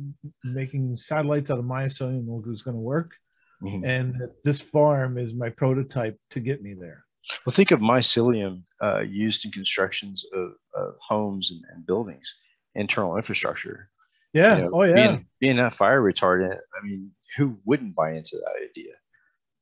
making 0.43 0.97
satellites 0.97 1.51
out 1.51 1.59
of 1.59 1.65
mycelium 1.65 2.51
is 2.51 2.61
going 2.61 2.75
to 2.75 2.81
work, 2.81 3.15
mm-hmm. 3.61 3.85
and 3.85 4.21
this 4.43 4.59
farm 4.59 5.17
is 5.17 5.33
my 5.33 5.49
prototype 5.49 6.17
to 6.31 6.39
get 6.39 6.61
me 6.61 6.73
there. 6.73 7.03
Well, 7.45 7.53
think 7.53 7.71
of 7.71 7.79
mycelium 7.79 8.63
uh, 8.81 8.99
used 8.99 9.45
in 9.45 9.51
constructions 9.51 10.25
of, 10.33 10.51
of 10.73 10.95
homes 10.99 11.51
and, 11.51 11.61
and, 11.73 11.85
buildings, 11.85 12.35
internal 12.75 13.17
infrastructure. 13.17 13.89
Yeah. 14.33 14.57
You 14.57 14.63
know, 14.63 14.69
oh, 14.73 14.83
yeah. 14.83 14.93
Being, 14.93 15.25
being 15.39 15.55
that 15.57 15.73
fire 15.73 16.01
retardant, 16.01 16.57
I 16.79 16.85
mean, 16.85 17.11
who 17.35 17.59
wouldn't 17.65 17.95
buy 17.95 18.13
into 18.13 18.37
that 18.37 18.69
idea? 18.69 18.93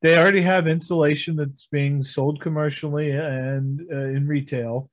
They 0.02 0.18
already 0.18 0.42
have 0.42 0.68
insulation 0.68 1.36
that's 1.36 1.68
being 1.72 2.04
sold 2.04 2.40
commercially 2.40 3.12
and 3.12 3.82
uh, 3.92 3.96
in 3.96 4.28
retail 4.28 4.90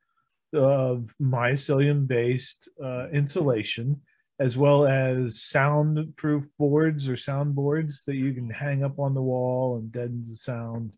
of 0.53 1.15
mycelium 1.21 2.07
based 2.07 2.69
uh, 2.83 3.09
insulation, 3.11 4.01
as 4.39 4.57
well 4.57 4.87
as 4.87 5.43
soundproof 5.43 6.47
boards 6.59 7.09
or 7.09 7.17
sound 7.17 7.55
boards 7.55 8.05
that 8.07 8.17
you 8.17 8.33
can 8.33 8.51
hang 8.51 8.85
up 8.85 8.99
on 8.99 9.15
the 9.15 9.23
wall 9.23 9.77
and 9.77 9.93
deaden 9.93 10.23
the 10.25 10.35
sound. 10.35 10.93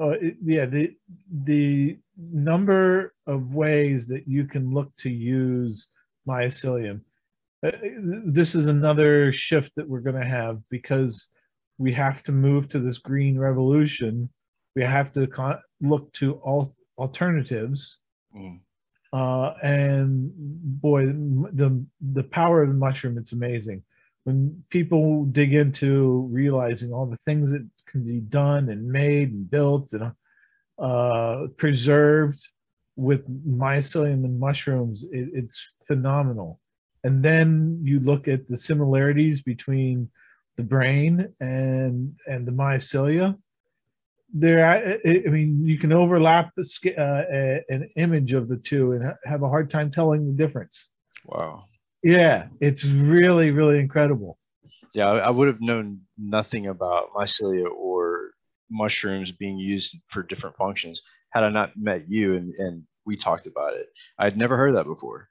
Uh, 0.00 0.10
it, 0.10 0.36
yeah, 0.42 0.64
the 0.64 0.96
the 1.44 1.98
number 2.16 3.12
of 3.26 3.54
ways 3.54 4.08
that 4.08 4.26
you 4.26 4.46
can 4.46 4.72
look 4.72 4.90
to 4.96 5.10
use 5.10 5.88
mycelium. 6.26 7.00
Uh, 7.64 7.72
this 8.24 8.54
is 8.54 8.66
another 8.66 9.30
shift 9.32 9.72
that 9.76 9.88
we're 9.88 10.00
going 10.00 10.20
to 10.20 10.26
have 10.26 10.60
because 10.70 11.28
we 11.76 11.92
have 11.92 12.22
to 12.22 12.32
move 12.32 12.68
to 12.68 12.78
this 12.78 12.98
green 12.98 13.38
revolution. 13.38 14.30
We 14.74 14.82
have 14.82 15.10
to 15.12 15.26
con- 15.26 15.60
look 15.80 16.12
to 16.14 16.34
all 16.34 16.72
alternatives. 16.96 17.98
Mm. 18.34 18.60
Uh, 19.12 19.54
and 19.62 20.30
boy, 20.34 21.06
the 21.06 21.84
the 22.00 22.22
power 22.22 22.62
of 22.62 22.68
the 22.68 22.74
mushroom, 22.74 23.18
it's 23.18 23.32
amazing. 23.32 23.82
When 24.24 24.64
people 24.70 25.24
dig 25.24 25.54
into 25.54 26.28
realizing 26.30 26.92
all 26.92 27.06
the 27.06 27.16
things 27.16 27.50
that 27.50 27.66
can 27.86 28.04
be 28.04 28.20
done 28.20 28.68
and 28.68 28.86
made 28.86 29.32
and 29.32 29.50
built 29.50 29.92
and 29.92 30.12
uh, 30.78 31.46
preserved 31.56 32.40
with 32.96 33.26
mycelium 33.48 34.24
and 34.24 34.38
mushrooms, 34.38 35.02
it, 35.04 35.30
it's 35.32 35.72
phenomenal. 35.86 36.60
And 37.02 37.22
then 37.24 37.80
you 37.82 37.98
look 37.98 38.28
at 38.28 38.48
the 38.48 38.58
similarities 38.58 39.42
between 39.42 40.10
the 40.56 40.62
brain 40.62 41.32
and 41.40 42.16
and 42.26 42.46
the 42.46 42.52
mycelia 42.52 43.36
there 44.32 44.64
i 45.06 45.28
mean 45.28 45.64
you 45.64 45.78
can 45.78 45.92
overlap 45.92 46.52
the, 46.56 46.94
uh, 46.96 47.74
an 47.74 47.88
image 47.96 48.32
of 48.32 48.48
the 48.48 48.56
two 48.56 48.92
and 48.92 49.12
have 49.24 49.42
a 49.42 49.48
hard 49.48 49.68
time 49.68 49.90
telling 49.90 50.26
the 50.26 50.32
difference. 50.32 50.88
Wow. 51.26 51.64
Yeah 52.02 52.48
it's 52.60 52.84
really 52.84 53.50
really 53.50 53.78
incredible. 53.78 54.38
Yeah 54.94 55.08
i 55.08 55.30
would 55.30 55.48
have 55.48 55.60
known 55.60 56.00
nothing 56.18 56.66
about 56.68 57.12
mycelia 57.14 57.68
or 57.70 58.30
mushrooms 58.70 59.32
being 59.32 59.58
used 59.58 59.96
for 60.08 60.22
different 60.22 60.56
functions 60.56 61.02
had 61.30 61.42
i 61.42 61.48
not 61.48 61.76
met 61.76 62.08
you 62.08 62.36
and, 62.36 62.54
and 62.54 62.84
we 63.06 63.16
talked 63.16 63.46
about 63.46 63.74
it. 63.74 63.88
I'd 64.18 64.36
never 64.36 64.56
heard 64.56 64.74
that 64.74 64.86
before. 64.86 65.28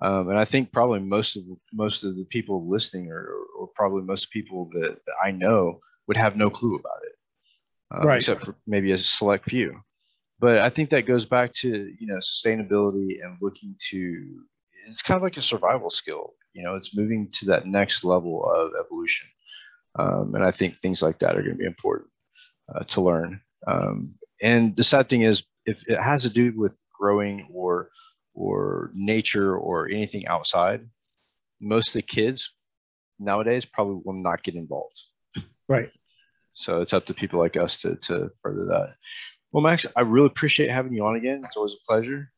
Um, 0.00 0.28
and 0.28 0.38
I 0.38 0.44
think 0.44 0.72
probably 0.72 1.00
most 1.00 1.36
of 1.36 1.46
the, 1.46 1.56
most 1.72 2.04
of 2.04 2.16
the 2.16 2.24
people 2.26 2.68
listening, 2.68 3.10
or, 3.10 3.36
or 3.58 3.68
probably 3.74 4.02
most 4.02 4.30
people 4.30 4.68
that, 4.72 4.96
that 5.06 5.14
I 5.24 5.30
know, 5.30 5.80
would 6.08 6.16
have 6.16 6.36
no 6.36 6.50
clue 6.50 6.74
about 6.74 6.98
it, 7.04 7.12
um, 7.92 8.06
Right. 8.06 8.18
except 8.18 8.44
for 8.44 8.56
maybe 8.66 8.92
a 8.92 8.98
select 8.98 9.44
few. 9.44 9.80
But 10.38 10.58
I 10.58 10.70
think 10.70 10.90
that 10.90 11.06
goes 11.06 11.26
back 11.26 11.52
to 11.60 11.68
you 11.68 12.06
know 12.06 12.16
sustainability 12.16 13.22
and 13.22 13.38
looking 13.40 13.76
to 13.90 14.42
it's 14.86 15.02
kind 15.02 15.16
of 15.16 15.22
like 15.22 15.36
a 15.36 15.42
survival 15.42 15.90
skill. 15.90 16.34
You 16.52 16.64
know, 16.64 16.74
it's 16.74 16.96
moving 16.96 17.30
to 17.32 17.46
that 17.46 17.66
next 17.66 18.04
level 18.04 18.44
of 18.44 18.72
evolution, 18.78 19.28
um, 19.98 20.34
and 20.34 20.44
I 20.44 20.50
think 20.50 20.76
things 20.76 21.02
like 21.02 21.18
that 21.20 21.36
are 21.36 21.42
going 21.42 21.54
to 21.54 21.58
be 21.58 21.64
important 21.64 22.10
uh, 22.74 22.80
to 22.84 23.00
learn. 23.00 23.40
Um, 23.66 24.14
and 24.42 24.74
the 24.74 24.84
sad 24.84 25.08
thing 25.08 25.22
is, 25.22 25.44
if 25.66 25.88
it 25.88 26.00
has 26.00 26.22
to 26.22 26.30
do 26.30 26.52
with 26.56 26.72
growing 26.98 27.48
or 27.52 27.90
or 28.34 28.90
nature 28.94 29.56
or 29.56 29.88
anything 29.88 30.26
outside, 30.26 30.88
most 31.60 31.88
of 31.88 31.94
the 31.94 32.02
kids 32.02 32.54
nowadays 33.18 33.64
probably 33.64 34.00
will 34.04 34.20
not 34.20 34.42
get 34.42 34.54
involved. 34.54 35.00
Right. 35.68 35.90
So 36.54 36.80
it's 36.80 36.92
up 36.92 37.06
to 37.06 37.14
people 37.14 37.38
like 37.38 37.56
us 37.56 37.80
to 37.82 37.96
to 37.96 38.30
further 38.42 38.66
that. 38.66 38.94
Well, 39.52 39.62
Max, 39.62 39.86
I 39.96 40.00
really 40.00 40.26
appreciate 40.26 40.70
having 40.70 40.94
you 40.94 41.04
on 41.04 41.16
again. 41.16 41.42
It's 41.44 41.56
always 41.56 41.74
a 41.74 41.86
pleasure. 41.86 42.30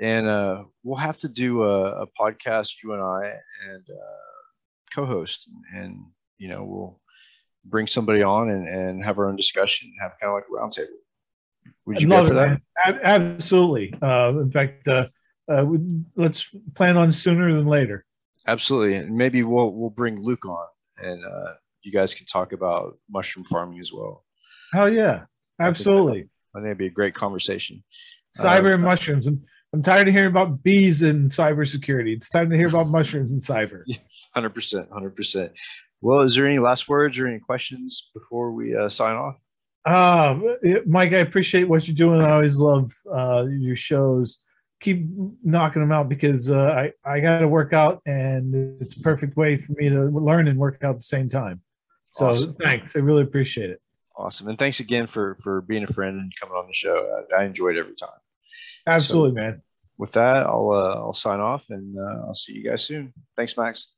And 0.00 0.26
uh, 0.26 0.64
we'll 0.84 0.96
have 0.96 1.18
to 1.18 1.28
do 1.28 1.64
a, 1.64 2.02
a 2.02 2.06
podcast, 2.06 2.74
you 2.82 2.92
and 2.92 3.02
I, 3.02 3.34
and 3.68 3.82
uh, 3.90 4.94
co-host, 4.94 5.48
and 5.74 6.04
you 6.38 6.48
know 6.48 6.64
we'll 6.64 7.00
bring 7.64 7.86
somebody 7.86 8.22
on 8.22 8.50
and, 8.50 8.68
and 8.68 9.04
have 9.04 9.18
our 9.18 9.28
own 9.28 9.36
discussion, 9.36 9.92
have 10.00 10.12
kind 10.20 10.30
of 10.30 10.34
like 10.34 10.44
a 10.44 10.52
roundtable. 10.52 10.98
Would 11.86 12.00
you 12.00 12.08
love 12.08 12.28
go 12.28 12.34
for 12.34 12.44
it, 12.44 12.60
that? 12.84 13.00
Absolutely. 13.02 13.92
Uh, 14.00 14.30
in 14.40 14.50
fact, 14.52 14.86
uh, 14.86 15.08
uh, 15.50 15.66
let's 16.16 16.48
plan 16.74 16.96
on 16.96 17.12
sooner 17.12 17.52
than 17.52 17.66
later. 17.66 18.04
Absolutely, 18.46 18.96
and 18.96 19.16
maybe 19.16 19.42
we'll 19.42 19.72
we'll 19.72 19.90
bring 19.90 20.22
Luke 20.22 20.46
on, 20.46 20.66
and 20.98 21.24
uh, 21.24 21.54
you 21.88 21.92
guys 21.92 22.14
can 22.14 22.26
talk 22.26 22.52
about 22.52 22.98
mushroom 23.10 23.44
farming 23.44 23.80
as 23.80 23.92
well. 23.92 24.24
Hell 24.72 24.92
yeah. 24.92 25.24
Absolutely. 25.58 26.28
I 26.54 26.58
think 26.58 26.66
it'd 26.66 26.78
be 26.78 26.86
a 26.86 26.90
great 26.90 27.14
conversation. 27.14 27.82
Cyber 28.36 28.70
Uh, 28.70 28.74
and 28.74 28.82
mushrooms. 28.82 29.26
I'm, 29.26 29.42
I'm 29.72 29.82
tired 29.82 30.08
of 30.08 30.14
hearing 30.14 30.30
about 30.30 30.62
bees 30.62 31.02
and 31.02 31.30
cybersecurity. 31.30 32.14
It's 32.14 32.28
time 32.28 32.50
to 32.50 32.56
hear 32.56 32.68
about 32.68 32.88
mushrooms 32.88 33.32
and 33.32 33.40
cyber. 33.40 33.82
Hundred 34.34 34.50
percent, 34.50 34.88
hundred 34.92 35.16
percent. 35.16 35.52
Well, 36.02 36.20
is 36.20 36.34
there 36.34 36.46
any 36.46 36.58
last 36.58 36.88
words 36.88 37.18
or 37.18 37.26
any 37.26 37.40
questions 37.40 38.10
before 38.14 38.52
we 38.52 38.76
uh, 38.76 38.88
sign 38.90 39.16
off? 39.16 39.36
Uh, 39.84 40.38
Mike, 40.86 41.14
I 41.14 41.18
appreciate 41.18 41.64
what 41.64 41.88
you're 41.88 41.96
doing. 41.96 42.20
I 42.20 42.32
always 42.32 42.58
love 42.58 42.92
uh, 43.12 43.46
your 43.48 43.74
shows. 43.74 44.38
Keep 44.80 45.06
knocking 45.42 45.80
them 45.82 45.90
out 45.90 46.08
because 46.08 46.50
uh, 46.50 46.56
I, 46.58 46.92
I 47.04 47.20
got 47.20 47.38
to 47.40 47.48
work 47.48 47.72
out 47.72 48.00
and 48.06 48.54
it's 48.82 48.96
a 48.96 49.00
perfect 49.00 49.36
way 49.36 49.56
for 49.56 49.72
me 49.72 49.88
to 49.88 50.04
learn 50.04 50.46
and 50.46 50.58
work 50.58 50.78
out 50.84 50.90
at 50.90 50.96
the 50.98 51.02
same 51.02 51.28
time. 51.30 51.62
So 52.18 52.26
Awesome. 52.26 52.54
thanks. 52.54 52.96
I 52.96 52.98
really 52.98 53.22
appreciate 53.22 53.70
it. 53.70 53.80
Awesome, 54.16 54.48
and 54.48 54.58
thanks 54.58 54.80
again 54.80 55.06
for 55.06 55.38
for 55.44 55.60
being 55.60 55.84
a 55.84 55.86
friend 55.86 56.18
and 56.18 56.32
coming 56.40 56.56
on 56.56 56.66
the 56.66 56.74
show. 56.74 57.24
I, 57.32 57.42
I 57.42 57.44
enjoyed 57.44 57.76
every 57.76 57.94
time. 57.94 58.08
Absolutely, 58.84 59.40
man. 59.40 59.62
With 59.96 60.10
that, 60.12 60.44
I'll 60.44 60.70
uh, 60.70 60.94
I'll 60.94 61.12
sign 61.12 61.38
off, 61.38 61.66
and 61.70 61.96
uh, 61.96 62.26
I'll 62.26 62.34
see 62.34 62.54
you 62.54 62.68
guys 62.68 62.84
soon. 62.84 63.12
Thanks, 63.36 63.56
Max. 63.56 63.90